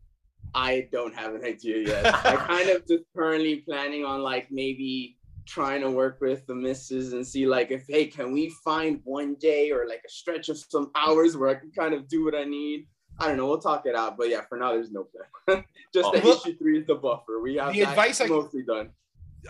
I 0.54 0.88
don't 0.92 1.14
have 1.14 1.34
an 1.34 1.44
idea 1.44 1.78
yet. 1.88 2.06
I 2.06 2.36
kind 2.48 2.70
of 2.70 2.86
just 2.86 3.04
currently 3.16 3.56
planning 3.56 4.04
on 4.04 4.22
like 4.22 4.48
maybe 4.50 5.16
trying 5.46 5.82
to 5.82 5.90
work 5.90 6.18
with 6.20 6.46
the 6.46 6.54
misses 6.54 7.12
and 7.12 7.26
see 7.26 7.46
like 7.46 7.70
if 7.70 7.84
hey 7.88 8.06
can 8.06 8.32
we 8.32 8.48
find 8.64 9.00
one 9.04 9.34
day 9.34 9.70
or 9.72 9.86
like 9.86 10.00
a 10.06 10.08
stretch 10.08 10.48
of 10.48 10.56
some 10.56 10.90
hours 10.94 11.36
where 11.36 11.50
I 11.50 11.54
can 11.56 11.70
kind 11.76 11.92
of 11.92 12.08
do 12.08 12.24
what 12.24 12.34
I 12.34 12.44
need. 12.44 12.86
I 13.20 13.28
don't 13.28 13.36
know. 13.36 13.46
We'll 13.46 13.60
talk 13.60 13.82
it 13.86 13.94
out, 13.94 14.16
but 14.16 14.28
yeah, 14.28 14.40
for 14.48 14.58
now 14.58 14.72
there's 14.72 14.90
no 14.90 15.06
plan. 15.46 15.64
Just 15.94 16.10
the 16.12 16.20
Well, 16.24 16.36
issue 16.36 16.56
three 16.56 16.78
is 16.80 16.86
the 16.86 16.94
buffer. 16.96 17.40
We 17.42 17.56
have 17.56 17.72
the 17.72 17.80
that 17.80 17.90
advice 17.90 18.20
I- 18.20 18.26
mostly 18.26 18.62
done. 18.66 18.90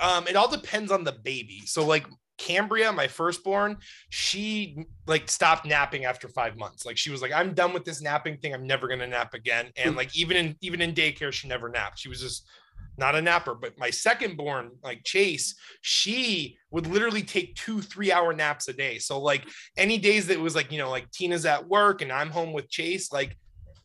um, 0.02 0.26
it 0.28 0.36
all 0.36 0.48
depends 0.50 0.90
on 0.92 1.04
the 1.04 1.12
baby. 1.12 1.62
So 1.66 1.86
like 1.86 2.06
Cambria, 2.38 2.92
my 2.92 3.06
firstborn, 3.06 3.76
she 4.10 4.84
like 5.06 5.30
stopped 5.30 5.66
napping 5.66 6.04
after 6.04 6.28
five 6.28 6.56
months. 6.56 6.84
Like 6.84 6.96
she 6.96 7.10
was 7.10 7.22
like, 7.22 7.32
I'm 7.32 7.54
done 7.54 7.72
with 7.72 7.84
this 7.84 8.02
napping 8.02 8.38
thing. 8.38 8.52
I'm 8.54 8.66
never 8.66 8.88
gonna 8.88 9.06
nap 9.06 9.34
again. 9.34 9.70
And 9.76 9.90
hmm. 9.90 9.96
like 9.96 10.16
even 10.16 10.36
in 10.36 10.56
even 10.60 10.80
in 10.80 10.94
daycare, 10.94 11.32
she 11.32 11.48
never 11.48 11.68
napped. 11.68 11.98
She 11.98 12.08
was 12.08 12.20
just 12.20 12.48
not 12.96 13.14
a 13.14 13.22
napper. 13.22 13.54
But 13.54 13.78
my 13.78 13.90
second 13.90 14.36
born, 14.36 14.72
like 14.82 15.04
Chase, 15.04 15.54
she 15.80 16.56
would 16.70 16.86
literally 16.86 17.22
take 17.22 17.54
two, 17.54 17.80
three 17.80 18.12
hour 18.12 18.32
naps 18.32 18.68
a 18.68 18.72
day. 18.72 18.98
So 18.98 19.20
like 19.20 19.44
any 19.76 19.98
days 19.98 20.26
that 20.28 20.38
was 20.38 20.54
like, 20.54 20.72
you 20.72 20.78
know, 20.78 20.90
like 20.90 21.10
Tina's 21.10 21.46
at 21.46 21.68
work 21.68 22.02
and 22.02 22.12
I'm 22.12 22.30
home 22.30 22.52
with 22.52 22.68
Chase, 22.68 23.12
like 23.12 23.36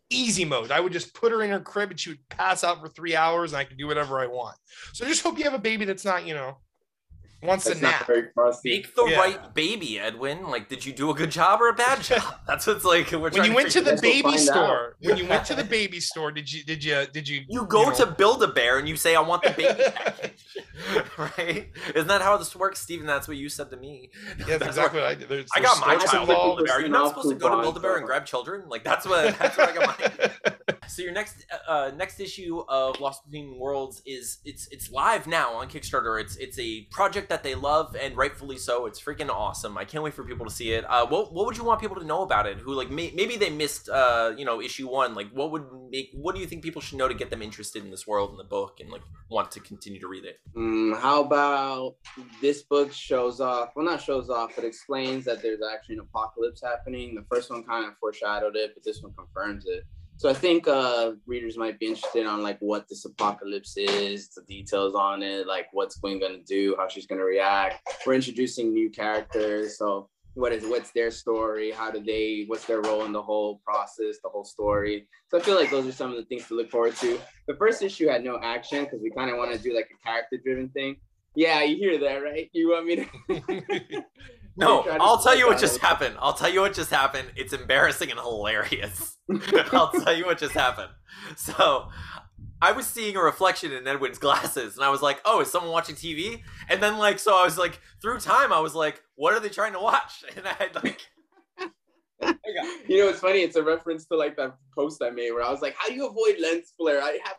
easy 0.09 0.45
mode. 0.45 0.71
I 0.71 0.79
would 0.79 0.93
just 0.93 1.13
put 1.13 1.31
her 1.31 1.43
in 1.43 1.51
her 1.51 1.59
crib 1.59 1.91
and 1.91 1.99
she 1.99 2.09
would 2.09 2.29
pass 2.29 2.63
out 2.63 2.81
for 2.81 2.87
three 2.89 3.15
hours 3.15 3.53
and 3.53 3.59
I 3.59 3.63
could 3.63 3.77
do 3.77 3.87
whatever 3.87 4.19
I 4.19 4.27
want. 4.27 4.57
So 4.93 5.05
just 5.05 5.23
hope 5.23 5.37
you 5.37 5.43
have 5.43 5.53
a 5.53 5.59
baby 5.59 5.85
that's 5.85 6.05
not, 6.05 6.25
you 6.25 6.33
know, 6.33 6.57
wants 7.41 7.65
That's 7.65 7.77
to 7.79 7.83
not 7.85 7.91
nap. 7.91 8.07
very 8.07 8.27
fussy. 8.35 8.69
Make 8.69 8.95
the 8.95 9.05
Yeah. 9.05 9.17
right 9.19 9.53
baby, 9.53 9.99
Edwin. 9.99 10.47
Like, 10.47 10.67
did 10.69 10.85
you 10.85 10.91
do 10.93 11.09
a 11.09 11.13
good 11.13 11.31
job 11.31 11.61
or 11.61 11.69
a 11.69 11.73
bad 11.73 12.01
job? 12.01 12.21
That's 12.47 12.67
what's 12.67 12.83
like. 12.83 13.11
We're 13.11 13.19
When 13.19 13.31
trying 13.31 13.49
you 13.49 13.55
went 13.55 13.71
to 13.71 13.79
figure- 13.79 13.95
the 13.95 14.01
baby 14.01 14.21
find 14.23 14.39
store, 14.39 14.95
when 15.01 15.17
you 15.17 15.25
went 15.27 15.45
to 15.45 15.55
the 15.55 15.63
baby 15.79 15.99
store, 15.99 16.31
did 16.31 16.51
you 16.51 16.63
did 16.63 16.83
you 16.83 17.05
did 17.13 17.27
you 17.27 17.43
You 17.49 17.65
go 17.65 17.83
know- 17.89 17.95
to 17.95 18.05
Build 18.05 18.43
a 18.43 18.47
Bear 18.47 18.77
and 18.79 18.87
you 18.89 18.95
say, 18.95 19.15
"I 19.15 19.21
want 19.21 19.43
the 19.43 19.51
baby 19.51 19.83
package," 19.95 20.45
right? 21.17 21.69
Isn't 21.95 22.07
that 22.07 22.21
how 22.21 22.37
this 22.37 22.55
works, 22.55 22.79
Steven? 22.81 23.05
That's 23.05 23.27
what 23.27 23.37
you 23.37 23.49
said 23.49 23.69
to 23.71 23.77
me. 23.77 24.09
Yeah, 24.39 24.57
that's 24.57 24.67
exactly 24.77 24.99
what 25.01 25.09
I 25.09 25.15
did. 25.15 25.29
There's, 25.29 25.49
I 25.55 25.61
got 25.61 25.79
my 25.85 25.95
child 25.95 26.29
at 26.29 26.33
involved. 26.33 26.57
Build 26.57 26.59
a 26.59 26.63
Bear. 26.63 26.75
Are 26.75 26.81
you 26.81 26.89
not 26.89 27.09
supposed 27.09 27.29
to 27.29 27.35
go 27.35 27.49
to 27.55 27.61
Build 27.61 27.77
a 27.77 27.79
Bear 27.79 27.97
and 27.97 28.05
grab 28.05 28.25
children? 28.25 28.63
Like 28.67 28.83
that's 28.83 29.05
what 29.07 29.37
that's 29.39 29.57
what 29.57 29.69
I 29.69 29.73
got 29.75 29.99
mine. 29.99 30.75
So 30.89 31.03
your 31.03 31.11
next 31.11 31.45
uh, 31.67 31.91
next 31.95 32.19
issue 32.19 32.63
of 32.67 32.99
Lost 32.99 33.23
Between 33.25 33.59
Worlds 33.59 34.01
is 34.05 34.39
it's 34.43 34.67
it's 34.71 34.91
live 34.91 35.27
now 35.27 35.53
on 35.53 35.69
Kickstarter. 35.69 36.19
It's 36.19 36.35
it's 36.37 36.57
a 36.57 36.81
project 36.91 37.29
that 37.29 37.43
they 37.43 37.55
love 37.55 37.95
and 37.95 38.17
rightfully 38.17 38.57
so. 38.57 38.87
It's 38.87 38.99
freaking 38.99 39.29
awesome. 39.29 39.77
I 39.77 39.85
can't 39.85 40.03
wait 40.03 40.15
for 40.15 40.23
people 40.23 40.45
to 40.45 40.51
see 40.51 40.71
it. 40.71 40.83
Uh, 40.89 41.05
what 41.05 41.31
what 41.31 41.45
would 41.45 41.57
you 41.57 41.63
want 41.63 41.79
people 41.79 41.97
to 41.97 42.05
know 42.05 42.23
about 42.23 42.47
it? 42.47 42.57
Who 42.57 42.73
like 42.73 42.89
may, 42.89 43.11
maybe 43.15 43.37
they 43.37 43.51
missed 43.51 43.87
uh, 43.87 44.33
you 44.35 44.45
know 44.45 44.61
issue 44.61 44.89
one. 44.89 45.13
Like 45.13 45.29
what 45.31 45.51
would 45.51 45.65
make 45.91 46.09
what 46.13 46.33
do 46.33 46.41
you 46.41 46.47
think 46.47 46.63
people 46.63 46.81
should 46.81 46.97
know 46.97 47.07
to 47.07 47.13
get 47.13 47.29
them 47.29 47.41
interested 47.41 47.83
in 47.83 47.91
this 47.91 48.07
world 48.07 48.31
and 48.31 48.39
the 48.39 48.43
book 48.43 48.79
and 48.79 48.89
like 48.89 49.03
want 49.29 49.51
to 49.51 49.59
continue 49.59 49.99
to 49.99 50.07
read 50.07 50.25
it? 50.25 50.39
Mm, 50.55 50.99
how 50.99 51.21
about 51.23 51.95
this 52.41 52.63
book 52.63 52.91
shows 52.91 53.39
off? 53.39 53.69
Well, 53.75 53.85
not 53.85 54.01
shows 54.01 54.29
off, 54.29 54.53
but 54.55 54.65
explains 54.65 55.25
that 55.25 55.43
there's 55.43 55.61
actually 55.61 55.95
an 55.95 56.01
apocalypse 56.01 56.61
happening. 56.61 57.13
The 57.13 57.25
first 57.29 57.51
one 57.51 57.63
kind 57.63 57.85
of 57.85 57.93
foreshadowed 57.99 58.55
it, 58.55 58.71
but 58.73 58.83
this 58.83 59.03
one 59.03 59.13
confirms 59.13 59.65
it. 59.67 59.83
So 60.19 60.27
I 60.27 60.33
think 60.33 60.67
uh, 60.67 61.13
readers 61.25 61.57
might 61.57 61.79
be 61.79 61.85
interested 61.85 62.25
on 62.25 62.43
like 62.43 62.57
what 62.59 62.89
this 62.89 63.05
apocalypse 63.05 63.77
is, 63.77 64.27
the 64.27 64.41
details 64.41 64.93
on 64.93 65.23
it, 65.23 65.47
like 65.47 65.67
what's 65.71 65.97
Gwen 65.97 66.19
gonna 66.19 66.43
do, 66.45 66.75
how 66.77 66.89
she's 66.89 67.05
gonna 67.05 67.23
react. 67.23 67.87
We're 68.05 68.15
introducing 68.15 68.73
new 68.73 68.89
characters, 68.89 69.77
so 69.77 70.09
what 70.33 70.51
is 70.51 70.65
what's 70.65 70.91
their 70.91 71.09
story? 71.09 71.71
How 71.71 71.89
do 71.89 72.03
they? 72.03 72.43
What's 72.47 72.65
their 72.65 72.81
role 72.81 73.05
in 73.05 73.13
the 73.13 73.21
whole 73.21 73.61
process, 73.63 74.17
the 74.21 74.27
whole 74.27 74.43
story? 74.43 75.07
So 75.29 75.37
I 75.37 75.41
feel 75.41 75.55
like 75.55 75.71
those 75.71 75.87
are 75.87 75.93
some 75.93 76.11
of 76.11 76.17
the 76.17 76.25
things 76.25 76.49
to 76.49 76.55
look 76.55 76.69
forward 76.69 76.97
to. 76.97 77.17
The 77.47 77.55
first 77.55 77.81
issue 77.81 78.09
had 78.09 78.21
no 78.21 78.41
action 78.43 78.83
because 78.83 78.99
we 79.01 79.11
kind 79.11 79.31
of 79.31 79.37
want 79.37 79.53
to 79.53 79.57
do 79.57 79.73
like 79.73 79.87
a 79.89 80.05
character 80.05 80.35
driven 80.43 80.67
thing. 80.67 80.97
Yeah, 81.33 81.63
you 81.63 81.77
hear 81.77 81.97
that, 81.97 82.17
right? 82.17 82.49
You 82.51 82.71
want 82.71 82.85
me 82.87 82.95
to? 82.97 84.03
No, 84.57 84.81
I'll 84.99 85.19
tell 85.19 85.37
you 85.37 85.47
what 85.47 85.59
just 85.59 85.79
happened. 85.79 86.15
I'll 86.19 86.33
tell 86.33 86.49
you 86.49 86.61
what 86.61 86.73
just 86.73 86.89
happened. 86.89 87.31
It's 87.35 87.53
embarrassing 87.53 88.11
and 88.11 88.19
hilarious. 88.19 89.17
I'll 89.71 89.91
tell 89.91 90.15
you 90.15 90.25
what 90.25 90.37
just 90.37 90.53
happened. 90.53 90.89
So, 91.37 91.87
I 92.61 92.73
was 92.73 92.85
seeing 92.85 93.15
a 93.15 93.21
reflection 93.21 93.71
in 93.71 93.87
Edwin's 93.87 94.17
glasses, 94.17 94.75
and 94.75 94.83
I 94.83 94.89
was 94.89 95.01
like, 95.01 95.21
"Oh, 95.23 95.39
is 95.41 95.51
someone 95.51 95.71
watching 95.71 95.95
TV?" 95.95 96.41
And 96.67 96.83
then, 96.83 96.97
like, 96.97 97.19
so 97.19 97.35
I 97.35 97.45
was 97.45 97.57
like, 97.57 97.79
through 98.01 98.19
time, 98.19 98.51
I 98.51 98.59
was 98.59 98.75
like, 98.75 99.01
"What 99.15 99.33
are 99.33 99.39
they 99.39 99.49
trying 99.49 99.73
to 99.73 99.79
watch?" 99.79 100.23
And 100.35 100.45
I 100.45 100.53
had 100.53 100.75
like, 100.83 101.01
You 102.87 102.97
know, 102.97 103.09
it's 103.09 103.19
funny. 103.19 103.39
It's 103.39 103.55
a 103.55 103.63
reference 103.63 104.05
to 104.07 104.17
like 104.17 104.35
that 104.37 104.55
post 104.75 105.01
I 105.01 105.09
made 105.09 105.31
where 105.31 105.43
I 105.43 105.51
was 105.51 105.61
like, 105.61 105.75
"How 105.77 105.87
do 105.87 105.93
you 105.93 106.07
avoid 106.07 106.35
lens 106.39 106.73
flare?" 106.77 107.01
I 107.01 107.19
have 107.23 107.37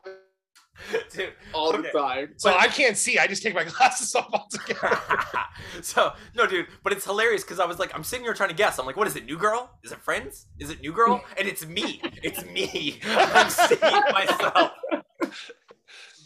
dude. 1.12 1.32
all 1.52 1.70
Okay. 1.74 1.82
the 1.92 1.98
time. 1.98 2.28
So 2.36 2.54
I 2.56 2.68
can't 2.68 2.96
see. 2.96 3.18
I 3.18 3.26
just 3.26 3.42
take 3.42 3.54
my 3.54 3.64
glasses 3.76 4.14
off 4.14 4.28
altogether. 4.32 4.98
so 5.82 6.12
no, 6.34 6.46
dude, 6.46 6.66
but 6.82 6.92
it's 6.92 7.04
hilarious 7.04 7.42
because 7.42 7.60
I 7.60 7.66
was 7.66 7.78
like, 7.78 7.94
I'm 7.94 8.04
sitting 8.04 8.24
here 8.24 8.34
trying 8.34 8.50
to 8.50 8.54
guess. 8.54 8.78
I'm 8.78 8.86
like, 8.86 8.96
what 8.96 9.06
is 9.06 9.16
it? 9.16 9.24
New 9.26 9.38
Girl? 9.38 9.70
Is 9.84 9.92
it 9.92 9.98
Friends? 10.00 10.46
Is 10.58 10.70
it 10.70 10.80
New 10.80 10.92
Girl? 10.92 11.22
And 11.38 11.46
it's 11.48 11.66
me. 11.66 12.00
It's 12.22 12.44
me. 12.44 13.00
I'm 13.04 13.50
seeing 13.50 13.80
myself. 13.80 14.72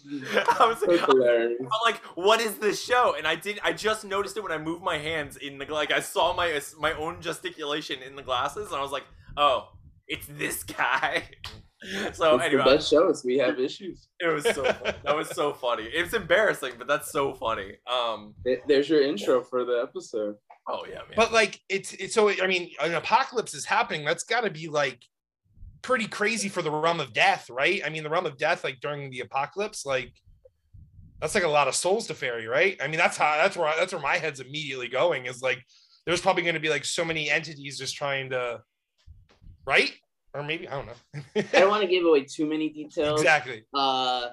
I 0.07 0.67
was 0.69 0.81
That's 0.81 1.01
hilarious. 1.07 1.59
I'm 1.61 1.69
like, 1.85 1.97
what 2.15 2.41
is 2.41 2.57
this 2.57 2.83
show? 2.85 3.15
And 3.17 3.27
I 3.27 3.37
did. 3.37 3.59
I 3.65 3.73
just 3.73 4.05
noticed 4.05 4.37
it 4.37 4.43
when 4.43 4.53
I 4.53 4.59
moved 4.59 4.83
my 4.83 4.99
hands 4.99 5.37
in 5.39 5.57
the 5.59 5.65
like. 5.67 5.91
I 5.91 6.01
saw 6.01 6.35
my 6.35 6.61
my 6.79 6.93
own 6.93 7.23
gesticulation 7.23 8.03
in 8.03 8.15
the 8.15 8.23
glasses, 8.23 8.69
and 8.69 8.77
I 8.77 8.83
was 8.83 8.93
like, 8.93 9.05
oh, 9.37 9.71
it's 10.07 10.27
this 10.27 10.63
guy. 10.63 11.25
so 12.13 12.35
It's 12.37 12.45
anyway, 12.45 12.65
the 12.65 12.77
best 12.77 12.91
shows. 12.91 13.25
We 13.25 13.39
have 13.39 13.59
issues. 13.61 14.09
it 14.21 14.27
was 14.27 14.45
so 14.45 14.65
fun. 14.65 14.95
that 15.05 15.17
was 15.17 15.29
so 15.31 15.53
funny. 15.53 15.85
It's 15.85 16.15
embarrassing, 16.15 16.73
but 16.79 16.87
that's 16.89 17.11
so 17.13 17.35
funny. 17.35 17.77
Um. 17.87 18.35
There- 18.45 18.63
There's 18.67 18.89
your 18.89 19.03
intro 19.03 19.43
for 19.43 19.65
the 19.65 19.83
episode. 19.87 20.37
Oh 20.69 20.85
yeah, 20.89 20.97
man. 20.97 21.13
But 21.17 21.33
like 21.33 21.61
it's 21.69 21.93
it's 21.95 22.15
so 22.15 22.31
I 22.43 22.47
mean 22.47 22.71
an 22.81 22.95
apocalypse 22.95 23.55
is 23.55 23.65
happening. 23.67 24.05
That's 24.05 24.25
got 24.25 24.43
to 24.45 24.51
be 24.51 24.69
like 24.69 25.03
pretty 25.83 26.07
crazy 26.07 26.49
for 26.49 26.63
the 26.63 26.71
realm 26.71 27.01
of 27.01 27.13
death, 27.13 27.51
right? 27.51 27.83
I 27.85 27.91
mean 27.91 28.03
the 28.03 28.09
realm 28.11 28.25
of 28.25 28.39
death 28.39 28.65
like 28.65 28.81
during 28.81 29.11
the 29.11 29.21
apocalypse, 29.21 29.85
like 29.85 30.13
that's 31.21 31.35
like 31.35 31.45
a 31.45 31.49
lot 31.49 31.69
of 31.69 31.75
souls 31.75 32.07
to 32.07 32.15
ferry, 32.15 32.47
right? 32.47 32.79
I 32.83 32.89
mean 32.89 32.97
that's 32.99 33.19
how 33.19 33.37
that's 33.37 33.57
where 33.59 33.71
that's 33.79 33.93
where 33.93 34.01
my 34.01 34.17
head's 34.17 34.41
immediately 34.41 34.89
going 34.89 35.27
is 35.27 35.43
like 35.43 35.63
there's 36.07 36.23
probably 36.23 36.43
going 36.43 36.55
to 36.55 36.61
be 36.61 36.71
like 36.71 36.85
so 36.87 37.05
many 37.05 37.31
entities 37.31 37.79
just 37.79 37.95
trying 37.95 38.31
to 38.31 38.61
right 39.67 39.93
or 40.35 40.43
maybe 40.43 40.69
I 40.69 40.75
don't 40.75 40.87
know. 40.87 41.43
I 41.55 41.61
don't 41.61 41.69
want 41.75 41.83
to 41.83 41.89
give 41.89 42.05
away 42.05 42.25
too 42.25 42.47
many 42.47 42.69
details. 42.69 43.21
exactly. 43.21 43.65
Uh, 43.73 44.31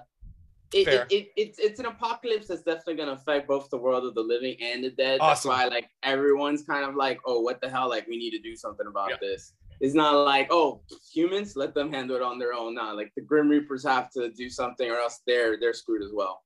it, 0.74 0.88
it, 0.88 1.08
it, 1.12 1.28
it's 1.36 1.60
it's 1.60 1.80
an 1.80 1.86
apocalypse 1.86 2.48
that's 2.48 2.64
definitely 2.64 2.96
gonna 2.96 3.12
affect 3.12 3.48
both 3.48 3.70
the 3.70 3.78
world 3.78 4.06
of 4.06 4.16
the 4.16 4.22
living 4.22 4.56
and 4.62 4.84
the 4.84 4.90
dead. 4.92 5.20
Awesome. 5.20 5.52
That's 5.52 5.64
why 5.64 5.76
like 5.76 5.90
everyone's 6.04 6.64
kind 6.64 6.86
of 6.86 6.96
like, 6.96 7.20
oh, 7.26 7.42
what 7.42 7.60
the 7.62 7.70
hell? 7.70 7.90
Like 7.90 8.08
we 8.08 8.18
need 8.18 8.32
to 8.32 8.40
do 8.40 8.56
something 8.56 8.88
about 8.88 9.10
Yeah. 9.10 9.18
this. 9.22 9.54
It's 9.82 9.96
not 9.96 10.14
like, 10.26 10.48
oh, 10.52 10.82
humans, 11.12 11.56
let 11.56 11.74
them 11.74 11.92
handle 11.92 12.16
it 12.16 12.22
on 12.22 12.38
their 12.38 12.54
own. 12.54 12.76
Nah, 12.76 12.92
like 12.92 13.12
the 13.16 13.22
Grim 13.22 13.50
Reapers 13.50 13.84
have 13.84 14.12
to 14.12 14.30
do 14.32 14.48
something 14.50 14.90
or 14.90 14.98
else 14.98 15.22
they're 15.28 15.60
they're 15.60 15.74
screwed 15.74 16.04
as 16.04 16.12
well. 16.14 16.42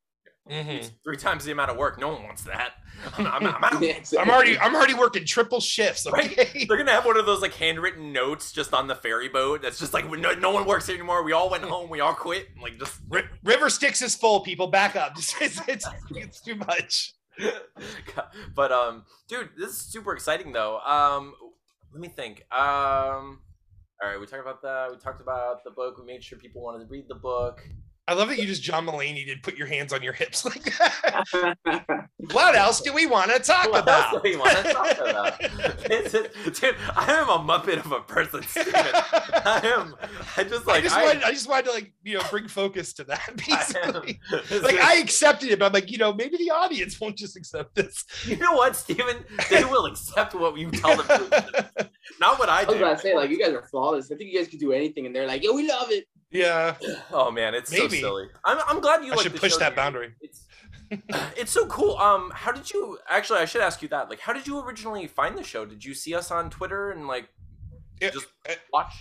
Mhm. 0.50 0.92
Three 1.04 1.18
times 1.18 1.44
the 1.44 1.52
amount 1.52 1.72
of 1.72 1.78
work. 1.78 2.00
No 2.00 2.10
one 2.10 2.24
wants 2.24 2.44
that. 2.44 2.74
I'm, 3.18 3.26
I'm, 3.26 3.48
I'm 3.48 3.64
out. 3.64 3.82
Yeah, 3.82 3.98
I'm 4.20 4.30
already 4.30 4.60
I'm 4.60 4.76
already 4.76 4.94
working 4.94 5.26
triple 5.26 5.60
shifts. 5.60 6.06
Okay. 6.06 6.66
They're 6.68 6.78
gonna 6.78 6.92
have 6.92 7.06
one 7.06 7.18
of 7.18 7.26
those 7.26 7.42
like 7.42 7.54
handwritten 7.56 8.14
notes 8.14 8.52
just 8.52 8.72
on 8.74 8.86
the 8.88 8.94
ferry 8.96 9.28
boat. 9.28 9.64
That's 9.64 9.80
just 9.80 9.94
like 9.94 10.08
no, 10.10 10.34
no 10.34 10.52
one 10.52 10.66
works 10.66 10.86
here 10.86 10.96
anymore. 10.96 11.24
We 11.24 11.32
all 11.32 11.50
went 11.50 11.64
home. 11.64 11.90
We 11.90 12.00
all 12.00 12.14
quit. 12.14 12.50
Like 12.62 12.78
just 12.78 13.00
Ri- 13.10 13.26
River 13.44 13.70
Styx 13.72 14.04
is 14.04 14.16
full. 14.16 14.42
People 14.42 14.68
back 14.68 14.96
up. 14.96 15.14
It's, 15.18 15.34
it's, 15.42 15.62
it's, 15.68 15.88
it's 16.12 16.42
too 16.42 16.56
much. 16.56 17.14
but 18.56 18.72
um, 18.72 19.04
dude, 19.28 19.50
this 19.58 19.72
is 19.72 19.78
super 19.78 20.14
exciting 20.14 20.52
though. 20.54 20.80
Um, 20.80 21.34
let 21.92 22.02
me 22.02 22.08
think. 22.08 22.42
Um, 22.52 23.40
all 24.04 24.10
right, 24.10 24.20
we 24.20 24.26
talked 24.28 24.42
about 24.42 24.62
that. 24.62 24.92
We 24.92 24.98
talked 24.98 25.22
about 25.22 25.64
the 25.64 25.72
book. 25.72 25.98
We 25.98 26.06
made 26.06 26.24
sure 26.24 26.38
people 26.38 26.62
wanted 26.62 26.86
to 26.86 26.90
read 26.92 27.06
the 27.08 27.16
book. 27.16 27.68
I 28.08 28.14
love 28.14 28.28
that 28.30 28.38
you 28.38 28.46
just 28.46 28.62
John 28.62 28.86
Mulaney 28.86 29.26
did 29.26 29.42
put 29.42 29.58
your 29.58 29.66
hands 29.68 29.92
on 29.92 30.04
your 30.04 30.14
hips 30.14 30.46
like 30.46 30.64
that. 30.78 32.08
what 32.32 32.56
else 32.56 32.82
do 32.82 32.94
we 32.94 33.08
want 33.08 33.32
to 33.32 33.40
talk 33.40 33.72
What 33.72 33.82
about? 33.82 34.14
else 34.14 34.22
do 34.24 34.30
we 34.30 34.38
want 34.38 34.58
to 34.58 34.64
talk 34.74 34.98
about? 35.00 35.40
Dude, 35.40 36.76
I 36.96 37.14
am 37.14 37.30
a 37.30 37.40
muppet 37.40 37.84
of 37.84 37.92
a 37.92 38.02
person, 38.02 38.44
Steven. 38.48 38.74
I 38.76 39.62
am. 39.64 39.96
I 40.38 40.44
just 40.44 40.68
I 40.68 40.74
like 40.74 40.84
just 40.84 40.96
I, 40.96 41.04
wanted, 41.04 41.24
I 41.24 41.32
just 41.32 41.50
wanted 41.50 41.66
to 41.66 41.72
like 41.72 41.94
you 42.04 42.18
know 42.18 42.24
bring 42.30 42.48
focus 42.48 42.94
to 42.94 43.04
that 43.06 43.22
I 43.28 43.32
am- 43.32 43.38
basically. 43.38 44.20
Like 44.62 44.74
is- 44.76 44.80
I 44.82 44.96
accepted 44.98 45.50
it, 45.50 45.58
but 45.60 45.66
I'm 45.66 45.74
like 45.74 45.90
you 45.92 45.98
know 45.98 46.14
maybe 46.14 46.38
the 46.38 46.52
audience 46.52 47.00
won't 47.02 47.18
just 47.18 47.36
accept 47.36 47.74
this. 47.74 48.06
you 48.26 48.38
know 48.38 48.54
what, 48.54 48.76
Steven? 48.76 49.24
They 49.50 49.66
will 49.66 49.86
accept 49.88 50.36
what 50.36 50.56
you 50.58 50.70
tell 50.70 50.96
them. 51.02 51.30
Not 52.20 52.38
what 52.40 52.50
I 52.50 52.64
do. 52.64 52.68
I 52.68 52.72
was 52.72 52.78
do. 52.80 52.84
about 52.86 52.96
to 52.98 53.02
say, 53.02 53.16
like, 53.16 53.30
you 53.30 53.40
guys 53.40 53.54
are 53.54 53.64
flawless. 53.64 54.12
I 54.12 54.16
think 54.16 54.32
you 54.32 54.38
guys 54.40 54.48
could 54.48 54.60
do 54.60 54.72
anything, 54.72 55.06
and 55.06 55.16
they're 55.16 55.28
like, 55.28 55.44
yo, 55.44 55.54
we 55.54 55.68
love 55.68 55.92
it. 55.92 56.06
yeah, 56.32 56.76
Oh 57.12 57.32
man, 57.32 57.54
it's 57.56 57.72
Maybe. 57.72 58.00
so 58.02 58.08
silly. 58.08 58.28
I'm, 58.44 58.58
I'm 58.68 58.80
glad 58.80 59.04
you 59.04 59.12
I 59.12 59.16
like 59.16 59.24
should 59.24 59.34
the 59.34 59.40
push 59.40 59.54
show, 59.54 59.60
that 59.60 59.70
dude. 59.70 59.76
boundary. 59.78 60.14
It's 60.22 60.46
it's 61.38 61.52
so 61.52 61.66
cool. 61.68 61.98
Um, 61.98 62.32
how 62.34 62.52
did 62.52 62.70
you 62.72 63.00
actually? 63.10 63.40
I 63.40 63.46
should 63.46 63.62
ask 63.62 63.82
you 63.82 63.88
that. 63.90 64.10
Like, 64.10 64.20
how 64.20 64.34
did 64.34 64.46
you 64.46 64.60
originally 64.60 65.08
find 65.08 65.38
the 65.38 65.44
show? 65.44 65.66
Did 65.66 65.84
you 65.84 65.94
see 65.94 66.14
us 66.14 66.30
on 66.32 66.50
Twitter 66.50 66.92
and 66.92 67.08
like 67.08 67.28
Yeah, 68.02 68.12
just 68.12 68.28
watch? 68.72 68.94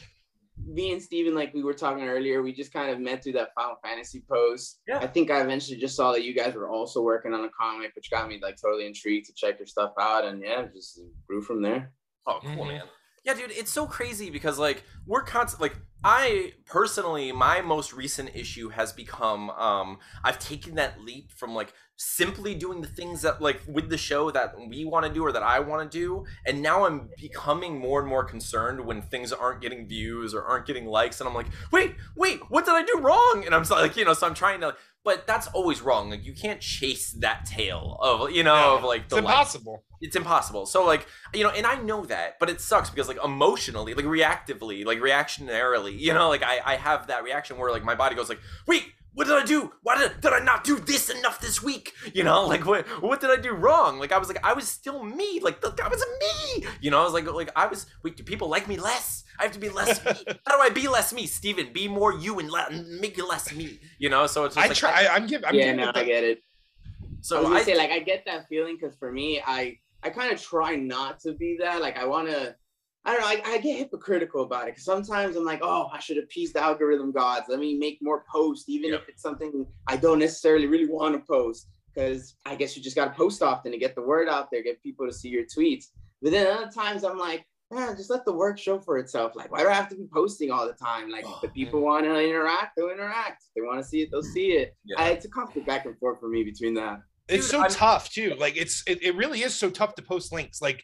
me 0.67 0.93
and 0.93 1.03
Steven, 1.03 1.35
like 1.35 1.53
we 1.53 1.63
were 1.65 1.75
talking 1.75 2.05
earlier, 2.05 2.41
we 2.43 2.53
just 2.53 2.73
kind 2.73 2.89
of 2.91 3.01
met 3.01 3.23
through 3.23 3.33
that 3.33 3.49
Final 3.55 3.77
Fantasy 3.85 4.23
post. 4.31 4.81
Yeah. 4.89 4.99
I 4.99 5.07
think 5.09 5.31
I 5.31 5.41
eventually 5.43 5.77
just 5.79 5.97
saw 5.97 6.13
that 6.13 6.23
you 6.25 6.33
guys 6.33 6.55
were 6.55 6.71
also 6.71 7.03
working 7.03 7.35
on 7.35 7.45
a 7.45 7.51
comic, 7.61 7.91
which 7.97 8.11
got 8.11 8.29
me 8.29 8.39
like 8.41 8.57
totally 8.61 8.87
intrigued 8.87 9.27
to 9.27 9.35
check 9.35 9.59
your 9.59 9.67
stuff 9.67 9.93
out. 10.01 10.25
And 10.25 10.41
yeah, 10.43 10.67
just 10.75 11.01
grew 11.29 11.43
from 11.43 11.61
there. 11.61 11.93
Oh, 12.27 12.39
cool, 12.41 12.65
Mhm. 12.65 12.69
man. 12.69 12.83
Yeah, 13.25 13.35
dude, 13.35 13.51
it's 13.53 13.71
so 13.71 13.87
crazy 13.87 14.31
because 14.31 14.59
like 14.59 14.83
we're 15.07 15.23
constant. 15.23 15.61
Like 15.63 15.77
I 16.05 16.53
personally, 16.67 17.33
my 17.33 17.63
most 17.63 17.93
recent 17.95 18.31
issue 18.35 18.69
has 18.69 18.93
become 18.93 19.51
um 19.51 19.99
I've 20.23 20.39
taken 20.39 20.75
that 20.77 21.01
leap 21.01 21.33
from 21.33 21.55
like 21.55 21.73
simply 21.97 22.55
doing 22.57 22.81
the 22.81 22.89
things 22.89 23.23
that 23.23 23.41
like 23.41 23.63
with 23.69 23.89
the 23.89 23.97
show 23.97 24.31
that 24.33 24.55
we 24.69 24.85
want 24.85 25.07
to 25.07 25.13
do 25.13 25.25
or 25.25 25.33
that 25.33 25.43
I 25.43 25.61
want 25.61 25.91
to 25.91 25.99
do, 25.99 26.25
and 26.47 26.61
now 26.61 26.85
I'm 26.85 27.09
becoming 27.19 27.79
more 27.79 28.01
and 28.01 28.09
more 28.09 28.25
concerned 28.25 28.85
when 28.85 29.01
things 29.01 29.33
aren't 29.33 29.63
getting 29.63 29.87
views 29.89 30.35
or 30.35 30.43
aren't 30.45 30.67
getting 30.67 30.87
likes, 30.87 31.21
and 31.21 31.29
I'm 31.29 31.35
like, 31.35 31.47
wait, 31.73 31.95
wait, 32.17 32.41
what 32.51 32.65
did 32.65 32.75
I 32.75 32.83
do 32.83 32.99
wrong? 33.01 33.43
And 33.47 33.55
I'm 33.55 33.65
so, 33.65 33.77
like, 33.77 33.97
you 33.97 34.05
know, 34.05 34.13
so 34.13 34.27
I'm 34.27 34.35
trying 34.35 34.61
to. 34.61 34.77
But 35.05 35.27
that's 35.27 35.49
always 35.49 35.83
wrong. 35.83 36.09
Like 36.09 36.25
you 36.25 36.33
can't 36.33 36.63
chase 36.63 37.13
that 37.21 37.45
tail 37.45 37.99
of 38.01 38.31
you 38.31 38.43
know 38.43 38.55
No, 38.55 38.77
of 38.79 38.85
like 38.85 39.03
It's 39.03 39.11
the 39.11 39.17
likes 39.17 39.55
impossible. 39.55 39.85
it's 40.01 40.17
impossible. 40.17 40.65
So 40.65 40.87
like 40.87 41.07
you 41.35 41.43
know, 41.45 41.51
and 41.51 41.67
I 41.67 41.75
know 41.77 42.07
that, 42.07 42.39
but 42.41 42.49
it 42.49 42.59
sucks 42.61 42.89
because 42.89 43.07
like 43.07 43.23
emotionally, 43.23 43.93
like 43.93 44.07
reactively, 44.07 44.83
like 44.85 44.99
reactionarily, 45.01 45.94
you 45.95 46.13
know, 46.13 46.29
like 46.29 46.43
I 46.43 46.61
I 46.65 46.77
have 46.77 47.07
that 47.09 47.25
reaction 47.25 47.59
where 47.59 47.71
like 47.71 47.85
my 47.85 47.95
body 47.95 48.15
goes 48.15 48.29
like, 48.29 48.41
wait. 48.67 48.85
What 49.17 49.29
did 49.29 49.37
I 49.37 49.45
do? 49.45 49.71
Why 49.85 49.97
did, 49.97 50.21
did 50.21 50.33
I 50.33 50.41
not 50.41 50.65
do 50.65 50.77
this 50.77 51.09
enough 51.09 51.41
this 51.41 51.63
week? 51.63 51.93
You 52.13 52.25
know, 52.25 52.47
like 52.49 52.67
what 52.67 52.85
what 53.01 53.21
did 53.21 53.31
I 53.31 53.37
do 53.37 53.53
wrong? 53.53 54.01
Like 54.01 54.11
I 54.11 54.19
was 54.19 54.27
like 54.27 54.45
I 54.45 54.55
was 54.55 54.69
still 54.69 55.05
me. 55.05 55.39
Like 55.39 55.63
th- 55.63 55.75
I 55.81 55.87
was 55.87 56.05
me. 56.21 56.67
You 56.81 56.91
know, 56.91 57.01
I 57.01 57.05
was 57.05 57.13
like 57.13 57.33
like 57.33 57.53
I 57.55 57.69
was. 57.69 57.87
Wait, 58.03 58.17
do 58.17 58.25
people 58.25 58.49
like 58.49 58.67
me 58.67 58.77
less? 58.77 59.23
I 59.39 59.45
have 59.45 59.53
to 59.53 59.61
be 59.61 59.69
less 59.69 60.05
me. 60.05 60.11
How 60.47 60.57
do 60.57 60.63
I 60.63 60.71
be 60.71 60.89
less 60.89 61.13
me, 61.13 61.27
Steven? 61.27 61.73
Be 61.73 61.87
more 61.87 62.13
you 62.13 62.41
and 62.41 62.51
le- 62.51 62.73
make 63.01 63.17
you 63.17 63.29
less 63.29 63.55
me. 63.55 63.79
You 64.01 64.11
know, 64.11 64.27
so 64.27 64.47
it's 64.47 64.57
just 64.57 64.65
I 64.65 64.69
like, 64.69 64.77
try. 64.77 65.07
I, 65.07 65.17
am 65.17 65.29
giving. 65.29 65.47
I'm 65.47 65.55
yeah, 65.55 65.67
giving 65.67 65.81
no, 65.85 65.93
I 65.95 66.05
get 66.05 66.25
it. 66.25 66.43
So 67.21 67.37
I 67.37 67.41
was 67.41 67.49
gonna 67.49 67.61
I 67.61 67.63
say 67.63 67.77
like 67.77 67.91
I 67.91 68.01
get 68.01 68.25
that 68.27 68.49
feeling 68.49 68.77
because 68.81 68.97
for 68.97 69.11
me, 69.11 69.41
I 69.47 69.79
I 70.03 70.11
kind 70.11 70.33
of 70.33 70.43
try 70.43 70.77
not 70.77 71.21
to 71.21 71.33
be 71.33 71.57
that. 71.61 71.81
Like 71.81 71.97
I 71.97 72.05
want 72.05 72.29
to. 72.29 72.55
I 73.07 73.13
don't 73.13 73.21
know. 73.21 73.27
I, 73.27 73.55
I 73.57 73.59
get 73.59 73.79
hypocritical 73.79 74.45
about 74.45 74.63
it 74.63 74.73
because 74.73 74.85
sometimes 74.85 75.37
I'm 75.37 75.45
like, 75.45 75.61
oh, 75.63 75.89
I 75.93 75.99
should 76.01 76.17
appease 76.19 76.53
the 76.53 76.63
algorithm 76.63 77.13
gods. 77.13 77.47
Let 77.49 77.59
me 77.59 77.77
make 77.77 77.99
more 78.01 78.25
posts, 78.33 78.69
even 78.69 78.91
Yep. 78.91 79.03
if 79.03 79.09
it's 79.11 79.23
something 79.23 79.67
I 79.87 79.97
don't 79.97 80.19
necessarily 80.19 80.67
really 80.67 80.87
want 80.91 81.15
to 81.15 81.21
post. 81.21 81.69
Because 81.95 82.37
I 82.45 82.57
guess 82.57 82.77
you 82.77 82.83
just 82.83 82.97
got 82.97 83.05
to 83.05 83.11
post 83.13 83.41
often 83.43 83.71
to 83.73 83.79
get 83.79 83.95
the 83.95 84.03
word 84.03 84.29
out 84.29 84.49
there, 84.51 84.63
get 84.63 84.83
people 84.83 85.07
to 85.07 85.13
see 85.13 85.29
your 85.29 85.45
tweets. 85.45 85.87
But 86.23 86.33
then 86.33 86.47
other 86.47 86.71
times 86.71 87.05
I'm 87.05 87.19
like, 87.19 87.47
man, 87.71 87.95
just 87.97 88.11
let 88.11 88.25
the 88.25 88.33
work 88.33 88.59
show 88.59 88.81
for 88.81 88.99
itself. 88.99 89.37
Like, 89.37 89.53
why 89.53 89.61
do 89.61 89.69
I 89.69 89.75
have 89.75 89.89
to 89.91 89.97
be 89.97 90.09
posting 90.13 90.51
all 90.51 90.67
the 90.67 90.73
time? 90.73 91.09
Like, 91.11 91.25
if 91.25 91.41
the 91.43 91.49
people 91.49 91.81
want 91.83 92.05
to 92.05 92.19
interact, 92.19 92.75
they'll 92.77 92.91
interact. 92.91 93.45
If 93.45 93.55
they 93.55 93.61
want 93.61 93.81
to 93.81 93.85
see 93.89 94.01
it, 94.03 94.09
they'll 94.11 94.23
see 94.23 94.53
it. 94.53 94.75
Yeah. 94.85 94.97
I, 95.01 95.11
it's 95.11 95.25
a 95.25 95.29
constant 95.29 95.67
back 95.67 95.85
and 95.87 95.97
forth 95.99 96.19
for 96.19 96.29
me 96.29 96.43
between 96.43 96.75
that. 96.75 97.01
it's 97.29 97.45
Dude, 97.45 97.51
so 97.53 97.61
I'm- 97.61 97.71
tough 97.71 98.11
too 98.11 98.35
like 98.39 98.57
it's 98.57 98.83
it, 98.87 99.03
it 99.03 99.15
really 99.17 99.43
is 99.43 99.55
so 99.55 99.71
tough 99.71 99.95
to 99.95 100.03
post 100.03 100.33
links 100.33 100.61
like 100.61 100.83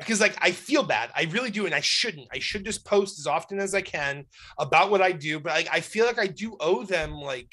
because 0.00 0.20
like 0.20 0.36
i 0.40 0.50
feel 0.50 0.82
bad. 0.82 1.10
I 1.14 1.24
really 1.30 1.50
do 1.50 1.66
and 1.66 1.74
i 1.74 1.80
shouldn't. 1.80 2.28
I 2.32 2.38
should 2.38 2.64
just 2.64 2.84
post 2.84 3.18
as 3.18 3.26
often 3.26 3.58
as 3.60 3.74
i 3.74 3.80
can 3.80 4.24
about 4.58 4.90
what 4.90 5.02
i 5.02 5.12
do 5.12 5.40
but 5.40 5.52
like 5.52 5.68
i 5.72 5.80
feel 5.80 6.06
like 6.06 6.18
i 6.18 6.26
do 6.26 6.56
owe 6.60 6.84
them 6.84 7.12
like 7.12 7.48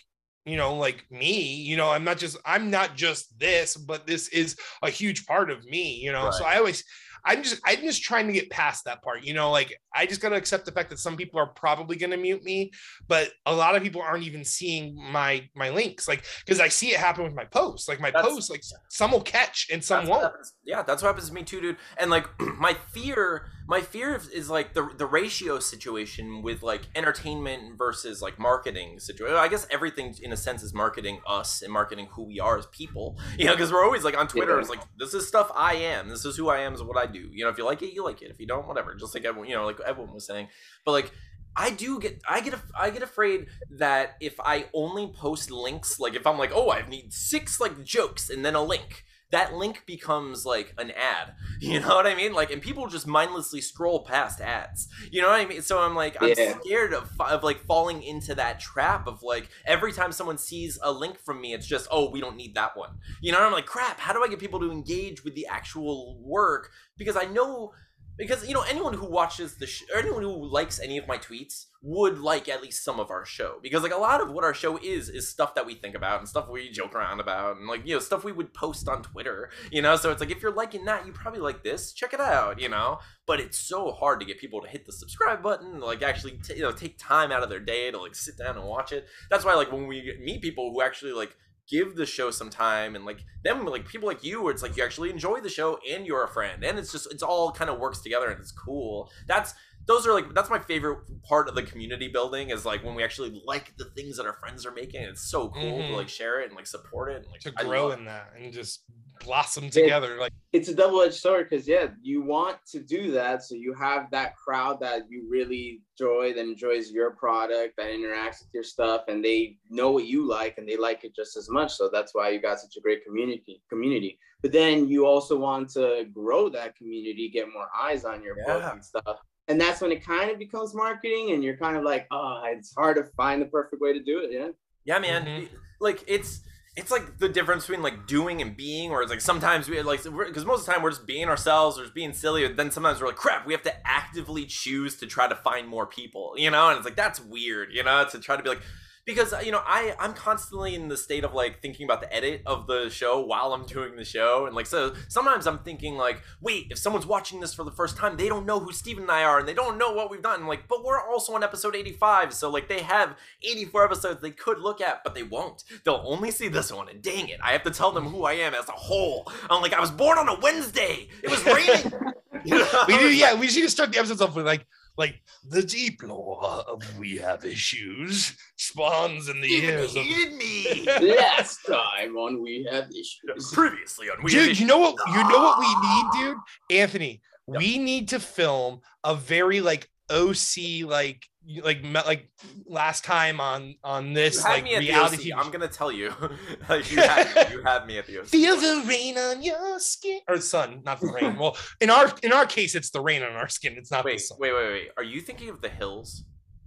you 0.46 0.58
know 0.58 0.76
like 0.76 1.06
me 1.12 1.56
you 1.56 1.76
know 1.76 1.90
i'm 1.90 2.06
not 2.06 2.18
just 2.18 2.38
i'm 2.46 2.72
not 2.72 2.96
just 2.96 3.38
this 3.38 3.76
but 3.76 4.08
this 4.08 4.30
is 4.30 4.56
a 4.82 4.90
huge 4.90 5.26
part 5.26 5.52
of 5.52 5.66
me 5.66 5.96
you 5.96 6.12
know? 6.12 6.32
So 6.32 6.46
i 6.46 6.58
always 6.58 6.84
i'm 7.28 7.44
just 7.44 7.62
i'm 7.66 7.82
just 7.82 8.02
trying 8.02 8.26
to 8.26 8.34
get 8.34 8.50
past 8.50 8.86
that 8.86 9.02
part 9.04 9.24
you 9.24 9.34
know 9.34 9.52
like 9.52 9.74
i 9.94 10.06
just 10.06 10.22
got 10.22 10.30
to 10.30 10.36
accept 10.36 10.66
the 10.66 10.72
fact 10.72 10.90
that 10.90 10.98
some 10.98 11.16
people 11.16 11.40
are 11.40 11.48
probably 11.48 11.96
going 11.96 12.10
to 12.12 12.18
mute 12.18 12.44
me 12.44 12.72
but 13.08 13.30
a 13.46 13.54
lot 13.54 13.76
of 13.76 13.84
people 13.84 14.02
aren't 14.02 14.24
even 14.24 14.44
seeing 14.44 14.96
my 15.12 15.48
my 15.56 15.70
links 15.70 16.08
like 16.08 16.24
because 16.46 16.60
i 16.60 16.68
see 16.68 16.88
it 16.92 16.98
happen 17.00 17.24
with 17.24 17.36
my 17.36 17.46
posts 17.46 17.88
like 17.88 18.00
my 18.00 18.10
That's- 18.12 18.32
posts 18.34 18.50
like 18.50 18.62
some 18.90 19.12
will 19.12 19.22
catch 19.22 19.68
and 19.72 19.84
some 19.84 20.08
won't 20.08 20.24
Yeah, 20.64 20.82
that's 20.82 21.02
what 21.04 21.10
happens 21.10 21.30
to 21.30 21.34
me 21.34 21.44
too, 21.44 21.62
dude. 21.62 21.78
And 21.98 22.10
like 22.10 22.28
my 22.60 22.76
fear, 22.92 23.48
my 23.68 23.82
fear 23.82 24.16
is, 24.16 24.30
is 24.30 24.50
like 24.50 24.74
the 24.74 24.90
the 24.98 25.06
ratio 25.06 25.60
situation 25.60 26.42
with 26.42 26.64
like 26.64 26.84
entertainment 26.96 27.78
versus 27.78 28.22
like 28.22 28.40
marketing 28.40 29.00
situation. 29.00 29.36
I 29.36 29.50
guess 29.50 29.68
everything 29.70 30.16
in 30.22 30.32
a 30.32 30.38
sense 30.38 30.64
is 30.64 30.74
marketing 30.74 31.20
us 31.28 31.62
and 31.62 31.72
marketing 31.72 32.08
who 32.12 32.24
we 32.24 32.40
are 32.40 32.58
as 32.58 32.66
people. 32.68 33.18
You 33.38 33.46
know, 33.46 33.52
because 33.52 33.72
we're 33.72 33.84
always 33.84 34.04
like 34.04 34.18
on 34.18 34.28
Twitter, 34.28 34.60
it's 34.60 34.70
like 34.70 34.80
this 34.98 35.14
is 35.14 35.28
stuff 35.28 35.52
I 35.56 35.76
am. 35.76 36.10
This 36.10 36.26
is 36.26 36.38
who 36.38 36.50
I 36.50 36.62
am. 36.62 36.74
Is 36.74 36.82
what 36.82 36.98
I 36.98 37.06
do. 37.06 37.30
You 37.32 37.44
know, 37.44 37.52
if 37.52 37.58
you 37.58 37.66
like 37.66 37.84
it, 37.84 37.94
you 37.94 38.04
like 38.04 38.22
it. 38.24 38.32
If 38.32 38.40
you 38.40 38.48
don't, 38.48 38.68
whatever. 38.68 38.96
Just 38.96 39.14
like 39.14 39.26
everyone, 39.26 39.48
you 39.48 39.56
know, 39.56 39.66
like 39.66 39.80
everyone 39.82 40.14
was 40.14 40.26
saying. 40.26 40.48
But 40.84 40.94
like 40.94 41.12
I 41.56 41.72
do 41.72 42.00
get 42.00 42.22
I 42.30 42.42
get 42.42 42.56
I 42.78 42.92
get 42.92 43.02
afraid 43.02 43.48
that 43.72 44.16
if 44.22 44.40
I 44.40 44.66
only 44.74 45.08
post 45.08 45.52
links, 45.52 46.00
like 46.00 46.16
if 46.16 46.26
I'm 46.26 46.38
like, 46.38 46.52
oh, 46.54 46.72
I 46.72 46.88
need 46.88 47.12
six 47.12 47.60
like 47.60 47.84
jokes 47.84 48.30
and 48.30 48.46
then 48.46 48.56
a 48.56 48.64
link, 48.64 49.04
that 49.32 49.54
link 49.54 49.84
becomes 49.86 50.46
like 50.46 50.74
an 50.78 50.92
ad. 50.92 51.34
You 51.60 51.80
know 51.80 51.96
what 51.96 52.06
I 52.06 52.14
mean? 52.14 52.34
Like, 52.34 52.52
and 52.52 52.62
people 52.62 52.86
just 52.88 53.08
mindlessly 53.08 53.62
scroll 53.62 54.04
past 54.06 54.40
ads. 54.42 54.88
You 55.12 55.24
know 55.24 55.30
what 55.30 55.40
I 55.42 55.46
mean? 55.46 55.64
So 55.64 55.80
I'm 55.80 55.96
like, 55.96 56.16
I'm 56.22 56.30
Yeah. 56.36 56.60
scared 56.60 56.94
of 56.94 57.10
of 57.20 57.44
like 57.44 57.66
falling 57.66 58.04
into 58.04 58.36
that 58.36 58.60
trap 58.60 59.08
of 59.08 59.24
like 59.24 59.50
every 59.66 59.92
time 59.92 60.12
someone 60.12 60.38
sees 60.38 60.78
a 60.84 60.92
link 60.92 61.20
from 61.20 61.42
me, 61.42 61.54
it's 61.56 61.66
just, 61.66 61.88
oh, 61.90 62.12
we 62.12 62.22
don't 62.22 62.36
need 62.38 62.54
that 62.54 62.78
one. 62.78 63.00
You 63.22 63.32
know? 63.32 63.40
And 63.40 63.48
I'm 63.48 63.52
like, 63.54 63.66
crap. 63.66 64.00
How 64.00 64.14
do 64.14 64.24
I 64.24 64.28
get 64.28 64.38
people 64.40 64.60
to 64.60 64.72
engage 64.72 65.24
with 65.24 65.34
the 65.34 65.48
actual 65.48 66.20
work? 66.22 66.70
Because 66.96 67.18
I 67.18 67.26
know 67.26 67.74
because 68.18 68.48
you 68.48 68.54
know 68.54 68.64
anyone 68.64 68.94
who 68.94 69.06
watches 69.06 69.56
the 69.56 69.68
sh- 69.68 69.84
or 69.94 70.00
anyone 70.00 70.24
who 70.24 70.46
likes 70.46 70.80
any 70.80 70.98
of 70.98 71.08
my 71.08 71.18
tweets 71.18 71.66
would 71.82 72.20
like 72.20 72.50
at 72.50 72.62
least 72.62 72.84
some 72.84 73.00
of 73.00 73.12
our 73.12 73.24
show. 73.24 73.60
Because 73.62 73.84
like 73.84 73.94
a 73.94 73.98
lot 73.98 74.20
of 74.20 74.32
what 74.32 74.44
our 74.44 74.54
show 74.54 74.78
is 74.78 75.10
is 75.10 75.30
stuff 75.30 75.56
that 75.56 75.66
we 75.66 75.76
think 75.76 75.96
about 75.96 76.20
and 76.20 76.28
stuff 76.28 76.50
we 76.50 76.70
joke 76.70 76.96
around 76.96 77.20
about 77.20 77.58
and 77.58 77.68
like 77.68 77.86
you 77.86 77.94
know 77.94 78.00
stuff 78.00 78.24
we 78.24 78.32
would 78.32 78.54
post 78.54 78.90
on 78.90 79.04
twitter 79.04 79.52
you 79.72 79.82
know? 79.82 79.96
So 79.96 80.12
it's 80.12 80.20
like 80.20 80.32
if 80.32 80.42
you're 80.42 80.52
liking 80.52 80.86
that 80.86 81.06
you 81.06 81.12
probably 81.14 81.40
like 81.40 81.64
this 81.64 81.94
check 81.94 82.14
it 82.14 82.20
out 82.20 82.60
you 82.60 82.70
know? 82.70 83.00
But 83.26 83.40
it's 83.40 83.58
so 83.58 83.92
hard 83.92 84.20
to 84.20 84.26
get 84.26 84.40
people 84.40 84.62
to 84.62 84.68
hit 84.68 84.86
the 84.86 84.92
subscribe 84.92 85.44
button 85.44 85.80
like 85.80 86.02
actually 86.02 86.40
t- 86.44 86.56
you 86.56 86.64
know 86.64 86.72
take 86.72 86.98
time 86.98 87.32
out 87.32 87.44
of 87.44 87.50
their 87.50 87.60
day 87.60 87.92
to 87.92 88.00
like 88.00 88.16
sit 88.16 88.38
down 88.38 88.58
and 88.58 88.66
watch 88.66 88.92
it. 88.92 89.08
That's 89.30 89.46
why 89.46 89.54
like 89.54 89.72
when 89.72 89.88
we 89.88 90.18
meet 90.24 90.42
people 90.42 90.72
who 90.72 90.82
actually 90.82 91.14
like 91.14 91.36
give 91.68 91.96
the 91.96 92.06
show 92.06 92.32
some 92.32 92.50
time 92.50 92.96
and 92.96 93.06
like 93.06 93.24
them 93.44 93.66
like 93.66 93.88
people 93.88 94.08
like 94.08 94.24
you 94.24 94.42
where 94.42 94.54
it's 94.54 94.64
like 94.64 94.78
you 94.78 94.84
actually 94.84 95.10
enjoy 95.10 95.40
the 95.40 95.50
show 95.50 95.80
and 95.90 96.06
you're 96.06 96.24
a 96.24 96.28
friend 96.28 96.64
and 96.64 96.80
it's 96.80 96.92
just 96.92 97.12
it's 97.12 97.24
all 97.24 97.52
kind 97.52 97.70
of 97.70 97.80
works 97.80 98.00
together 98.00 98.30
and 98.30 98.40
it's 98.40 98.52
cool. 98.52 99.12
That's 99.28 99.54
those 99.88 100.06
are 100.06 100.14
like 100.14 100.34
that's 100.34 100.50
my 100.50 100.60
favorite 100.60 101.00
part 101.24 101.48
of 101.48 101.56
the 101.56 101.64
community 101.64 102.08
building 102.08 102.50
is 102.50 102.66
like 102.66 102.84
when 102.84 102.94
we 102.96 103.04
actually 103.04 103.42
like 103.46 103.74
the 103.78 103.86
things 103.96 104.18
that 104.18 104.26
our 104.26 104.34
friends 104.34 104.66
are 104.66 104.72
making 104.72 105.02
it's 105.02 105.30
so 105.30 105.50
cool 105.50 105.80
Mhm. 105.80 105.88
to 105.88 105.96
like 105.96 106.10
share 106.10 106.42
it 106.42 106.48
and 106.48 106.56
like 106.56 106.68
support 106.68 107.12
it 107.12 107.24
and 107.24 107.28
like 107.32 107.42
to 107.42 107.54
I 107.58 107.64
grow 107.64 107.92
in 107.92 108.06
that 108.06 108.34
and 108.38 108.52
just 108.54 108.84
blossom 109.24 109.70
together 109.72 110.18
like 110.20 110.32
it's 110.54 110.70
a 110.70 110.76
double-edged 110.76 111.16
sword 111.16 111.50
because 111.50 111.68
yeah 111.68 111.88
you 112.02 112.22
want 112.22 112.58
to 112.68 112.80
do 112.80 113.12
that 113.12 113.42
so 113.44 113.56
you 113.56 113.74
have 113.74 114.12
that 114.12 114.36
crowd 114.36 114.80
that 114.80 115.04
you 115.10 115.28
really 115.30 115.82
enjoy 116.00 116.34
that 116.34 116.42
enjoys 116.42 116.92
your 116.92 117.16
product 117.16 117.76
that 117.78 117.88
interacts 117.88 118.42
with 118.42 118.50
your 118.54 118.64
stuff 118.64 119.02
and 119.08 119.26
they 119.26 119.58
know 119.72 119.90
what 119.90 120.06
you 120.06 120.28
like 120.28 120.60
and 120.60 120.70
they 120.70 120.78
like 120.78 121.04
it 121.04 121.16
just 121.16 121.36
as 121.36 121.50
much 121.50 121.74
so 121.74 121.90
that's 121.92 122.14
why 122.14 122.30
you 122.30 122.40
got 122.40 122.60
such 122.60 122.76
a 122.78 122.82
great 122.82 123.04
community 123.04 123.62
community. 123.70 124.20
But 124.44 124.52
then 124.52 124.88
you 124.88 125.08
also 125.08 125.36
want 125.36 125.70
to 125.72 126.06
grow 126.14 126.48
that 126.50 126.76
community 126.76 127.28
get 127.34 127.48
more 127.52 127.70
eyes 127.76 128.06
on 128.06 128.22
your 128.22 128.36
book 128.46 128.64
and 128.72 128.86
stuff 128.86 129.18
and 129.48 129.60
that's 129.60 129.82
when 129.82 129.92
it 129.92 130.06
kind 130.06 130.30
of 130.32 130.38
becomes 130.40 130.74
marketing 130.74 131.32
and 131.32 131.44
you're 131.44 131.58
kind 131.58 131.78
of 131.78 131.84
like 131.84 132.08
oh 132.12 132.42
it's 132.48 132.74
hard 132.76 132.98
to 132.98 133.04
find 133.16 133.42
the 133.42 133.46
perfect 133.46 133.82
way 133.82 133.94
to 133.94 134.04
do 134.04 134.20
it 134.20 134.30
yeah 134.32 134.50
Yeah, 134.86 135.00
man. 135.00 135.26
Mhm. 135.26 135.50
Like 135.80 136.04
it's 136.08 136.42
it's 136.76 136.92
like 136.92 137.18
the 137.18 137.28
difference 137.28 137.66
between 137.66 137.82
like 137.82 138.06
doing 138.08 138.42
and 138.42 138.56
being, 138.56 138.92
or 138.92 139.02
it's 139.02 139.10
like 139.12 139.22
sometimes 139.22 139.68
we 139.68 139.82
like 139.82 140.04
because 140.04 140.46
most 140.46 140.62
of 140.62 140.66
the 140.68 140.72
time 140.74 140.82
we're 140.84 140.92
just 140.92 141.08
being 141.08 141.28
ourselves 141.28 141.78
or 141.78 141.84
just 141.84 141.96
being 141.96 142.14
silly. 142.14 142.48
But 142.48 142.56
then 142.56 142.72
sometimes 142.72 143.02
we're 143.02 143.08
like, 143.08 143.16
crap, 143.16 143.48
we 143.48 143.54
have 143.54 143.64
to 143.64 143.88
actively 143.88 144.46
choose 144.46 144.96
to 144.98 145.08
try 145.08 145.28
to 145.28 145.36
find 145.36 145.68
more 145.68 145.88
people, 145.88 146.36
you 146.38 146.52
know. 146.52 146.70
And 146.70 146.78
it's 146.78 146.86
like 146.86 146.96
that's 146.96 147.20
weird, 147.20 147.70
you 147.74 147.84
know, 147.84 148.06
to 148.12 148.20
try 148.20 148.38
to 148.38 148.44
be 148.44 148.50
like. 148.50 148.62
Because 149.08 149.34
you 149.44 149.54
know, 149.54 149.64
I 149.66 149.96
I'm 149.98 150.14
constantly 150.14 150.76
in 150.76 150.90
the 150.90 150.98
state 150.98 151.24
of 151.24 151.34
like 151.34 151.62
thinking 151.62 151.86
about 151.86 152.02
the 152.02 152.14
edit 152.14 152.42
of 152.46 152.68
the 152.68 152.90
show 152.90 153.22
while 153.22 153.54
I'm 153.54 153.66
doing 153.66 153.96
the 153.96 154.04
show, 154.04 154.46
and 154.46 154.54
like 154.54 154.66
so 154.66 154.94
sometimes 155.08 155.48
I'm 155.48 155.60
thinking 155.60 155.96
like, 155.96 156.22
wait, 156.42 156.68
if 156.70 156.78
someone's 156.78 157.06
watching 157.06 157.40
this 157.40 157.54
for 157.54 157.64
the 157.64 157.72
first 157.72 157.96
time, 157.96 158.18
they 158.18 158.28
don't 158.28 158.46
know 158.46 158.60
who 158.60 158.74
Steven 158.74 159.04
and 159.04 159.12
I 159.12 159.24
are, 159.24 159.40
and 159.40 159.48
they 159.48 159.54
don't 159.54 159.78
know 159.78 159.94
what 159.94 160.12
we've 160.12 160.22
done. 160.22 160.46
Like, 160.46 160.68
but 160.68 160.84
we're 160.84 161.02
also 161.02 161.34
on 161.36 161.42
episode 161.42 161.74
85, 161.74 162.34
so 162.34 162.50
like 162.50 162.68
they 162.68 162.82
have 162.82 163.16
84 163.42 163.86
episodes 163.86 164.22
they 164.22 164.32
could 164.32 164.60
look 164.60 164.82
at, 164.82 165.06
but 165.06 165.16
they 165.16 165.24
won't. 165.24 165.64
They'll 165.86 166.04
only 166.06 166.30
see 166.30 166.50
this 166.50 166.70
one, 166.70 166.90
and 166.90 167.02
dang 167.02 167.30
it, 167.30 167.40
I 167.42 167.54
have 167.54 167.64
to 167.64 167.72
tell 167.72 167.94
them 167.94 168.08
who 168.08 168.26
I 168.26 168.34
am 168.34 168.54
as 168.54 168.68
a 168.68 168.74
whole. 168.74 169.32
I'm 169.50 169.62
like, 169.62 169.74
I 169.74 169.80
was 169.80 169.90
born 169.90 170.18
on 170.18 170.28
a 170.28 170.38
Wednesday. 170.38 171.08
It 171.24 171.32
was 171.32 171.46
raining. 171.46 171.94
You 172.46 172.60
know? 172.60 172.84
we 172.88 172.98
do 172.98 173.14
yeah 173.14 173.34
we 173.34 173.48
should 173.48 173.64
just 173.64 173.76
start 173.76 173.92
the 173.92 173.98
episodes 173.98 174.22
off 174.22 174.36
with 174.36 174.46
like 174.46 174.66
like 174.98 175.22
the 175.48 175.62
deep 175.62 176.02
lore 176.04 176.44
of 176.44 176.82
we 176.98 177.18
have 177.18 177.46
issues 177.46 178.36
spawns 178.58 179.30
in 179.30 179.40
the 179.42 179.48
Steven 179.48 179.70
ears 179.70 179.96
of 179.96 180.06
me. 180.06 180.86
last 181.16 181.66
time 181.66 182.18
on 182.18 182.42
we 182.42 182.68
have 182.72 182.90
issues. 182.90 183.52
Previously 183.54 184.10
on 184.10 184.24
We 184.24 184.34
Have 184.34 184.46
dude 184.48 184.60
you 184.60 184.66
know 184.66 184.80
what 184.80 184.96
you 185.08 185.24
know 185.30 185.40
what 185.40 185.60
we 185.60 185.68
need 185.88 186.06
dude? 186.14 186.38
Anthony 186.72 187.22
we 187.48 187.78
need 187.78 188.10
to 188.10 188.20
film 188.20 188.82
a 189.04 189.16
very 189.16 189.62
like 189.62 189.90
OC 190.10 190.86
like 190.88 191.26
like 191.64 191.84
like 191.84 192.30
last 192.66 193.04
time 193.04 193.40
on 193.40 193.76
on 193.84 194.14
this 194.14 194.44
like 194.44 194.64
reality 194.66 195.34
I'm 195.34 195.52
gonna 195.52 195.68
tell 195.68 195.92
you, 195.92 196.14
Like, 196.70 196.92
you, 196.92 196.98
had 196.98 197.36
me, 197.36 197.56
you 197.56 197.64
had 197.64 197.86
me 197.88 197.98
at 197.98 198.08
the 198.08 198.20
OC. 198.20 198.26
Feel 198.28 198.56
the 198.58 198.84
rain 198.88 199.18
on 199.18 199.42
your 199.44 199.80
skin 199.80 200.20
or 200.28 200.38
sun, 200.40 200.82
not 200.86 201.00
the 201.00 201.08
rain. 201.08 201.36
well, 201.40 201.58
in 201.80 201.90
our 201.90 202.14
in 202.24 202.34
our 202.34 202.46
case, 202.46 202.76
it's 202.76 202.90
the 202.90 203.02
rain 203.02 203.24
on 203.24 203.34
our 203.34 203.48
skin. 203.48 203.76
It's 203.78 203.92
not 203.92 204.04
the 204.04 204.12
Wait, 204.12 204.22
sun. 204.22 204.38
wait, 204.40 204.54
wait, 204.54 204.70
wait. 204.72 204.88
Are 204.98 205.04
you 205.04 205.22
thinking 205.22 205.50
of 205.50 205.62
the 205.62 205.70
hills? 205.70 206.24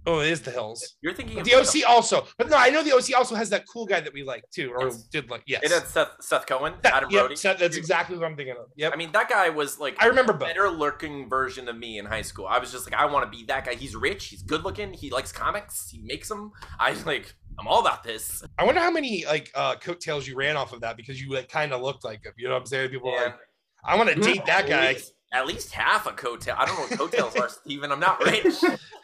Oh, 0.07 0.19
it 0.19 0.29
is 0.31 0.41
the 0.41 0.49
hills. 0.49 0.95
You're 1.01 1.13
thinking 1.13 1.37
of 1.39 1.45
the 1.45 1.53
OC 1.53 1.87
also, 1.87 2.25
but 2.37 2.49
no, 2.49 2.57
I 2.57 2.69
know 2.71 2.81
the 2.83 2.91
OC 2.93 3.13
also 3.15 3.35
has 3.35 3.51
that 3.51 3.65
cool 3.71 3.85
guy 3.85 3.99
that 3.99 4.11
we 4.13 4.23
like 4.23 4.43
too, 4.51 4.71
or 4.73 4.85
Yes. 4.85 5.03
did 5.03 5.29
like. 5.29 5.43
Yes, 5.45 5.61
It 5.63 5.71
had 5.71 5.85
Seth, 5.85 6.09
Seth 6.21 6.47
Cohen, 6.47 6.73
That- 6.81 6.95
Adam 6.95 7.11
yep, 7.11 7.21
Brody. 7.21 7.35
so 7.35 7.53
that's 7.53 7.77
exactly 7.77 8.17
what 8.17 8.25
I'm 8.25 8.35
thinking 8.35 8.55
of. 8.57 8.65
Yep, 8.77 8.93
I 8.93 8.95
mean, 8.95 9.11
that 9.11 9.29
guy 9.29 9.49
was 9.49 9.77
like 9.79 9.95
I 10.01 10.07
remember 10.07 10.33
both. 10.33 10.47
better 10.47 10.69
looking 10.71 11.29
version 11.29 11.67
of 11.69 11.77
me 11.77 11.99
in 11.99 12.05
high 12.05 12.23
school. 12.23 12.47
I 12.47 12.57
was 12.57 12.71
just 12.71 12.89
like, 12.89 12.99
I 12.99 13.05
want 13.05 13.31
to 13.31 13.37
be 13.37 13.45
that 13.45 13.65
guy. 13.65 13.75
He's 13.75 13.95
rich. 13.95 14.25
He's 14.27 14.41
good 14.41 14.63
looking. 14.63 14.91
He 14.93 15.11
likes 15.11 15.31
comics. 15.31 15.89
He 15.91 16.01
makes 16.01 16.27
them. 16.29 16.51
I 16.79 16.93
like. 17.05 17.33
I'm 17.59 17.67
all 17.67 17.81
about 17.81 18.03
this. 18.03 18.43
I 18.57 18.63
wonder 18.63 18.81
how 18.81 18.89
many 18.89 19.25
like 19.27 19.51
uh 19.53 19.75
coattails 19.75 20.27
you 20.27 20.35
ran 20.35 20.57
off 20.57 20.73
of 20.73 20.81
that 20.81 20.97
because 20.97 21.21
you 21.21 21.31
like 21.31 21.47
kind 21.49 21.73
of 21.73 21.81
looked 21.81 22.03
like 22.03 22.23
him. 22.25 22.33
You 22.37 22.47
know 22.47 22.53
what 22.55 22.61
I'm 22.61 22.65
saying? 22.65 22.89
People 22.89 23.09
are 23.11 23.15
Yeah. 23.15 23.23
like, 23.25 23.35
I 23.83 23.95
want 23.97 24.09
to 24.09 24.15
date 24.15 24.45
that 24.47 24.67
guy. 24.67 24.95
at 25.33 25.45
least 25.47 25.71
half 25.73 26.07
a 26.07 26.11
coattail. 26.11 26.55
I 26.57 26.65
don't 26.65 26.75
know 26.75 26.81
what 26.87 26.97
coattails 26.97 27.35
are, 27.35 27.49
Steven. 27.63 27.91
I'm 27.91 27.99
not 27.99 28.19
rich. 28.23 28.45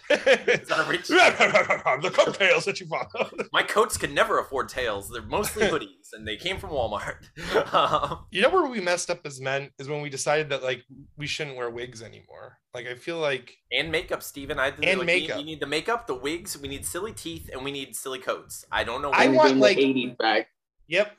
Is 0.09 0.67
that 0.69 0.85
a 0.85 0.89
rich? 0.89 1.07
the 1.07 2.11
coattails 2.13 2.65
that 2.65 2.79
you 2.79 2.85
bought. 2.85 3.07
My 3.53 3.63
coats 3.63 3.97
could 3.97 4.11
never 4.13 4.39
afford 4.39 4.69
tails. 4.69 5.09
They're 5.09 5.21
mostly 5.21 5.63
hoodies, 5.67 6.13
and 6.13 6.27
they 6.27 6.37
came 6.37 6.57
from 6.57 6.71
Walmart. 6.71 7.17
Um, 7.73 8.25
you 8.31 8.41
know 8.41 8.49
where 8.49 8.65
we 8.65 8.79
messed 8.79 9.09
up 9.09 9.25
as 9.25 9.41
men 9.41 9.69
is 9.79 9.87
when 9.89 10.01
we 10.01 10.09
decided 10.09 10.49
that 10.49 10.63
like 10.63 10.83
we 11.17 11.27
shouldn't 11.27 11.57
wear 11.57 11.69
wigs 11.69 12.01
anymore. 12.01 12.57
Like 12.73 12.87
I 12.87 12.95
feel 12.95 13.17
like 13.19 13.53
and 13.71 13.91
makeup, 13.91 14.23
Steven. 14.23 14.59
I 14.59 14.67
And 14.67 14.79
like, 14.79 14.97
we- 14.99 15.05
makeup. 15.05 15.37
We, 15.37 15.43
need 15.43 15.59
the 15.59 15.65
makeup, 15.67 16.07
the 16.07 16.15
wigs. 16.15 16.57
We 16.57 16.67
need 16.67 16.85
silly 16.85 17.11
teeth, 17.13 17.49
and 17.51 17.63
we 17.63 17.71
need 17.71 17.95
silly 17.95 18.19
coats. 18.19 18.65
I 18.71 18.83
don't 18.83 19.01
know. 19.01 19.11
I 19.11 19.27
want, 19.27 19.57
like- 19.57 19.77
the 19.77 19.83
80s 19.83 20.17
back. 20.17 20.47
Yep. 20.87 21.17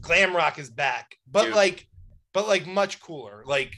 Glam 0.00 0.34
rock 0.34 0.58
is 0.58 0.70
back. 0.70 1.16
But 1.30 1.44
Dude. 1.46 1.54
like 1.54 1.86
but 2.32 2.48
like 2.48 2.66
much 2.66 3.00
cooler. 3.00 3.42
Like 3.46 3.72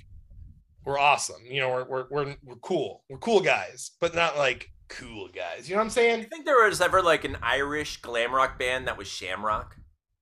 we're 0.84 0.98
awesome. 0.98 1.42
You 1.44 1.60
know, 1.60 1.68
we're 1.70 1.84
we're 1.84 2.06
we're, 2.10 2.36
we're 2.44 2.56
cool. 2.56 3.02
We're 3.08 3.18
cool 3.18 3.40
guys, 3.40 3.92
but 4.00 4.14
not 4.14 4.36
like 4.36 4.70
cool 4.88 5.28
guys. 5.28 5.68
You 5.68 5.74
know 5.74 5.80
what 5.80 5.84
I'm 5.84 5.88
Do 5.88 5.94
saying? 5.94 6.18
you 6.20 6.26
think 6.26 6.44
there 6.44 6.64
was 6.68 6.80
ever 6.80 7.02
like 7.02 7.24
an 7.24 7.36
Irish 7.42 8.00
glam 8.02 8.34
rock 8.34 8.58
band 8.58 8.86
that 8.88 8.96
was 8.98 9.08
Shamrock? 9.08 9.76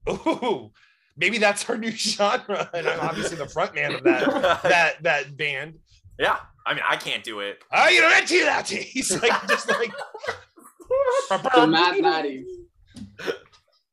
Ooh. 0.08 0.70
Maybe 1.16 1.38
that's 1.38 1.68
our 1.68 1.76
new 1.76 1.90
genre. 1.96 2.70
And 2.72 2.86
I'm 2.88 3.00
obviously 3.00 3.36
the 3.36 3.48
front 3.48 3.74
man 3.74 3.94
of 3.94 4.04
that 4.04 4.62
that 4.62 5.02
that 5.02 5.36
band. 5.36 5.78
yeah, 6.18 6.36
I 6.66 6.74
mean, 6.74 6.84
I 6.88 6.96
can't 6.96 7.24
do 7.24 7.40
it. 7.40 7.62
Oh, 7.72 7.88
you 7.88 8.00
know 8.00 8.08
that 8.10 8.28
that 8.28 8.68
He's 8.68 9.10
like 9.22 9.48
just 9.48 9.68
like 9.68 9.92
The 11.54 11.66
Mad 11.66 12.00
Maddie. 12.00 12.44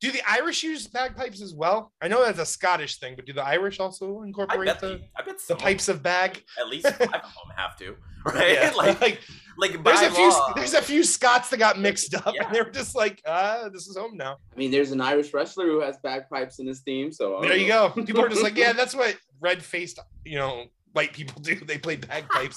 Do 0.00 0.12
the 0.12 0.20
Irish 0.28 0.62
use 0.62 0.86
bagpipes 0.86 1.42
as 1.42 1.54
well? 1.54 1.92
I 2.00 2.06
know 2.06 2.24
that's 2.24 2.38
a 2.38 2.46
Scottish 2.46 2.98
thing, 3.00 3.16
but 3.16 3.26
do 3.26 3.32
the 3.32 3.44
Irish 3.44 3.80
also 3.80 4.20
I 4.22 4.26
incorporate 4.26 4.66
bet. 4.66 4.80
the, 4.80 4.86
The, 4.88 5.00
I 5.16 5.22
bet 5.24 5.36
the 5.48 5.56
pipes 5.56 5.88
of 5.88 6.02
bag? 6.04 6.44
At 6.60 6.68
least 6.68 6.86
five 6.86 7.00
of 7.00 7.08
them 7.10 7.20
have 7.56 7.76
to, 7.78 7.96
right? 8.26 8.52
Yeah. 8.52 8.72
like, 8.76 9.00
like 9.00 9.20
like 9.58 9.82
there's 9.82 10.02
a 10.02 10.10
few 10.12 10.28
law. 10.30 10.52
there's 10.54 10.74
a 10.74 10.82
few 10.82 11.02
Scots 11.02 11.50
that 11.50 11.56
got 11.56 11.80
mixed 11.80 12.14
up 12.14 12.32
Yeah. 12.32 12.46
and 12.46 12.54
they 12.54 12.62
were 12.62 12.70
just 12.70 12.94
like, 12.94 13.20
ah, 13.26 13.68
this 13.72 13.88
is 13.88 13.96
home 13.96 14.16
now. 14.16 14.36
I 14.54 14.56
mean, 14.56 14.70
there's 14.70 14.92
an 14.92 15.00
Irish 15.00 15.34
wrestler 15.34 15.66
who 15.66 15.80
has 15.80 15.96
bagpipes 16.00 16.60
in 16.60 16.66
his 16.68 16.80
theme, 16.82 17.10
so 17.10 17.40
There 17.42 17.56
you 17.56 17.66
go. 17.66 17.90
People 17.90 18.24
are 18.24 18.28
just 18.28 18.44
like, 18.44 18.56
yeah, 18.56 18.72
that's 18.74 18.94
what 18.94 19.16
red 19.40 19.60
faced, 19.64 19.98
you 20.24 20.36
know, 20.38 20.66
white 20.92 21.12
people 21.12 21.40
do. 21.42 21.56
They 21.56 21.76
play 21.78 21.96
bagpipes. 21.96 22.56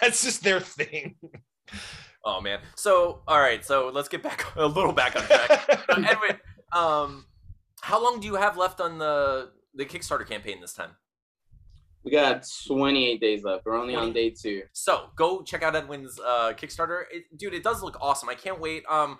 That's 0.00 0.22
just 0.22 0.44
their 0.44 0.60
thing. 0.60 1.16
Oh 2.24 2.40
man. 2.40 2.60
So 2.76 3.22
all 3.26 3.40
right. 3.40 3.64
So 3.64 3.90
let's 3.92 4.08
get 4.08 4.22
back 4.22 4.44
a 4.56 4.66
little 4.66 4.92
back 4.92 5.16
on 5.16 5.22
track. 5.22 5.68
Uh, 5.88 6.02
Edwin, 6.06 6.38
um, 6.76 7.26
how 7.80 8.02
long 8.02 8.20
do 8.20 8.26
you 8.26 8.34
have 8.34 8.56
left 8.56 8.80
on 8.80 8.98
the 8.98 9.50
the 9.74 9.84
Kickstarter 9.84 10.26
campaign 10.26 10.60
this 10.60 10.72
time? 10.72 10.90
We 12.04 12.12
got 12.12 12.46
28 12.68 13.20
days 13.20 13.42
left. 13.42 13.66
We're 13.66 13.76
only 13.76 13.96
on 13.96 14.12
day 14.12 14.30
two. 14.30 14.62
So 14.72 15.06
go 15.16 15.42
check 15.42 15.64
out 15.64 15.74
Edwin's 15.74 16.20
uh, 16.20 16.52
Kickstarter, 16.56 17.02
it, 17.10 17.24
dude. 17.36 17.52
It 17.52 17.64
does 17.64 17.82
look 17.82 17.98
awesome. 18.00 18.28
I 18.28 18.34
can't 18.34 18.60
wait. 18.60 18.84
Um, 18.88 19.18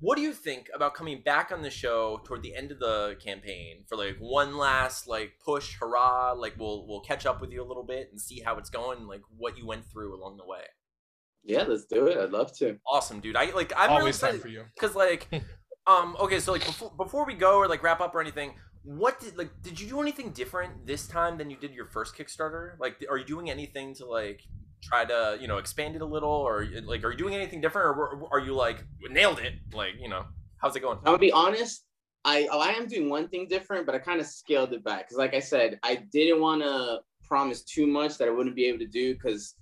what 0.00 0.16
do 0.16 0.22
you 0.22 0.32
think 0.32 0.68
about 0.74 0.94
coming 0.94 1.22
back 1.24 1.52
on 1.52 1.62
the 1.62 1.70
show 1.70 2.20
toward 2.24 2.42
the 2.42 2.54
end 2.54 2.72
of 2.72 2.80
the 2.80 3.16
campaign 3.24 3.84
for 3.88 3.96
like 3.96 4.16
one 4.18 4.56
last 4.56 5.06
like 5.06 5.34
push, 5.44 5.76
hurrah? 5.78 6.32
Like 6.32 6.54
we'll 6.58 6.86
we'll 6.88 7.02
catch 7.02 7.24
up 7.24 7.40
with 7.40 7.52
you 7.52 7.62
a 7.62 7.68
little 7.68 7.84
bit 7.84 8.08
and 8.10 8.20
see 8.20 8.40
how 8.40 8.58
it's 8.58 8.68
going, 8.68 9.06
like 9.06 9.22
what 9.36 9.56
you 9.56 9.64
went 9.64 9.86
through 9.86 10.14
along 10.14 10.36
the 10.36 10.44
way. 10.44 10.64
Yeah, 11.44 11.64
let's 11.68 11.84
do 11.84 12.06
it. 12.06 12.18
I'd 12.18 12.30
love 12.30 12.56
to. 12.58 12.78
Awesome, 12.86 13.20
dude. 13.20 13.36
I 13.36 13.50
like. 13.52 13.72
I'm 13.76 13.90
really 13.90 14.00
Always 14.00 14.18
time 14.18 14.30
excited 14.30 14.42
for 14.42 14.48
you. 14.48 14.64
because 14.74 14.96
like, 14.96 15.28
um, 15.86 16.16
okay, 16.18 16.40
so 16.40 16.52
like 16.52 16.64
before 16.64 16.92
before 16.96 17.26
we 17.26 17.34
go 17.34 17.58
or 17.58 17.68
like 17.68 17.82
wrap 17.82 18.00
up 18.00 18.14
or 18.14 18.20
anything, 18.20 18.54
what 18.84 19.20
did 19.20 19.36
like 19.36 19.50
did 19.62 19.78
you 19.78 19.88
do 19.88 20.00
anything 20.00 20.30
different 20.30 20.86
this 20.86 21.06
time 21.06 21.36
than 21.36 21.50
you 21.50 21.56
did 21.56 21.74
your 21.74 21.86
first 21.86 22.16
Kickstarter? 22.16 22.78
Like, 22.78 23.04
are 23.10 23.18
you 23.18 23.24
doing 23.24 23.50
anything 23.50 23.94
to 23.96 24.06
like 24.06 24.42
try 24.82 25.04
to 25.04 25.36
you 25.40 25.48
know 25.48 25.58
expand 25.58 25.96
it 25.96 26.02
a 26.02 26.06
little, 26.06 26.30
or 26.30 26.66
like 26.84 27.04
are 27.04 27.10
you 27.10 27.18
doing 27.18 27.34
anything 27.34 27.60
different, 27.60 27.98
or 27.98 28.28
are 28.32 28.40
you 28.40 28.54
like 28.54 28.84
nailed 29.10 29.40
it? 29.40 29.54
Like, 29.72 29.94
you 30.00 30.08
know, 30.08 30.24
how's 30.56 30.74
it 30.76 30.80
going? 30.80 30.98
Gonna 31.04 31.18
be 31.18 31.32
honest. 31.32 31.84
I 32.24 32.48
oh, 32.50 32.60
I 32.60 32.68
am 32.68 32.86
doing 32.86 33.10
one 33.10 33.28
thing 33.28 33.46
different, 33.46 33.84
but 33.84 33.94
I 33.94 33.98
kind 33.98 34.20
of 34.20 34.26
scaled 34.26 34.72
it 34.72 34.82
back 34.82 35.00
because, 35.00 35.18
like 35.18 35.34
I 35.34 35.40
said, 35.40 35.78
I 35.82 35.96
didn't 35.96 36.40
want 36.40 36.62
to 36.62 37.00
promise 37.22 37.62
too 37.62 37.86
much 37.86 38.16
that 38.18 38.28
I 38.28 38.30
wouldn't 38.30 38.56
be 38.56 38.64
able 38.66 38.78
to 38.78 38.86
do 38.86 39.12
because, 39.12 39.54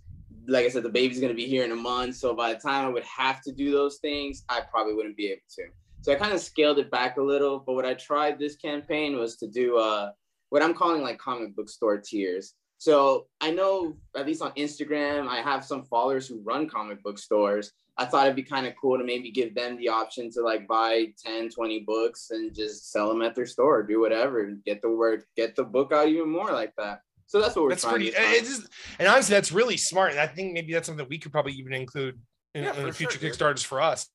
like 0.47 0.67
I 0.67 0.69
said, 0.69 0.85
the 0.85 0.89
baby's 0.89 1.21
gonna 1.21 1.35
be 1.35 1.47
here 1.47 1.65
in 1.65 1.73
a 1.73 1.77
month. 1.77 2.15
So 2.15 2.33
by 2.35 2.53
the 2.53 2.61
time 2.61 2.87
I 2.87 2.89
would 2.89 3.05
have 3.05 3.41
to 3.43 3.53
do 3.53 3.73
those 3.73 3.99
things, 3.99 4.45
I 4.49 4.61
probably 4.61 4.95
wouldn't 4.95 5.17
be 5.17 5.27
able 5.27 5.43
to. 5.57 5.65
So 6.03 6.13
I 6.13 6.17
kind 6.17 6.33
of 6.33 6.41
scaled 6.41 6.79
it 6.79 6.91
back 6.91 7.17
a 7.17 7.23
little. 7.23 7.61
But 7.61 7.75
what 7.75 7.87
I 7.87 7.95
tried 7.95 8.39
this 8.39 8.57
campaign 8.57 9.17
was 9.17 9.37
to 9.37 9.47
do 9.49 9.79
uh 9.79 10.11
what 10.51 10.63
I'm 10.63 10.75
calling 10.75 11.03
like 11.03 11.19
comic 11.19 11.57
book 11.57 11.69
store 11.69 11.99
tiers. 11.99 12.55
So 12.79 13.27
I 13.41 13.53
know 13.53 13.97
at 14.17 14.27
least 14.27 14.43
on 14.43 14.53
Instagram, 14.53 15.29
I 15.29 15.41
have 15.41 15.65
some 15.65 15.85
followers 15.85 16.27
who 16.27 16.43
run 16.43 16.69
comic 16.69 17.03
book 17.03 17.19
stores. 17.19 17.73
I 17.97 18.07
thought 18.07 18.27
it'd 18.27 18.37
be 18.37 18.43
kind 18.43 18.67
of 18.67 18.75
cool 18.81 18.99
to 18.99 19.05
maybe 19.05 19.31
give 19.31 19.55
them 19.55 19.77
the 19.77 19.89
option 19.89 20.31
to 20.33 20.43
like 20.43 20.67
buy 20.67 21.07
10, 21.25 21.51
20 21.51 21.81
books 21.81 22.31
and 22.31 22.53
just 22.55 22.91
sell 22.91 23.09
them 23.09 23.23
at 23.23 23.35
their 23.35 23.47
store, 23.47 23.83
do 23.83 24.01
whatever, 24.01 24.45
and 24.45 24.65
get 24.65 24.83
the 24.83 24.91
word, 24.91 25.23
get 25.37 25.55
the 25.55 25.63
book 25.63 25.93
out 25.93 26.09
even 26.09 26.29
more 26.29 26.51
like 26.53 26.73
that. 26.77 27.03
So 27.27 27.41
that's 27.41 27.55
what 27.55 27.63
we're 27.65 27.71
That's 27.71 27.83
trying 27.83 27.95
pretty. 27.95 28.11
to 28.11 28.17
do. 28.17 28.23
It's 28.25 28.49
just, 28.49 28.69
and 28.99 29.09
honestly, 29.09 29.35
that's 29.35 29.53
really 29.53 29.77
smart. 29.77 30.11
And 30.11 30.21
I 30.21 30.27
think 30.27 30.53
maybe 30.53 30.73
that's 30.73 30.87
something 30.87 31.05
that 31.05 31.09
we 31.09 31.19
could 31.19 31.33
probably 31.33 31.53
even 31.53 31.73
include 31.73 32.19
in, 32.55 32.65
Yeah, 32.65 32.75
in 32.77 32.93
future 32.93 33.19
sure, 33.19 33.31
dude. 33.31 33.39
Kickstarters 33.39 33.65
for 33.65 33.81
us. 33.81 34.09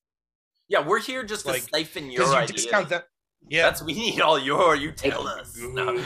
Yeah, 0.68 0.86
we're 0.86 1.00
here 1.00 1.24
just 1.24 1.46
to 1.46 1.52
Like, 1.52 1.62
siphon 1.62 2.10
your 2.10 2.20
Because 2.22 2.32
you 2.32 2.38
ideas. 2.38 2.62
discount 2.64 2.88
that. 2.90 3.08
Yeah. 3.48 3.62
That's 3.62 3.82
we 3.82 3.94
need 3.94 4.20
all 4.20 4.38
your. 4.38 4.76
You 4.76 4.92
tell 4.92 5.26
us. 5.26 5.56
No. 5.72 5.96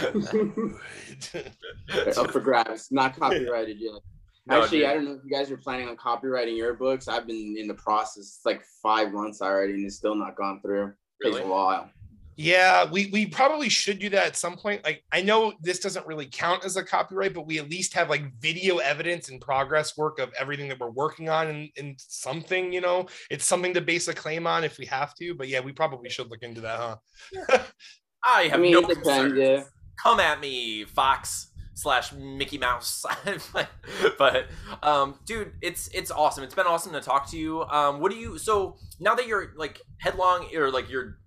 up 2.17 2.31
for 2.31 2.41
grabs, 2.41 2.89
not 2.91 3.19
copyrighted 3.19 3.79
yet. 3.81 3.93
No, 4.45 4.61
Actually, 4.65 4.79
dude. 4.79 4.87
I 4.89 4.95
don't 4.95 5.05
know 5.05 5.13
if 5.13 5.21
you 5.25 5.31
guys 5.31 5.53
are 5.53 5.57
planning 5.57 5.87
on 5.89 5.97
copywriting 5.97 6.57
your 6.57 6.75
books. 6.75 7.07
I've 7.07 7.29
been 7.29 7.55
in 7.57 7.69
the 7.69 7.75
process 7.75 8.25
it's 8.25 8.41
like 8.45 8.65
five 8.83 9.13
months 9.13 9.41
already, 9.41 9.75
and 9.75 9.87
it's 9.87 9.95
still 9.95 10.17
not 10.17 10.35
gone 10.35 10.61
through. 10.61 10.87
Takes 11.23 11.37
Really? 11.37 11.43
a 11.43 11.47
while. 11.47 11.89
Yeah, 12.37 12.91
we 12.91 13.11
we 13.13 13.27
probably 13.27 13.69
should 13.69 13.99
do 13.99 14.09
that 14.11 14.27
at 14.27 14.37
some 14.37 14.57
point. 14.57 14.85
Like 14.85 15.05
I 15.13 15.21
know 15.21 15.53
this 15.61 15.81
doesn't 15.81 16.07
really 16.07 16.27
count 16.27 16.65
as 16.65 16.77
a 16.77 16.83
copyright, 16.83 17.35
but 17.35 17.47
we 17.47 17.59
at 17.59 17.69
least 17.69 17.93
have 17.95 18.09
like 18.09 18.33
video 18.41 18.79
evidence 18.79 19.29
and 19.29 19.41
progress 19.41 19.97
work 19.99 20.19
of 20.19 20.33
everything 20.39 20.69
that 20.69 20.79
we're 20.81 20.91
working 20.91 21.29
on 21.29 21.49
and, 21.49 21.69
and 21.77 21.95
something, 21.99 22.73
you 22.73 22.81
know, 22.81 23.07
it's 23.31 23.45
something 23.45 23.75
to 23.75 23.81
base 23.81 24.09
a 24.09 24.15
claim 24.15 24.47
on 24.47 24.65
if 24.65 24.79
we 24.79 24.87
have 24.87 25.15
to. 25.17 25.35
But 25.35 25.49
yeah, 25.49 25.61
we 25.61 25.73
probably 25.73 26.09
should 26.09 26.31
look 26.31 26.43
into 26.43 26.63
that, 26.63 26.79
huh? 26.79 27.59
I 28.25 28.45
have 28.45 28.55
I 28.61 28.63
mean, 28.63 28.73
no 28.73 28.81
depends, 28.81 29.03
concerns. 29.03 29.39
yeah. 29.39 29.63
Come 30.03 30.21
at 30.21 30.41
me, 30.41 30.85
Fox 30.85 31.53
slash 31.75 32.13
Mickey 32.13 32.59
Mouse. 32.59 33.05
but 34.19 34.47
um, 34.83 35.19
dude, 35.27 35.53
it's 35.61 35.89
it's 35.89 36.11
awesome. 36.11 36.45
It's 36.45 36.55
been 36.55 36.67
awesome 36.67 36.93
to 36.93 37.01
talk 37.01 37.29
to 37.31 37.39
you. 37.39 37.63
Um, 37.65 38.01
what 38.01 38.11
do 38.11 38.17
you? 38.17 38.39
So 38.39 38.77
now 39.01 39.15
that 39.15 39.27
you're 39.27 39.53
like 39.57 39.81
headlong 39.99 40.49
or 40.57 40.71
like 40.71 40.89
you're 40.89 41.19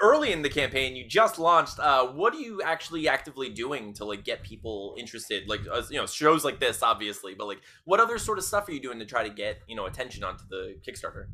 early 0.00 0.32
in 0.32 0.42
the 0.42 0.48
campaign, 0.48 0.96
you 0.96 1.06
just 1.06 1.38
launched. 1.38 1.78
Uh, 1.78 2.06
what 2.06 2.34
are 2.34 2.38
you 2.40 2.62
actually 2.62 3.08
actively 3.08 3.48
doing 3.48 3.92
to 3.94 4.04
like 4.04 4.24
get 4.24 4.42
people 4.42 4.94
interested? 4.98 5.48
Like 5.48 5.60
uh, 5.70 5.82
you 5.90 5.98
know, 5.98 6.06
shows 6.06 6.44
like 6.44 6.60
this, 6.60 6.82
obviously, 6.82 7.34
but 7.34 7.46
like 7.46 7.60
what 7.84 8.00
other 8.00 8.18
sort 8.18 8.38
of 8.38 8.44
stuff 8.44 8.68
are 8.68 8.72
you 8.72 8.80
doing 8.80 8.98
to 8.98 9.06
try 9.06 9.22
to 9.26 9.34
get 9.34 9.60
you 9.66 9.76
know 9.76 9.86
attention 9.86 10.24
onto 10.24 10.44
the 10.48 10.76
Kickstarter? 10.86 11.26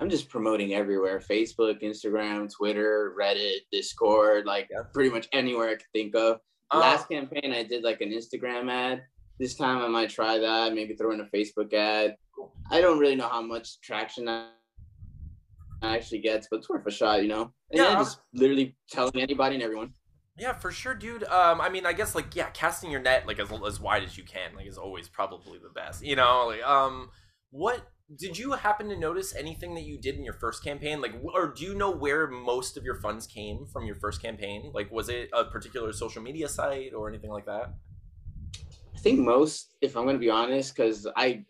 I'm 0.00 0.10
just 0.10 0.28
promoting 0.28 0.74
everywhere 0.74 1.20
Facebook, 1.20 1.82
Instagram, 1.82 2.52
Twitter, 2.52 3.14
Reddit, 3.18 3.58
Discord, 3.70 4.44
like 4.44 4.68
Yeah. 4.70 4.82
pretty 4.92 5.10
much 5.10 5.28
anywhere 5.32 5.68
I 5.68 5.74
could 5.76 5.86
think 5.92 6.14
of. 6.16 6.40
Uh, 6.72 6.80
Last 6.80 7.08
campaign, 7.08 7.52
I 7.52 7.62
did 7.62 7.84
like 7.84 8.00
an 8.00 8.10
Instagram 8.10 8.70
ad. 8.70 9.02
This 9.38 9.54
time, 9.54 9.78
I 9.78 9.88
might 9.88 10.10
try 10.10 10.38
that, 10.38 10.74
maybe 10.74 10.94
throw 10.94 11.12
in 11.12 11.20
a 11.20 11.26
Facebook 11.26 11.72
ad. 11.74 12.16
Cool. 12.34 12.52
I 12.70 12.80
don't 12.80 12.98
really 12.98 13.14
know 13.16 13.28
how 13.28 13.42
much 13.42 13.80
traction 13.80 14.24
that 14.24 14.48
actually 15.84 16.20
gets, 16.20 16.48
but 16.50 16.58
it's 16.58 16.68
worth 16.68 16.86
a 16.86 16.90
shot, 16.90 17.22
you 17.22 17.28
know? 17.28 17.52
And 17.70 17.80
Yeah. 17.80 17.90
yeah, 17.90 17.94
just 17.96 18.20
literally 18.32 18.76
telling 18.90 19.20
anybody 19.20 19.56
and 19.56 19.64
everyone. 19.64 19.94
Yeah, 20.36 20.52
for 20.52 20.72
sure, 20.72 20.94
dude. 20.94 21.24
Um, 21.24 21.60
I 21.60 21.68
mean, 21.68 21.86
I 21.86 21.92
guess 21.92 22.14
like 22.14 22.34
yeah, 22.34 22.50
casting 22.50 22.90
your 22.90 23.00
net 23.00 23.26
like 23.26 23.38
as 23.38 23.50
as 23.66 23.80
wide 23.80 24.02
as 24.02 24.18
you 24.18 24.24
can, 24.24 24.54
like 24.56 24.66
is 24.66 24.78
always 24.78 25.08
probably 25.08 25.58
the 25.58 25.68
best. 25.68 26.04
You 26.04 26.16
know, 26.16 26.46
like 26.48 26.62
um, 26.64 27.10
what 27.50 27.88
did 28.16 28.36
you 28.36 28.52
happen 28.52 28.88
to 28.88 28.98
notice 28.98 29.34
anything 29.34 29.74
that 29.74 29.84
you 29.84 29.96
did 29.96 30.16
in 30.16 30.24
your 30.24 30.34
first 30.34 30.62
campaign 30.62 31.00
like 31.00 31.14
or 31.22 31.46
do 31.46 31.64
you 31.64 31.74
know 31.74 31.90
where 31.90 32.26
most 32.26 32.76
of 32.76 32.84
your 32.84 32.96
funds 32.96 33.26
came 33.26 33.64
from 33.64 33.86
your 33.86 33.94
first 33.94 34.20
campaign 34.20 34.70
like 34.74 34.92
was 34.92 35.08
it 35.08 35.30
a 35.32 35.42
particular 35.44 35.90
social 35.90 36.20
media 36.20 36.46
site 36.46 36.92
or 36.92 37.08
anything 37.08 37.30
like 37.30 37.46
that 37.46 37.72
I 38.94 38.98
think 38.98 39.20
most, 39.20 39.74
if 39.80 39.96
I'm 39.96 40.06
gonna 40.06 40.18
be 40.18 40.30
honest, 40.30 40.74
because 40.74 41.06
I 41.16 41.44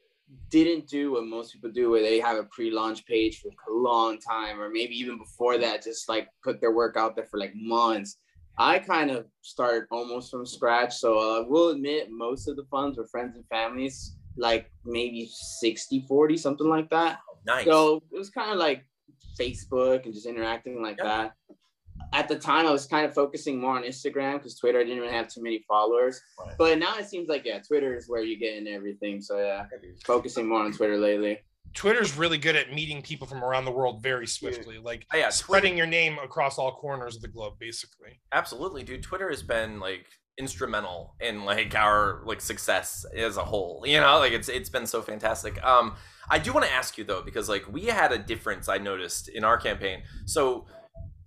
didn't 0.51 0.89
do 0.89 1.13
what 1.13 1.27
most 1.27 1.53
people 1.53 1.71
do, 1.71 1.91
where 1.91 2.03
they 2.03 2.21
have 2.21 2.37
a 2.37 2.45
pre-launch 2.45 3.05
page 3.07 3.41
for 3.41 3.49
a 3.49 3.75
long 3.77 4.19
time, 4.19 4.61
or 4.61 4.69
maybe 4.71 4.95
even 4.95 5.19
before 5.19 5.59
that, 5.59 5.83
just 5.83 6.09
like 6.09 6.29
put 6.43 6.61
their 6.61 6.73
work 6.73 6.97
out 6.97 7.17
there 7.17 7.27
for 7.27 7.39
like 7.39 7.53
months. 7.55 8.19
I 8.57 8.79
kind 8.79 9.11
of 9.11 9.27
started 9.43 9.87
almost 9.91 10.31
from 10.31 10.47
scratch, 10.47 10.95
so 10.95 11.19
I 11.19 11.49
will 11.49 11.71
admit 11.71 12.09
most 12.11 12.47
of 12.47 12.57
the 12.57 12.65
funds 12.71 12.97
were 12.97 13.07
friends 13.07 13.35
and 13.35 13.45
families, 13.49 14.17
like 14.37 14.71
maybe 14.85 15.29
60, 15.61 16.05
40, 16.07 16.37
something 16.37 16.69
like 16.69 16.89
that. 16.91 17.19
nice 17.45 17.65
So 17.65 18.03
it 18.13 18.19
was 18.19 18.31
kind 18.31 18.53
of 18.53 18.59
like 18.59 18.85
Facebook 19.39 20.05
and 20.05 20.15
just 20.15 20.27
interacting 20.27 20.81
like 20.83 20.99
Yeah. 20.99 21.05
that. 21.49 21.57
At 22.13 22.29
the 22.29 22.39
time, 22.39 22.67
I 22.67 22.71
was 22.71 22.87
kind 22.87 23.05
of 23.05 23.15
focusing 23.15 23.61
more 23.61 23.77
on 23.77 23.83
Instagram 23.83 24.35
because 24.35 24.57
Twitter, 24.57 24.79
I 24.79 24.85
didn't 24.85 25.01
really 25.01 25.13
have 25.13 25.29
too 25.29 25.43
many 25.43 25.65
followers. 25.67 26.21
Right. 26.39 26.55
But 26.57 26.79
now 26.79 26.97
it 26.97 27.07
seems 27.07 27.29
like, 27.29 27.45
yeah, 27.45 27.59
Twitter 27.59 27.97
is 27.97 28.09
where 28.09 28.23
you 28.23 28.39
get 28.39 28.57
in 28.57 28.69
everything. 28.69 29.21
So, 29.21 29.39
yeah, 29.39 29.67
focusing 30.05 30.49
more 30.49 30.63
on 30.65 30.73
Twitter 30.73 30.97
lately. 30.97 31.41
Twitter's 31.75 32.17
really 32.17 32.39
good 32.39 32.55
at 32.55 32.73
meeting 32.73 33.03
people 33.03 33.27
from 33.27 33.43
around 33.43 33.65
the 33.65 33.73
world 33.73 34.01
very 34.01 34.29
swiftly, 34.29 34.79
like 34.79 35.07
Oh, 35.13 35.17
yeah, 35.17 35.29
spreading 35.29 35.77
your 35.77 35.89
name 35.89 36.19
across 36.23 36.57
all 36.57 36.73
corners 36.77 37.17
of 37.17 37.23
the 37.23 37.29
globe, 37.29 37.55
basically. 37.59 38.21
Absolutely, 38.33 38.85
dude. 38.85 39.03
Twitter 39.03 39.29
has 39.29 39.43
been 39.43 39.81
like 39.81 40.07
instrumental 40.39 41.15
in 41.21 41.45
like 41.45 41.75
our 41.75 42.23
like 42.25 42.41
success 42.41 43.05
as 43.17 43.37
a 43.37 43.45
whole. 43.45 43.83
You 43.87 44.01
know, 44.01 44.19
like 44.19 44.33
it's 44.33 44.49
it's 44.49 44.69
been 44.69 44.87
so 44.87 45.03
fantastic. 45.03 45.63
Um, 45.65 45.97
I 46.31 46.39
do 46.39 46.53
want 46.53 46.65
to 46.67 46.73
ask 46.73 46.97
you 46.97 47.05
though 47.05 47.23
because 47.23 47.49
like 47.49 47.71
we 47.71 47.87
had 47.87 48.13
a 48.13 48.19
difference 48.19 48.69
I 48.69 48.79
noticed 48.79 49.29
in 49.29 49.45
our 49.45 49.59
campaign. 49.59 50.03
So, 50.27 50.67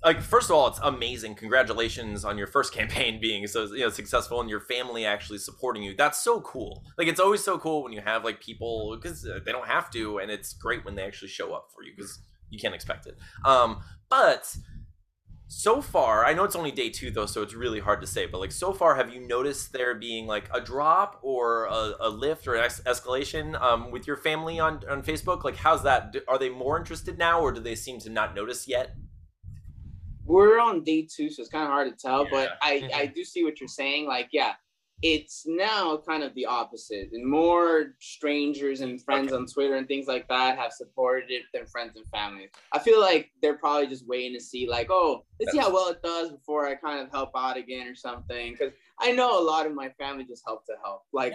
like 0.03 0.21
first 0.21 0.49
of 0.49 0.55
all, 0.55 0.67
it's 0.67 0.79
amazing. 0.83 1.35
Congratulations 1.35 2.23
on 2.23 2.37
your 2.37 2.47
first 2.47 2.73
campaign 2.79 3.19
being 3.19 3.47
so 3.47 3.65
you 3.65 3.79
know 3.79 3.89
successful 3.89 4.39
and 4.41 4.49
your 4.49 4.61
family 4.61 5.05
actually 5.05 5.39
supporting 5.39 5.83
you. 5.83 5.95
That's 5.95 6.21
so 6.21 6.41
cool. 6.41 6.83
Like 6.97 7.07
it's 7.07 7.19
always 7.19 7.43
so 7.43 7.57
cool 7.57 7.83
when 7.83 7.93
you 7.93 8.01
have 8.01 8.23
like 8.23 8.41
people 8.41 8.97
because 9.01 9.23
they 9.23 9.51
don't 9.51 9.67
have 9.67 9.89
to, 9.91 10.19
and 10.19 10.31
it's 10.31 10.53
great 10.53 10.85
when 10.85 10.95
they 10.95 11.03
actually 11.03 11.29
show 11.29 11.53
up 11.53 11.69
for 11.73 11.83
you 11.83 11.93
because 11.95 12.19
you 12.49 12.59
can't 12.59 12.75
expect 12.75 13.07
it. 13.07 13.17
Um, 13.45 13.81
but 14.09 14.55
so 15.49 15.81
far 15.81 16.25
i 16.25 16.33
know 16.33 16.43
it's 16.43 16.57
only 16.57 16.71
day 16.71 16.89
two 16.89 17.09
though 17.09 17.25
so 17.25 17.41
it's 17.41 17.53
really 17.53 17.79
hard 17.79 18.01
to 18.01 18.07
say 18.07 18.25
but 18.25 18.37
like 18.37 18.51
so 18.51 18.73
far 18.73 18.95
have 18.95 19.13
you 19.13 19.25
noticed 19.25 19.71
there 19.71 19.95
being 19.95 20.27
like 20.27 20.49
a 20.53 20.59
drop 20.59 21.19
or 21.23 21.65
a, 21.67 21.93
a 22.01 22.09
lift 22.09 22.47
or 22.47 22.55
an 22.55 22.69
escalation 22.69 23.59
um, 23.61 23.89
with 23.89 24.05
your 24.05 24.17
family 24.17 24.59
on, 24.59 24.81
on 24.89 25.01
facebook 25.01 25.45
like 25.45 25.55
how's 25.55 25.83
that 25.83 26.13
are 26.27 26.37
they 26.37 26.49
more 26.49 26.77
interested 26.77 27.17
now 27.17 27.39
or 27.39 27.53
do 27.53 27.61
they 27.61 27.75
seem 27.75 27.97
to 27.97 28.09
not 28.09 28.35
notice 28.35 28.67
yet 28.67 28.93
We're 30.27 30.59
on 30.59 30.83
day 30.83 31.07
two, 31.09 31.29
so 31.29 31.41
it's 31.41 31.49
kind 31.49 31.63
of 31.63 31.69
hard 31.69 31.89
to 31.89 31.95
tell. 31.95 32.23
Yeah. 32.25 32.29
But 32.31 32.49
I, 32.61 32.89
I 32.93 33.05
do 33.15 33.23
see 33.23 33.43
what 33.43 33.59
you're 33.59 33.67
saying. 33.67 34.07
Like, 34.07 34.29
yeah, 34.31 34.53
it's 35.01 35.43
now 35.47 35.97
kind 35.97 36.23
of 36.23 36.33
the 36.33 36.45
opposite. 36.45 37.09
And 37.13 37.25
more 37.25 37.95
strangers 37.99 38.81
and 38.81 39.01
friends 39.01 39.31
on 39.31 39.45
Twitter 39.45 39.75
and 39.75 39.87
things 39.87 40.07
like 40.07 40.27
that 40.27 40.57
have 40.57 40.73
supported 40.73 41.29
it 41.29 41.43
than 41.53 41.65
friends 41.67 41.95
and 41.97 42.05
family. 42.07 42.49
I 42.73 42.79
feel 42.79 42.99
like 42.99 43.31
they're 43.41 43.57
probably 43.57 43.87
just 43.87 44.07
waiting 44.07 44.37
to 44.37 44.43
see, 44.43 44.67
like, 44.67 44.87
oh, 44.89 45.23
let's 45.39 45.51
see 45.51 45.59
how 45.59 45.71
well 45.71 45.89
it 45.89 46.01
does 46.01 46.31
before 46.31 46.67
I 46.67 46.75
kind 46.75 46.99
of 46.99 47.11
help 47.11 47.31
out 47.35 47.57
again 47.57 47.87
or 47.87 47.95
something. 47.95 48.51
Because 48.53 48.73
I 48.99 49.11
know 49.11 49.39
a 49.39 49.43
lot 49.43 49.65
of 49.65 49.73
my 49.73 49.89
family 49.89 50.25
just 50.25 50.43
helped 50.45 50.65
to 50.67 50.73
help. 50.83 51.03
Like, 51.13 51.33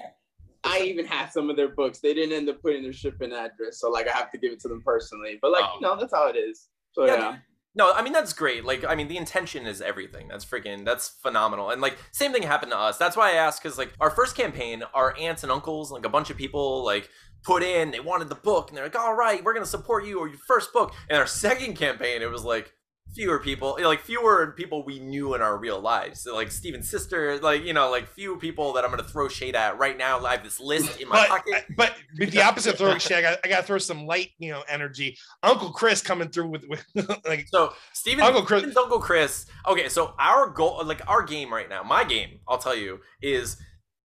I 0.64 0.80
even 0.82 1.06
have 1.06 1.32
some 1.32 1.50
of 1.50 1.56
their 1.56 1.68
books. 1.68 1.98
They 2.00 2.14
didn't 2.14 2.36
end 2.36 2.48
up 2.48 2.62
putting 2.62 2.82
their 2.82 2.92
shipping 2.92 3.32
address, 3.32 3.80
so 3.80 3.90
like 3.90 4.06
I 4.08 4.12
have 4.12 4.30
to 4.30 4.38
give 4.38 4.52
it 4.52 4.60
to 4.60 4.68
them 4.68 4.82
personally. 4.84 5.38
But 5.42 5.50
like, 5.52 5.64
Oh. 5.64 5.74
you 5.74 5.80
know, 5.80 5.96
that's 5.96 6.14
how 6.14 6.28
it 6.28 6.36
is. 6.36 6.68
So 6.92 7.04
Yeah, 7.04 7.16
yeah. 7.16 7.36
No, 7.74 7.92
I 7.92 8.02
mean 8.02 8.12
that's 8.12 8.32
great. 8.32 8.64
Like, 8.64 8.84
I 8.84 8.94
mean 8.94 9.08
the 9.08 9.16
intention 9.16 9.66
is 9.66 9.80
everything. 9.80 10.28
That's 10.28 10.44
freaking 10.44 10.84
that's 10.84 11.08
phenomenal. 11.08 11.70
And 11.70 11.80
like 11.80 11.96
same 12.10 12.32
thing 12.32 12.42
happened 12.42 12.72
to 12.72 12.78
us. 12.78 12.98
That's 12.98 13.16
why 13.16 13.30
I 13.30 13.34
asked 13.34 13.62
because 13.62 13.78
like 13.78 13.92
our 14.00 14.10
first 14.10 14.36
campaign, 14.36 14.82
our 14.94 15.16
aunts 15.18 15.42
and 15.42 15.50
uncles, 15.50 15.90
like 15.90 16.04
a 16.04 16.10
bunch 16.10 16.30
of 16.30 16.36
people, 16.36 16.84
like 16.84 17.08
put 17.42 17.62
in. 17.62 17.90
They 17.90 18.00
wanted 18.00 18.28
the 18.28 18.34
book, 18.34 18.68
and 18.68 18.76
they're 18.76 18.84
like, 18.84 18.98
"All 18.98 19.14
right, 19.14 19.42
we're 19.42 19.54
gonna 19.54 19.66
support 19.66 20.04
you 20.04 20.18
or 20.18 20.28
your 20.28 20.38
first 20.38 20.72
book." 20.72 20.94
And 21.08 21.18
our 21.18 21.26
second 21.46 21.76
campaign, 21.76 22.22
it 22.22 22.30
was 22.30 22.44
like 22.44 22.72
fewer 23.14 23.38
people, 23.38 23.76
eh, 23.78 23.86
like 23.86 24.00
fewer 24.00 24.52
people 24.56 24.84
we 24.84 24.98
knew 24.98 25.34
in 25.34 25.42
our 25.42 25.58
real 25.58 25.78
lives. 25.80 26.20
So, 26.22 26.34
like 26.34 26.50
Steven's 26.50 26.88
sister, 26.88 27.38
like 27.40 27.62
you 27.62 27.72
know, 27.74 27.90
like 27.90 28.08
few 28.08 28.36
people 28.36 28.72
that 28.72 28.84
I'm 28.84 28.90
gonna 28.90 29.02
throw 29.04 29.28
shade 29.28 29.54
at 29.54 29.78
right 29.78 29.96
now. 29.98 30.24
I 30.24 30.32
have 30.32 30.42
this 30.44 30.58
list 30.60 31.00
in 31.00 31.08
my 31.08 31.16
But, 31.16 31.28
pocket. 31.28 31.64
but 31.76 31.94
with 32.18 32.30
the 32.30 32.40
opposite 32.42 32.72
of 32.72 32.78
throwing 32.78 32.98
shade 32.98 33.18
I 33.18 33.22
got 33.22 33.38
I 33.44 33.48
got 33.48 33.60
to 33.60 33.66
throw 33.66 33.78
some 33.78 34.06
light, 34.06 34.30
you 34.38 34.50
know, 34.50 34.62
energy. 34.68 35.18
Uncle 35.42 35.70
Chris 35.70 36.00
coming 36.00 36.28
through 36.30 36.48
with, 36.48 36.64
with 36.68 36.84
like 37.26 37.46
So 37.48 37.74
Steven, 37.92 38.24
Uncle 38.24 38.42
Chris- 38.42 38.76
Uncle 38.76 38.98
Chris. 39.00 39.46
Okay, 39.68 39.88
so 39.88 40.14
our 40.18 40.48
goal, 40.48 40.82
like 40.84 41.02
our 41.06 41.22
game 41.22 41.52
right 41.52 41.68
now, 41.68 41.82
my 41.82 42.04
game, 42.04 42.40
I'll 42.48 42.58
tell 42.58 42.74
you, 42.76 43.00
is 43.20 43.56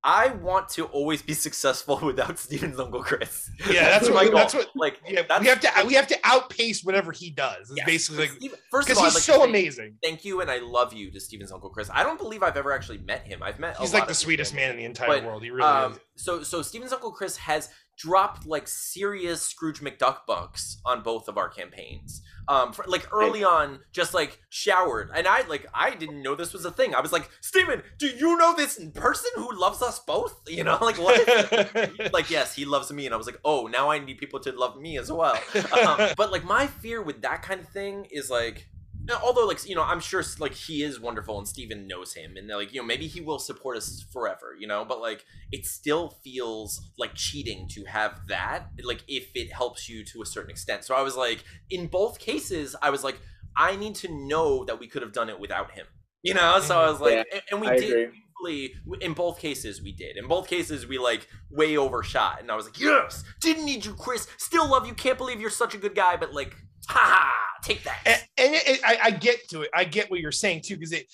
I 0.09 0.29
want 0.29 0.69
to 0.69 0.85
always 0.85 1.21
be 1.21 1.33
successful 1.47 1.99
without 2.01 2.39
Steven's 2.45 2.79
Uncle 2.79 3.03
Chris. 3.03 3.49
Yeah, 3.69 3.89
that's 3.89 4.07
my 4.07 4.15
what- 4.15 4.25
goal. 4.31 4.35
that's 4.39 4.53
what- 4.53 4.69
Like, 4.73 5.01
yeah, 5.05 5.23
that's, 5.27 5.41
we 5.41 5.47
have 5.47 5.59
to 5.59 5.69
we 5.85 5.93
have 5.95 6.07
to 6.07 6.17
outpace 6.23 6.81
whatever 6.83 7.11
he 7.11 7.29
does. 7.29 7.71
Basically 7.85 8.21
like 8.27 8.31
Steven- 8.37 8.57
first 8.71 8.89
of 8.89 8.97
all, 8.97 9.03
he's 9.03 9.15
like 9.15 9.23
so 9.23 9.43
amazing. 9.43 9.95
Thank 10.01 10.23
you, 10.23 10.39
and 10.41 10.49
I 10.49 10.59
love 10.59 10.93
you 10.93 11.11
to 11.11 11.19
Steven's 11.19 11.51
Uncle 11.51 11.69
Chris. 11.69 11.89
I 11.93 12.03
don't 12.03 12.17
believe 12.17 12.41
I've 12.41 12.55
ever 12.57 12.71
actually 12.71 12.99
met 12.99 13.27
him. 13.27 13.43
I've 13.43 13.59
met. 13.59 13.77
a 13.77 13.81
He's 13.81 13.93
like 13.93 14.07
the 14.07 14.13
sweetest 14.13 14.53
family. 14.53 14.63
man 14.67 14.71
in 14.71 14.77
the 14.77 14.85
entire 14.85 15.07
But, 15.09 15.25
world. 15.25 15.43
He 15.43 15.49
really 15.51 15.67
Um, 15.69 15.93
is. 15.93 15.99
so 16.15 16.41
so 16.41 16.61
Steven's 16.61 16.93
Uncle 16.93 17.11
Chris 17.11 17.35
has 17.37 17.69
dropped 17.97 18.45
like 18.45 18.67
serious 18.67 19.41
Scrooge 19.41 19.81
McDuck 19.81 20.19
bucks 20.27 20.77
on 20.85 21.01
both 21.01 21.27
of 21.27 21.37
our 21.37 21.49
campaigns. 21.49 22.21
Um, 22.49 22.71
for, 22.71 22.85
like 22.87 23.05
early 23.11 23.43
on, 23.43 23.79
just 23.91 24.13
like 24.13 24.39
showered, 24.49 25.09
and 25.13 25.27
I 25.27 25.45
like 25.47 25.65
I 25.73 25.93
didn't 25.93 26.21
know 26.21 26.33
this 26.33 26.53
was 26.53 26.63
a 26.63 26.71
thing. 26.71 26.95
I 26.95 27.01
was 27.01 27.11
like, 27.11 27.29
Steven, 27.41 27.83
do 27.97 28.07
you 28.07 28.37
know 28.37 28.55
this 28.55 28.79
person 28.93 29.31
who 29.35 29.51
loves 29.53 29.81
us 29.81 29.99
both? 29.99 30.35
You 30.47 30.63
know, 30.63 30.77
like 30.81 30.97
what? 30.97 32.13
like 32.13 32.31
yes, 32.31 32.55
he 32.55 32.63
loves 32.63 32.91
me, 32.91 33.05
and 33.05 33.13
I 33.13 33.17
was 33.17 33.27
like, 33.27 33.39
oh, 33.43 33.67
now 33.67 33.91
I 33.91 33.99
need 33.99 34.17
people 34.17 34.39
to 34.39 34.51
love 34.53 34.79
me 34.79 34.97
as 34.97 35.11
well. 35.11 35.37
Um, 35.55 36.11
but 36.15 36.31
like 36.31 36.45
my 36.45 36.67
fear 36.67 37.01
with 37.01 37.21
that 37.23 37.43
kind 37.43 37.59
of 37.59 37.67
thing 37.67 38.07
is 38.09 38.29
like 38.29 38.69
now, 39.07 39.19
although 39.23 39.45
like 39.45 39.67
you 39.67 39.75
know 39.75 39.83
i'm 39.83 39.99
sure 39.99 40.23
like 40.39 40.53
he 40.53 40.83
is 40.83 40.99
wonderful 40.99 41.37
and 41.37 41.47
steven 41.47 41.87
knows 41.87 42.13
him 42.13 42.35
and 42.35 42.47
like 42.49 42.73
you 42.73 42.81
know 42.81 42.85
maybe 42.85 43.07
he 43.07 43.21
will 43.21 43.39
support 43.39 43.77
us 43.77 44.05
forever 44.11 44.55
you 44.59 44.67
know? 44.67 44.85
But 44.85 44.99
like 44.99 45.25
it 45.51 45.65
still 45.65 46.17
feels 46.23 46.81
like 46.97 47.13
cheating 47.15 47.67
to 47.69 47.85
have 47.85 48.27
that 48.27 48.69
like 48.83 49.03
if 49.07 49.29
it 49.35 49.53
helps 49.53 49.87
you 49.87 50.03
to 50.05 50.21
a 50.21 50.25
certain 50.25 50.51
extent. 50.51 50.83
So 50.83 50.95
i 50.95 51.01
was 51.01 51.15
like 51.15 51.43
in 51.69 51.87
both 51.87 52.19
cases 52.19 52.75
i 52.81 52.89
was 52.89 53.03
like 53.03 53.19
i 53.55 53.75
need 53.75 53.95
to 53.95 54.11
know 54.11 54.65
that 54.65 54.79
we 54.79 54.87
could 54.87 55.01
have 55.01 55.13
done 55.13 55.29
it 55.29 55.39
without 55.39 55.71
him 55.71 55.85
you 56.23 56.33
know? 56.33 56.59
So 56.59 56.77
i 56.77 56.83
mm-hmm. 56.83 56.91
was 56.91 57.01
like 57.01 57.13
Yeah, 57.13 57.23
and, 57.33 57.41
and 57.51 57.61
we 57.61 57.67
I 57.67 57.77
did 57.77 58.09
agree. 58.45 58.75
in 59.01 59.13
both 59.13 59.39
cases 59.39 59.81
we 59.81 59.91
did. 59.91 60.17
In 60.17 60.27
both 60.27 60.47
cases 60.47 60.85
we 60.85 60.97
like 60.97 61.27
way 61.49 61.77
overshot 61.77 62.41
and 62.41 62.51
i 62.51 62.55
was 62.55 62.65
like 62.65 62.79
yes! 62.79 63.23
Didn't 63.41 63.65
need 63.65 63.85
you 63.85 63.93
chris! 63.93 64.27
Still 64.37 64.69
love 64.69 64.87
you! 64.87 64.93
Can't 64.93 65.17
believe 65.17 65.39
you're 65.39 65.49
such 65.49 65.75
a 65.75 65.77
good 65.77 65.95
guy! 65.95 66.17
But 66.17 66.33
like 66.33 66.55
haha 66.87 67.31
take 67.63 67.83
that 67.83 67.99
and, 68.05 68.21
and 68.37 68.55
it, 68.55 68.67
it- 68.67 68.81
I, 68.85 68.97
I 69.05 69.11
get 69.11 69.47
to 69.49 69.61
it. 69.63 69.69
I 69.73 69.83
get 69.83 70.09
what 70.11 70.19
you're 70.19 70.31
saying 70.31 70.61
too, 70.65 70.75
because 70.75 70.91
it 70.93 71.05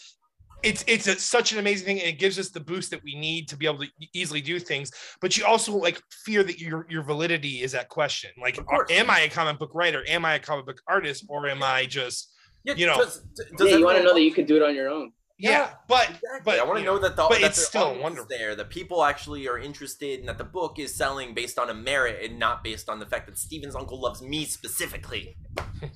it's 0.62 0.84
it's 0.88 1.08
a, 1.08 1.20
such 1.20 1.52
an 1.52 1.60
amazing 1.60 1.86
thing, 1.86 2.00
and 2.00 2.08
it 2.08 2.20
gives 2.20 2.40
us 2.40 2.50
the 2.50 2.60
boost 2.62 2.90
that 2.92 3.02
we 3.04 3.16
need 3.16 3.50
to 3.50 3.58
be 3.58 3.66
able 3.66 3.80
to 3.80 3.88
easily 4.14 4.40
do 4.40 4.60
things. 4.60 4.92
But 5.20 5.38
you 5.38 5.46
also 5.46 5.76
like 5.76 6.02
fear 6.26 6.42
that 6.44 6.60
your 6.60 6.86
your 6.90 7.04
validity 7.04 7.62
is 7.62 7.76
at 7.76 7.90
question. 7.90 8.32
Like, 8.42 8.58
Of 8.58 8.66
course. 8.66 8.90
am 8.90 9.10
I 9.10 9.22
a 9.22 9.30
comic 9.30 9.60
book 9.60 9.72
writer? 9.74 10.04
Am 10.08 10.24
I 10.24 10.36
a 10.36 10.40
comic 10.40 10.66
book 10.66 10.82
artist? 10.88 11.26
Or 11.28 11.48
am 11.50 11.62
I 11.64 11.86
just 11.86 12.32
Yeah, 12.64 12.76
you 12.76 12.86
know, 12.86 12.96
does, 12.98 13.22
does 13.58 13.72
yeah, 13.72 13.78
you 13.78 13.84
want 13.86 13.98
to 13.98 14.04
know 14.06 14.14
that 14.14 14.22
you 14.22 14.32
could 14.34 14.46
do 14.46 14.56
it 14.56 14.62
on 14.62 14.74
your 14.74 14.90
own. 14.90 15.12
Yeah? 15.44 15.50
Yeah, 15.52 15.74
but 15.88 16.04
Exactly. 16.10 16.42
but 16.46 16.60
I 16.60 16.64
want 16.64 16.78
to 16.78 16.80
you 16.82 16.86
know 16.86 16.98
that 17.00 17.16
the 17.16 17.26
but 17.30 17.42
that 17.42 17.52
it's 17.52 17.68
still 17.68 17.84
audience 17.84 18.04
wonderful. 18.04 18.28
there, 18.30 18.56
that 18.56 18.70
people 18.70 19.04
actually 19.04 19.48
are 19.48 19.60
interested, 19.60 20.20
and 20.22 20.28
that 20.30 20.38
the 20.38 20.44
book 20.44 20.80
is 20.80 20.96
selling 20.96 21.34
based 21.34 21.60
on 21.60 21.70
a 21.70 21.74
merit 21.74 22.24
and 22.24 22.40
not 22.40 22.64
based 22.64 22.88
on 22.90 23.00
the 23.00 23.06
fact 23.06 23.26
that 23.28 23.38
Steven's 23.38 23.76
uncle 23.76 24.00
loves 24.02 24.22
me 24.22 24.46
specifically. 24.46 25.38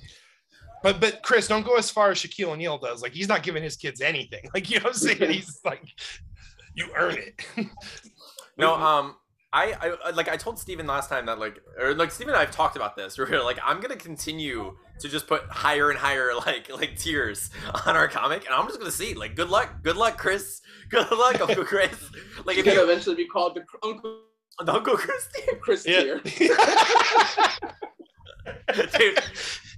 But 0.80 1.00
but 1.00 1.22
Chris, 1.24 1.48
don't 1.48 1.66
go 1.66 1.74
as 1.76 1.90
far 1.90 2.12
as 2.12 2.18
Shaquille 2.18 2.50
O'Neal 2.52 2.78
does. 2.78 3.02
Like 3.02 3.12
he's 3.12 3.26
not 3.26 3.42
giving 3.42 3.64
his 3.64 3.76
kids 3.76 4.00
anything. 4.00 4.44
Like 4.54 4.70
you 4.70 4.78
know 4.78 4.84
what 4.84 4.94
I'm 4.94 4.98
saying? 5.00 5.30
He's 5.32 5.58
like, 5.64 5.82
you 6.76 6.86
earn 6.96 7.16
it. 7.16 7.66
No, 8.56 8.74
um, 8.76 9.16
I, 9.52 9.96
I 10.04 10.10
like 10.10 10.28
I 10.28 10.36
told 10.36 10.58
Steven 10.58 10.86
last 10.86 11.08
time 11.08 11.24
that 11.26 11.38
like 11.38 11.58
or 11.80 11.94
like 11.94 12.10
Steven 12.10 12.34
and 12.34 12.42
I've 12.42 12.50
talked 12.50 12.76
about 12.76 12.96
this. 12.96 13.16
We're 13.18 13.42
like 13.42 13.58
I'm 13.64 13.80
gonna 13.80 13.96
continue 13.96 14.76
to 15.00 15.08
just 15.08 15.26
put 15.26 15.42
higher 15.48 15.88
and 15.90 15.98
higher 15.98 16.34
like 16.34 16.70
like 16.70 16.98
tiers 16.98 17.50
on 17.86 17.96
our 17.96 18.08
comic, 18.08 18.44
and 18.44 18.54
I'm 18.54 18.66
just 18.66 18.78
gonna 18.78 18.90
see 18.90 19.14
like 19.14 19.36
good 19.36 19.48
luck, 19.48 19.82
good 19.82 19.96
luck, 19.96 20.18
Chris, 20.18 20.60
good 20.90 21.10
luck, 21.12 21.40
Uncle 21.40 21.64
Chris. 21.72 21.94
Like 22.44 22.56
You 22.56 22.64
if 22.64 22.66
you 22.74 22.82
eventually 22.82 23.16
be 23.16 23.26
called 23.26 23.54
the 23.54 23.62
Cr- 23.62 23.76
Uncle 23.88 24.20
Uncle 24.66 24.96
Chris, 24.98 25.28
Chris 25.62 25.86
Yeah. 25.86 26.18
tier. 26.18 26.20
dude. 28.98 29.22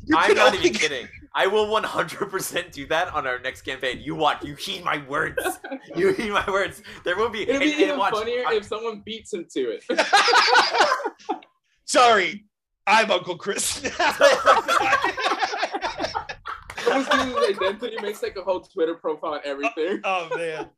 You 0.07 0.17
I'm 0.17 0.35
not 0.35 0.55
only 0.55 0.59
even 0.67 0.73
kidding. 0.73 1.07
I 1.35 1.47
will 1.47 1.67
100% 1.69 2.73
do 2.73 2.87
that 2.89 3.15
on 3.15 3.27
our 3.27 3.39
next 3.39 3.63
campaign. 3.63 4.01
You 4.01 4.15
watch. 4.17 4.45
You 4.45 4.55
heed 4.57 4.85
my 4.85 4.99
words. 5.07 5.41
You 5.97 6.13
heed 6.13 6.31
my 6.31 6.45
words. 6.49 6.83
There 7.05 7.17
will 7.17 7.29
be. 7.31 7.43
It'd 7.43 7.61
be 7.61 7.65
and- 7.73 7.73
and 7.73 7.81
even 7.83 7.99
watch, 7.99 8.13
funnier 8.15 8.45
I- 8.47 8.55
if 8.55 8.65
someone 8.65 9.03
beats 9.05 9.33
him 9.33 9.47
to 9.53 9.79
it. 9.79 9.85
sorry, 11.85 12.45
I'm 12.87 13.11
Uncle 13.11 13.37
Chris. 13.37 13.83
Someone 16.79 17.05
steals 17.05 17.47
his 17.47 17.59
identity, 17.59 17.97
makes 18.01 18.23
like 18.23 18.37
a 18.37 18.43
whole 18.43 18.61
Twitter 18.61 18.95
profile 18.95 19.35
and 19.35 19.43
everything. 19.45 20.01
oh 20.05 20.29
man. 20.37 20.71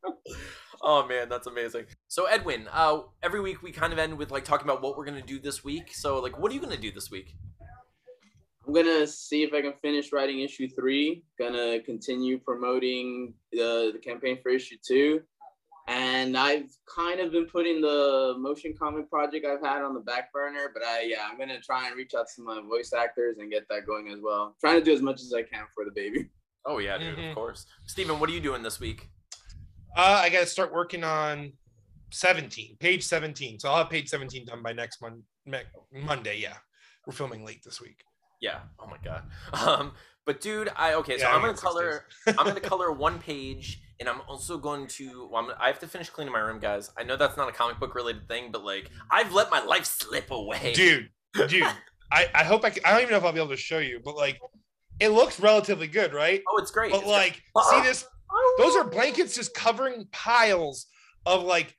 Oh 0.82 1.06
man, 1.06 1.28
that's 1.28 1.46
amazing. 1.46 1.84
So 2.08 2.24
Edwin, 2.26 2.66
uh, 2.72 3.02
every 3.22 3.40
week 3.40 3.62
we 3.62 3.70
kind 3.70 3.92
of 3.92 3.98
end 4.00 4.16
with 4.18 4.30
like 4.32 4.44
talking 4.44 4.66
about 4.68 4.82
what 4.82 4.96
we're 4.96 5.04
gonna 5.04 5.22
do 5.22 5.38
this 5.38 5.62
week. 5.62 5.94
So 5.94 6.18
like, 6.20 6.38
what 6.38 6.50
are 6.50 6.54
you 6.54 6.60
gonna 6.60 6.76
do 6.76 6.90
this 6.90 7.10
week? 7.10 7.36
I'm 8.74 8.84
gonna 8.84 9.06
see 9.06 9.42
if 9.42 9.52
I 9.52 9.60
can 9.60 9.74
finish 9.82 10.12
writing 10.12 10.40
issue 10.40 10.66
three. 10.66 11.24
Gonna 11.38 11.80
continue 11.80 12.38
promoting 12.38 13.34
the, 13.52 13.90
the 13.92 13.98
campaign 13.98 14.38
for 14.42 14.48
issue 14.48 14.76
two. 14.82 15.20
And 15.88 16.38
I've 16.38 16.70
kind 16.88 17.20
of 17.20 17.32
been 17.32 17.44
putting 17.44 17.82
the 17.82 18.34
motion 18.38 18.72
comic 18.78 19.10
project 19.10 19.44
I've 19.44 19.60
had 19.62 19.82
on 19.82 19.92
the 19.92 20.00
back 20.00 20.32
burner, 20.32 20.70
but 20.72 20.82
I 20.82 21.02
yeah, 21.02 21.28
I'm 21.30 21.38
gonna 21.38 21.60
try 21.60 21.86
and 21.86 21.96
reach 21.96 22.12
out 22.16 22.26
to 22.34 22.42
my 22.42 22.62
voice 22.62 22.94
actors 22.94 23.36
and 23.38 23.50
get 23.50 23.66
that 23.68 23.84
going 23.86 24.08
as 24.08 24.20
well. 24.22 24.56
Trying 24.58 24.78
to 24.78 24.84
do 24.84 24.94
as 24.94 25.02
much 25.02 25.20
as 25.20 25.34
I 25.34 25.42
can 25.42 25.64
for 25.74 25.84
the 25.84 25.90
baby. 25.90 26.30
Oh 26.64 26.78
yeah, 26.78 26.96
dude, 26.96 27.18
Mhm. 27.18 27.28
of 27.30 27.34
course. 27.34 27.66
Steven, 27.86 28.18
what 28.20 28.30
are 28.30 28.32
you 28.32 28.40
doing 28.40 28.62
this 28.62 28.80
week? 28.80 29.06
Uh, 29.94 30.20
I 30.22 30.30
got 30.30 30.40
to 30.40 30.46
start 30.46 30.72
working 30.72 31.04
on 31.04 31.52
17, 32.10 32.76
page 32.80 33.02
17. 33.02 33.58
So 33.58 33.68
I'll 33.68 33.76
have 33.78 33.90
page 33.90 34.08
17 34.08 34.46
done 34.46 34.62
by 34.62 34.72
next 34.72 35.02
mon- 35.02 35.24
Monday. 35.92 36.38
Yeah, 36.38 36.56
we're 37.06 37.12
filming 37.12 37.44
late 37.44 37.60
this 37.64 37.78
week. 37.82 38.02
Yeah. 38.42 38.58
Oh 38.78 38.86
my 38.86 38.98
god. 39.02 39.22
Um, 39.66 39.92
but 40.26 40.40
dude, 40.40 40.70
I 40.76 40.94
okay. 40.94 41.16
So 41.18 41.24
Yeah, 41.24 41.32
I 41.32 41.36
I'm 41.36 41.40
gonna 41.40 41.54
color. 41.54 42.04
I'm 42.26 42.34
gonna 42.46 42.60
color 42.74 42.92
one 42.92 43.18
page, 43.18 43.80
and 43.98 44.08
I'm 44.08 44.20
also 44.28 44.58
going 44.58 44.86
to. 44.88 45.28
Well, 45.32 45.44
I'm, 45.44 45.52
I 45.58 45.68
have 45.68 45.78
to 45.80 45.86
finish 45.88 46.10
cleaning 46.10 46.32
my 46.32 46.40
room, 46.40 46.60
guys. 46.60 46.90
I 46.98 47.02
know 47.02 47.16
that's 47.16 47.36
not 47.36 47.48
a 47.48 47.52
comic 47.52 47.80
book 47.80 47.94
related 47.94 48.28
thing, 48.28 48.50
but 48.52 48.62
like 48.64 48.90
I've 49.10 49.32
let 49.32 49.50
my 49.50 49.64
life 49.64 49.84
slip 49.86 50.30
away. 50.30 50.74
dude, 50.74 51.08
dude. 51.48 51.66
I, 52.12 52.28
I 52.34 52.44
hope 52.44 52.62
I 52.62 52.68
can, 52.70 52.84
I 52.84 52.90
don't 52.90 53.00
even 53.00 53.12
know 53.12 53.16
if 53.16 53.24
I'll 53.24 53.32
be 53.32 53.38
able 53.38 53.48
to 53.48 53.56
show 53.56 53.78
you, 53.78 53.98
but 54.04 54.14
like 54.16 54.38
it 55.00 55.08
looks 55.08 55.40
relatively 55.40 55.86
good, 55.86 56.12
right? 56.12 56.42
Oh, 56.48 56.58
it's 56.58 56.70
great. 56.70 56.92
But 56.92 56.98
It's 56.98 57.08
like, 57.08 57.42
great. 57.54 57.66
see 57.70 57.88
this? 57.88 58.04
Those 58.58 58.76
are 58.76 58.84
blankets 58.84 59.34
just 59.34 59.54
covering 59.54 60.06
piles 60.12 60.86
of 61.26 61.42
like 61.42 61.74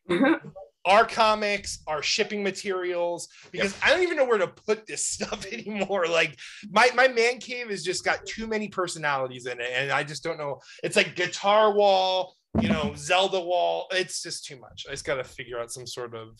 our 0.85 1.05
comics, 1.05 1.79
our 1.87 2.01
shipping 2.01 2.43
materials, 2.43 3.29
because 3.51 3.75
I 3.81 3.89
don't 3.89 4.03
even 4.03 4.17
know 4.17 4.25
where 4.25 4.37
to 4.37 4.47
put 4.47 4.85
this 4.85 5.05
stuff 5.13 5.45
anymore. 5.51 6.07
Like 6.07 6.37
my 6.69 6.89
my 6.95 7.07
man 7.07 7.39
cave 7.39 7.69
has 7.69 7.83
just 7.83 8.03
got 8.03 8.25
too 8.25 8.47
many 8.47 8.67
personalities 8.67 9.45
in 9.45 9.59
it, 9.59 9.71
and 9.73 9.91
I 9.91 10.03
just 10.03 10.23
don't 10.23 10.37
know. 10.37 10.59
It's 10.83 10.95
like 10.95 11.15
guitar 11.15 11.73
wall, 11.73 12.35
you 12.59 12.69
know, 12.69 12.93
Zelda 12.95 13.39
wall. 13.39 13.87
It's 13.91 14.21
just 14.21 14.45
too 14.45 14.59
much. 14.59 14.85
I 14.87 14.91
just 14.91 15.05
got 15.05 15.15
to 15.15 15.23
figure 15.23 15.59
out 15.59 15.71
some 15.71 15.87
sort 15.87 16.15
of 16.15 16.37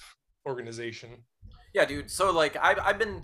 organization. 0.47 1.23
Yeah, 1.73 1.85
dude. 1.85 2.11
So 2.11 2.31
like 2.31 2.57
I've 2.61 2.79
I've 2.79 2.99
been 2.99 3.23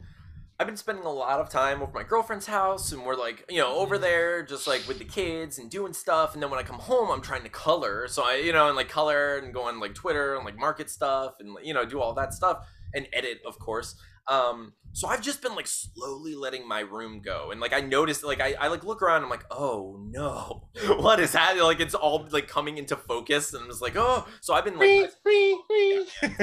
I've 0.62 0.68
been 0.68 0.76
spending 0.76 1.06
a 1.06 1.12
lot 1.12 1.40
of 1.40 1.50
time 1.50 1.82
over 1.82 1.94
my 1.94 2.04
girlfriend's 2.04 2.46
house 2.46 2.92
and 2.92 3.06
we're 3.06 3.16
like, 3.16 3.46
you 3.50 3.60
know, 3.60 3.78
over 3.78 3.98
there 3.98 4.44
just 4.44 4.68
like 4.68 4.86
with 4.90 5.00
the 5.00 5.06
kids 5.06 5.58
and 5.58 5.70
doing 5.70 5.94
stuff 5.94 6.34
and 6.34 6.44
then 6.44 6.50
when 6.50 6.60
I 6.60 6.64
come 6.64 6.80
home 6.80 7.10
I'm 7.10 7.22
trying 7.22 7.44
to 7.44 7.50
color. 7.50 8.10
So 8.10 8.24
I, 8.24 8.36
you 8.36 8.52
know, 8.52 8.68
and 8.68 8.76
like 8.76 8.90
color 8.90 9.38
and 9.38 9.54
go 9.54 9.64
on 9.64 9.80
like 9.80 9.96
Twitter 9.96 10.36
and 10.36 10.44
like 10.44 10.58
market 10.58 10.90
stuff 10.90 11.36
and 11.40 11.56
you 11.64 11.74
know, 11.74 11.86
do 11.86 12.02
all 12.02 12.14
that 12.16 12.34
stuff 12.34 12.68
and 12.94 13.08
edit, 13.14 13.40
of 13.48 13.58
course. 13.58 13.96
Um 14.30 14.74
so 14.92 15.08
I've 15.08 15.22
just 15.22 15.42
been 15.42 15.56
like 15.56 15.68
slowly 15.68 16.36
letting 16.36 16.68
my 16.68 16.80
room 16.80 17.22
go. 17.22 17.52
And 17.52 17.62
like 17.62 17.74
I 17.74 17.80
noticed 17.82 18.24
like 18.24 18.42
I, 18.42 18.56
I 18.60 18.68
like 18.68 18.84
look 18.84 19.02
around, 19.02 19.24
I'm 19.24 19.30
like, 19.30 19.46
oh 19.52 20.00
no. 20.10 20.68
What 21.00 21.20
is 21.20 21.34
happening? 21.34 21.64
Like 21.64 21.80
it's 21.80 21.94
all 21.96 22.28
like 22.32 22.48
coming 22.48 22.78
into 22.78 22.96
focus 22.96 23.54
and 23.54 23.64
I'm 23.64 23.70
just 23.70 23.82
like, 23.82 23.96
oh 23.96 24.28
so 24.42 24.54
I've 24.54 24.66
been 24.66 24.78
like 24.78 24.88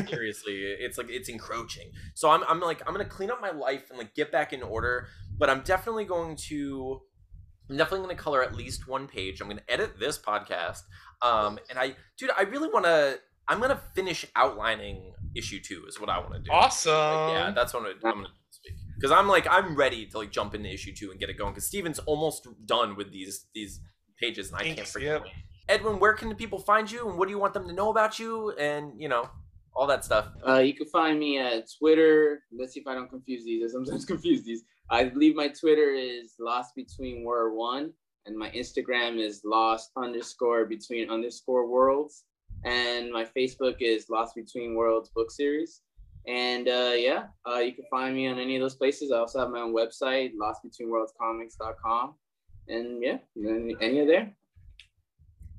seriously 0.08 0.54
it's 0.56 0.98
like 0.98 1.08
it's 1.10 1.28
encroaching 1.28 1.90
so 2.14 2.30
I'm, 2.30 2.42
I'm 2.48 2.60
like 2.60 2.82
i'm 2.86 2.94
gonna 2.94 3.04
clean 3.04 3.30
up 3.30 3.40
my 3.40 3.50
life 3.50 3.90
and 3.90 3.98
like 3.98 4.14
get 4.14 4.32
back 4.32 4.52
in 4.52 4.62
order 4.62 5.08
but 5.38 5.50
i'm 5.50 5.60
definitely 5.62 6.04
going 6.04 6.36
to 6.48 7.00
i'm 7.70 7.76
definitely 7.76 8.06
gonna 8.06 8.18
color 8.18 8.42
at 8.42 8.54
least 8.54 8.88
one 8.88 9.06
page 9.06 9.40
i'm 9.40 9.48
gonna 9.48 9.60
edit 9.68 9.98
this 9.98 10.18
podcast 10.18 10.80
um 11.22 11.58
and 11.70 11.78
i 11.78 11.94
dude 12.18 12.30
i 12.36 12.42
really 12.42 12.68
want 12.68 12.84
to 12.84 13.18
i'm 13.48 13.60
gonna 13.60 13.80
finish 13.94 14.26
outlining 14.36 15.12
issue 15.34 15.60
two 15.60 15.84
is 15.88 16.00
what 16.00 16.08
i 16.08 16.18
want 16.18 16.32
to 16.32 16.40
do 16.40 16.50
awesome. 16.50 16.92
Like, 16.92 17.32
yeah 17.32 17.50
that's 17.54 17.74
what 17.74 17.80
i'm 17.84 17.92
gonna, 18.00 18.14
I'm 18.14 18.22
gonna 18.22 18.34
do 18.64 18.70
because 18.96 19.10
i'm 19.12 19.28
like 19.28 19.46
i'm 19.50 19.76
ready 19.76 20.06
to 20.06 20.18
like 20.18 20.30
jump 20.30 20.54
into 20.54 20.72
issue 20.72 20.94
two 20.94 21.10
and 21.10 21.20
get 21.20 21.28
it 21.30 21.38
going 21.38 21.52
because 21.52 21.66
steven's 21.66 21.98
almost 22.00 22.46
done 22.66 22.96
with 22.96 23.12
these 23.12 23.46
these 23.54 23.80
pages 24.20 24.50
and 24.50 24.56
i 24.56 24.64
can't 24.64 24.76
Thanks, 24.76 24.92
freaking 24.94 25.02
yep. 25.02 25.22
wait 25.22 25.32
edwin 25.68 25.98
where 25.98 26.14
can 26.14 26.28
the 26.28 26.34
people 26.34 26.58
find 26.58 26.90
you 26.90 27.08
and 27.08 27.18
what 27.18 27.26
do 27.26 27.32
you 27.32 27.38
want 27.38 27.54
them 27.54 27.66
to 27.68 27.72
know 27.74 27.90
about 27.90 28.18
you 28.18 28.52
and 28.52 28.92
you 28.98 29.08
know 29.08 29.28
all 29.76 29.86
that 29.86 30.04
stuff 30.04 30.28
Uh, 30.46 30.58
you 30.58 30.74
can 30.74 30.86
find 30.86 31.18
me 31.18 31.38
at 31.38 31.64
Twitter. 31.78 32.42
Let's 32.58 32.72
see 32.72 32.80
if 32.80 32.86
I 32.86 32.94
don't 32.94 33.10
confuse 33.10 33.44
these. 33.44 33.62
I 33.62 33.68
sometimes 33.70 34.04
confuse 34.12 34.42
these. 34.42 34.62
I 34.90 35.04
believe 35.04 35.36
my 35.36 35.48
Twitter 35.48 35.92
is 35.92 36.34
Lost 36.40 36.74
Between 36.74 37.24
World 37.24 37.54
One, 37.56 37.92
and 38.24 38.36
my 38.36 38.50
Instagram 38.52 39.18
is 39.22 39.42
Lost 39.44 39.90
underscore 39.96 40.64
Between 40.64 41.10
underscore 41.10 41.68
Worlds, 41.68 42.24
and 42.64 43.12
my 43.12 43.24
Facebook 43.24 43.76
is 43.80 44.08
Lost 44.10 44.34
Between 44.34 44.74
Worlds 44.74 45.10
book 45.10 45.30
series. 45.30 45.82
And 46.26 46.68
uh, 46.68 46.92
yeah, 46.96 47.26
uh, 47.48 47.58
you 47.58 47.72
can 47.72 47.84
find 47.90 48.14
me 48.14 48.26
on 48.26 48.38
any 48.38 48.56
of 48.56 48.62
those 48.62 48.74
places. 48.74 49.12
I 49.12 49.18
also 49.18 49.38
have 49.38 49.50
my 49.50 49.60
own 49.60 49.74
website, 49.74 50.32
lostbetweenworldscomics.com. 50.34 52.14
And 52.68 53.02
yeah, 53.02 53.18
any, 53.36 53.76
any 53.80 54.00
of 54.00 54.08
there. 54.08 54.32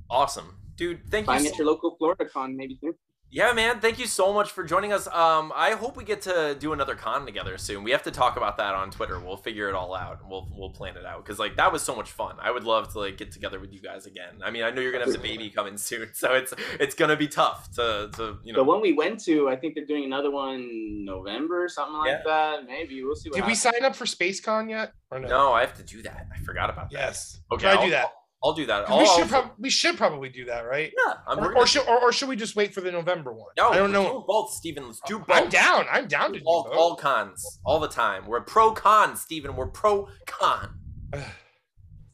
Awesome, 0.10 0.58
dude. 0.76 1.00
Thank 1.10 1.26
Find 1.26 1.40
you. 1.40 1.44
me 1.46 1.50
So, 1.50 1.54
at 1.54 1.58
your 1.60 1.68
local 1.68 1.96
Florida 1.98 2.26
con, 2.26 2.56
maybe 2.56 2.76
too. 2.76 2.96
Yeah, 3.30 3.52
man. 3.54 3.80
Thank 3.82 4.00
you 4.00 4.08
so 4.08 4.34
much 4.34 4.52
for 4.52 4.64
joining 4.64 4.94
us. 4.94 5.06
Um, 5.08 5.52
I 5.56 5.72
hope 5.72 5.98
we 5.98 6.04
get 6.06 6.22
to 6.24 6.56
do 6.58 6.72
another 6.72 6.96
con 6.96 7.26
together 7.26 7.58
soon. 7.58 7.84
We 7.84 7.92
have 7.92 8.04
to 8.04 8.12
talk 8.12 8.38
about 8.38 8.56
that 8.58 8.74
on 8.74 8.90
Twitter. 8.90 9.20
We'll 9.20 9.36
figure 9.38 9.68
it 9.68 9.76
all 9.76 9.94
out. 9.96 10.22
and 10.22 10.30
We'll 10.30 10.48
we'll 10.56 10.70
plan 10.70 10.96
it 10.96 11.06
out 11.06 11.26
because 11.26 11.38
like 11.38 11.58
that 11.58 11.72
was 11.72 11.82
so 11.84 11.96
much 11.96 12.10
fun. 12.10 12.36
I 12.42 12.52
would 12.52 12.64
love 12.64 12.92
to 12.94 13.00
like 13.00 13.18
get 13.18 13.32
together 13.32 13.60
with 13.60 13.74
you 13.74 13.82
guys 13.82 14.06
again. 14.06 14.40
I 14.44 14.50
mean, 14.52 14.64
I 14.64 14.72
know 14.72 14.82
you're 14.82 14.92
gonna 14.94 15.04
have 15.06 15.14
the 15.14 15.20
baby 15.20 15.50
coming 15.50 15.78
soon, 15.78 16.10
so 16.14 16.34
it's 16.34 16.54
it's 16.80 16.96
gonna 16.96 17.18
be 17.18 17.28
tough 17.28 17.70
to 17.76 18.10
to 18.16 18.38
you 18.44 18.54
know. 18.54 18.60
The 18.60 18.64
one 18.64 18.82
we 18.82 18.94
went 18.94 19.20
to, 19.26 19.50
I 19.50 19.56
think 19.58 19.76
they're 19.76 19.86
doing 19.86 20.06
another 20.06 20.32
one 20.32 21.04
November, 21.06 21.68
something 21.68 21.98
like 21.98 22.08
Yeah. 22.08 22.22
that. 22.26 22.66
Maybe 22.66 23.04
we'll 23.04 23.16
see. 23.16 23.30
What 23.30 23.38
Did 23.38 23.46
we 23.46 23.56
sign 23.56 23.84
up 23.84 23.96
for 23.96 24.06
SpaceCon 24.06 24.70
yet? 24.70 24.94
Or 25.12 25.20
no? 25.20 25.28
No, 25.28 25.54
I 25.54 25.62
have 25.62 25.76
to 25.78 25.84
do 25.84 26.02
that. 26.04 26.28
I 26.34 26.40
forgot 26.44 26.70
about 26.70 26.90
that. 26.92 26.98
Yes. 26.98 27.40
Okay, 27.52 27.64
Try 27.64 27.74
I'll- 27.74 27.84
do 27.86 27.92
that. 27.92 28.12
I'll 28.44 28.54
do 28.54 28.66
that. 28.68 28.88
I'll 28.90 29.00
we 29.00 29.06
should 29.06 29.12
also- 29.24 29.28
probably 29.28 29.52
we 29.60 29.70
should 29.70 29.98
probably 29.98 30.30
do 30.30 30.46
that, 30.46 30.62
right? 30.62 30.92
yeah. 31.08 31.14
I'm, 31.28 31.40
Or, 31.40 31.58
or 31.58 31.66
should 31.68 31.88
or, 31.88 32.00
or 32.00 32.12
should 32.12 32.30
we 32.30 32.36
just 32.36 32.56
wait 32.56 32.74
for 32.74 32.82
the 32.82 32.92
November 32.92 33.34
one? 33.34 33.50
no, 33.58 33.70
I 33.70 33.78
don't 33.78 33.92
know. 33.92 34.04
doing 34.12 34.24
both, 34.28 34.52
Steven. 34.52 34.86
Let's 34.86 35.02
do 35.08 35.20
both. 35.20 35.30
I'm 35.32 35.50
down. 35.50 35.86
I'm 35.92 36.08
down 36.08 36.34
to 36.34 36.40
do 36.40 36.46
all, 36.46 36.64
both. 36.66 36.74
all 36.78 36.96
cons 36.96 37.60
all 37.66 37.80
the 37.80 37.88
time. 37.88 38.26
We're 38.28 38.42
pro 38.42 38.72
con, 38.72 39.16
Steven. 39.16 39.56
We're 39.56 39.68
pro 39.68 40.08
con. 40.28 40.76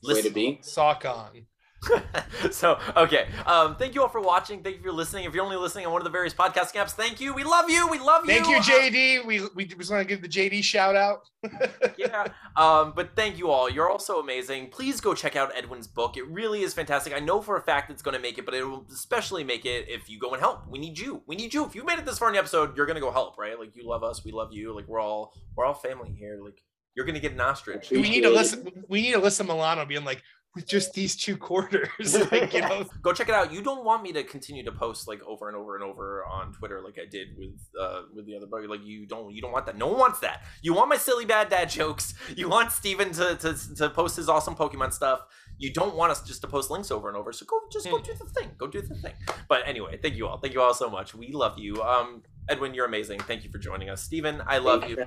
Way 0.03 0.21
to 0.21 0.29
be. 0.29 0.59
Sock 0.61 1.05
on. 1.05 1.45
so 2.51 2.79
okay 2.95 3.27
um 3.45 3.75
thank 3.75 3.95
you 3.95 4.01
all 4.01 4.09
for 4.09 4.21
watching. 4.21 4.63
Thank 4.63 4.77
you 4.77 4.83
for 4.83 4.91
listening. 4.91 5.25
If 5.25 5.33
you're 5.33 5.43
only 5.43 5.57
listening 5.57 5.85
on 5.85 5.91
one 5.91 6.01
of 6.01 6.05
the 6.05 6.11
various 6.11 6.33
podcasting 6.33 6.75
apps 6.75 6.91
thank 6.91 7.19
you. 7.19 7.33
We 7.33 7.43
love 7.43 7.69
you. 7.69 7.87
We 7.89 7.99
love 7.99 8.25
you. 8.25 8.33
Thank 8.33 8.47
you 8.47 8.57
JD. 8.57 9.25
We 9.25 9.41
we 9.55 9.65
just 9.65 9.91
want 9.91 10.01
to 10.01 10.07
give 10.07 10.21
the 10.21 10.27
JD 10.27 10.63
shout 10.63 10.95
out. 10.95 11.29
yeah 11.97 12.27
um 12.55 12.93
but 12.95 13.15
thank 13.15 13.37
you 13.37 13.49
all. 13.49 13.69
You're 13.69 13.89
all 13.89 13.99
so 13.99 14.19
amazing. 14.19 14.69
Please 14.69 15.01
go 15.01 15.13
check 15.13 15.35
out 15.35 15.51
edwin's 15.55 15.87
book. 15.87 16.17
It 16.17 16.27
really 16.27 16.61
is 16.61 16.73
fantastic. 16.73 17.13
I 17.13 17.19
know 17.19 17.41
for 17.41 17.57
a 17.57 17.61
fact 17.61 17.91
it's 17.91 18.01
going 18.01 18.15
to 18.15 18.21
make 18.21 18.37
it 18.37 18.45
but 18.45 18.53
it 18.53 18.63
will 18.63 18.85
especially 18.91 19.43
make 19.43 19.65
it 19.65 19.85
if 19.89 20.09
you 20.09 20.19
go 20.19 20.31
and 20.31 20.41
help. 20.41 20.67
We 20.69 20.79
need 20.79 20.97
you. 20.97 21.21
We 21.27 21.35
need 21.35 21.53
you. 21.53 21.65
If 21.65 21.75
you 21.75 21.83
made 21.83 21.99
it 21.99 22.05
this 22.05 22.19
far 22.19 22.29
in 22.29 22.33
the 22.33 22.39
episode 22.39 22.75
you're 22.77 22.85
going 22.85 22.95
to 22.95 23.01
go 23.01 23.11
help 23.11 23.37
right? 23.37 23.59
Like 23.59 23.75
you 23.75 23.87
love 23.87 24.03
us. 24.03 24.23
We 24.23 24.31
love 24.31 24.53
you. 24.53 24.75
Like 24.75 24.87
we're 24.87 25.01
all 25.01 25.33
we're 25.55 25.65
all 25.65 25.73
family 25.73 26.11
here. 26.17 26.39
Like 26.43 26.63
you're 26.95 27.05
going 27.05 27.15
to 27.15 27.21
get 27.21 27.31
an 27.31 27.41
ostrich. 27.41 27.89
We 27.89 28.01
need 28.03 28.21
to 28.21 28.29
listen. 28.29 28.67
We 28.87 29.01
need 29.01 29.13
to 29.13 29.19
listen 29.19 29.47
Milano 29.47 29.85
being 29.85 30.05
like 30.05 30.21
with 30.55 30.67
just 30.67 30.93
these 30.93 31.15
two 31.15 31.35
quarters, 31.35 32.15
like 32.31 32.53
you 32.53 32.61
know. 32.61 32.85
go 33.01 33.11
check 33.11 33.27
it 33.29 33.33
out. 33.35 33.51
You 33.51 33.61
don't 33.61 33.83
want 33.83 34.03
me 34.03 34.11
to 34.13 34.23
continue 34.23 34.63
to 34.65 34.71
post 34.71 35.07
like 35.07 35.21
over 35.23 35.47
and 35.47 35.57
over 35.57 35.75
and 35.75 35.83
over 35.83 36.23
on 36.25 36.53
twitter 36.53 36.81
like 36.83 36.97
i 37.01 37.05
did 37.09 37.29
with 37.37 37.59
uh 37.79 38.03
with 38.15 38.25
the 38.25 38.35
other 38.35 38.45
bug. 38.45 38.65
Like 38.69 38.83
you 38.85 39.05
don't 39.07 39.33
you 39.33 39.41
don't 39.41 39.51
want 39.51 39.65
that. 39.65 39.77
No 39.77 39.87
one 39.87 39.99
wants 39.99 40.19
that. 40.19 40.43
You 40.61 40.73
want 40.73 40.89
my 40.89 40.97
silly 40.97 41.25
bad 41.25 41.49
dad 41.49 41.69
jokes. 41.69 42.13
You 42.35 42.49
want 42.49 42.71
steven 42.71 43.11
to 43.13 43.35
to, 43.35 43.75
to 43.75 43.89
post 43.89 44.15
his 44.15 44.29
awesome 44.29 44.55
pokemon 44.55 44.93
stuff. 44.93 45.21
You 45.57 45.71
don't 45.73 45.95
want 45.95 46.11
us 46.11 46.21
just 46.23 46.41
to 46.41 46.47
post 46.47 46.69
links 46.71 46.91
over 46.91 47.07
and 47.07 47.17
over. 47.17 47.31
So 47.31 47.45
go 47.45 47.59
just 47.71 47.85
go 47.89 47.97
Hmm. 47.97 48.03
do 48.03 48.13
the 48.13 48.25
thing. 48.25 48.51
Go 48.57 48.67
do 48.67 48.81
the 48.81 48.95
thing. 48.95 49.13
But 49.49 49.67
anyway 49.67 49.97
thank 50.01 50.15
you 50.15 50.27
all. 50.27 50.37
Thank 50.37 50.53
you 50.53 50.61
all 50.61 50.73
so 50.73 50.89
much. 50.89 51.15
We 51.15 51.31
love 51.31 51.57
you. 51.57 51.81
Um 51.81 52.23
edwin 52.49 52.73
you're 52.73 52.85
amazing. 52.85 53.19
Thank 53.21 53.43
you 53.43 53.49
for 53.51 53.57
joining 53.57 53.89
us. 53.89 54.03
Steven 54.03 54.41
i 54.45 54.57
love 54.59 54.87
you. 54.89 54.97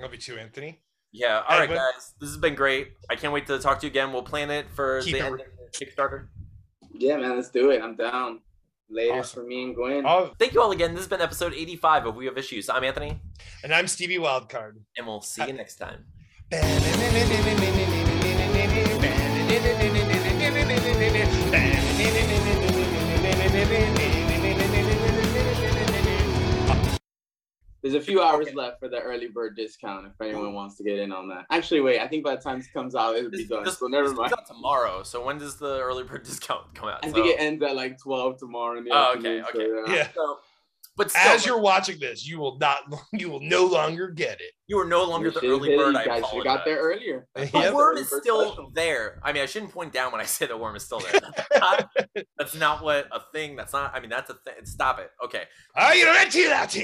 Love 0.00 0.12
you 0.12 0.18
too, 0.18 0.36
Anthony. 0.38 0.80
Yeah 1.12 1.42
all 1.48 1.58
right 1.58 1.64
Edwin. 1.70 1.78
guys 1.78 2.12
this 2.20 2.28
has 2.28 2.38
been 2.38 2.54
great 2.54 2.92
i 3.10 3.16
can't 3.16 3.32
wait 3.32 3.46
to 3.46 3.58
talk 3.58 3.80
to 3.80 3.86
you 3.86 3.90
again 3.90 4.12
we'll 4.12 4.22
plan 4.22 4.50
it 4.50 4.66
for 4.74 5.00
Keep 5.02 5.12
the 5.14 5.18
it 5.18 5.24
end 5.24 5.40
of 5.40 5.46
the 5.72 5.86
kickstarter 5.86 6.26
Yeah, 6.92 7.16
man, 7.16 7.36
let's 7.36 7.50
do 7.50 7.70
it. 7.70 7.80
I'm 7.82 7.96
down. 7.96 8.40
Later 8.90 9.20
Awesome. 9.20 9.42
for 9.42 9.48
me 9.48 9.62
and 9.64 9.74
Gwen. 9.74 10.04
Oh, 10.04 10.32
Thank 10.38 10.52
you 10.52 10.60
all 10.60 10.72
again. 10.72 10.90
This 10.92 11.02
has 11.02 11.08
been 11.08 11.20
episode 11.20 11.54
85 11.54 12.06
of 12.06 12.16
We 12.16 12.26
Have 12.26 12.36
Issues. 12.36 12.68
I'm 12.68 12.82
Anthony, 12.84 13.20
and 13.62 13.72
I'm 13.72 13.86
Stevie 13.86 14.18
Wildcard. 14.18 14.74
and 14.98 15.06
we'll 15.06 15.22
see 15.22 15.46
you 15.46 15.52
next 15.54 15.76
time. 15.76 16.04
There's 27.82 27.94
a 27.94 28.00
few 28.00 28.20
hours 28.22 28.46
Okay. 28.48 28.56
left 28.56 28.78
for 28.80 28.88
the 28.88 29.00
early 29.00 29.28
bird 29.28 29.56
discount 29.56 30.06
if 30.06 30.12
anyone 30.20 30.52
wants 30.54 30.76
to 30.76 30.84
get 30.84 30.98
in 30.98 31.12
on 31.12 31.28
that. 31.28 31.46
Actually, 31.50 31.80
wait, 31.80 32.00
I 32.00 32.06
think 32.08 32.24
by 32.24 32.36
the 32.36 32.42
time 32.42 32.58
this 32.58 32.68
comes 32.70 32.94
out, 32.94 33.16
it'll 33.16 33.30
be 33.30 33.38
This, 33.38 33.48
done. 33.48 33.64
this, 33.64 33.78
So 33.78 33.86
never 33.86 34.08
mind. 34.12 34.30
comes 34.30 34.32
out 34.32 34.46
tomorrow. 34.46 35.02
So 35.02 35.24
when 35.24 35.38
does 35.38 35.56
the 35.56 35.80
early 35.80 36.04
bird 36.04 36.22
discount 36.24 36.74
come 36.74 36.88
out? 36.88 37.00
I 37.04 37.08
So- 37.08 37.14
think 37.14 37.26
it 37.28 37.40
ends 37.40 37.62
at 37.62 37.74
like 37.76 37.98
12 37.98 38.38
tomorrow 38.38 38.76
in 38.78 38.84
the 38.84 38.90
Oh, 38.92 39.14
okay, 39.16 39.40
afternoon. 39.40 39.78
okay. 39.84 39.92
So, 39.92 39.94
Yeah. 39.94 40.08
So, 40.14 40.38
but 40.96 41.10
still, 41.10 41.22
As 41.32 41.46
you're 41.46 41.60
watching 41.60 41.98
this, 41.98 42.26
you 42.28 42.38
will 42.38 42.58
not, 42.58 42.80
you 43.12 43.30
will 43.30 43.40
no 43.40 43.64
longer 43.64 44.08
get 44.08 44.40
it. 44.40 44.52
you 44.66 44.78
are 44.78 44.84
no 44.84 45.02
longer 45.04 45.30
the 45.30 45.40
early 45.46 45.74
bird. 45.76 45.94
You 45.94 45.98
I 46.00 46.04
guys 46.04 46.24
should 46.28 46.36
have 46.36 46.44
got 46.44 46.64
there 46.66 46.78
earlier. 46.78 47.26
The 47.34 47.46
Yep. 47.46 47.74
worm 47.74 47.92
Early 47.92 48.02
is 48.02 48.08
still 48.08 48.46
special. 48.48 48.70
there. 48.74 49.18
I 49.24 49.32
mean, 49.32 49.42
I 49.42 49.46
shouldn't 49.46 49.72
point 49.72 49.92
down 49.92 50.12
when 50.12 50.20
I 50.20 50.24
say 50.24 50.46
the 50.46 50.56
worm 50.56 50.76
is 50.76 50.84
still 50.84 51.00
there. 51.00 51.18
That's 51.20 51.60
not, 51.60 51.90
that's 52.38 52.54
not 52.54 52.84
what 52.84 53.08
a 53.10 53.20
thing. 53.32 53.56
That's 53.56 53.72
not. 53.72 53.92
I 53.94 54.00
mean, 54.00 54.10
that's 54.10 54.30
a 54.30 54.34
thing. 54.34 54.64
Stop 54.64 54.98
it. 55.00 55.10
Okay. 55.24 55.44
Are 55.74 55.94
you 55.94 56.06
ready, 56.06 56.46
Latin? 56.48 56.78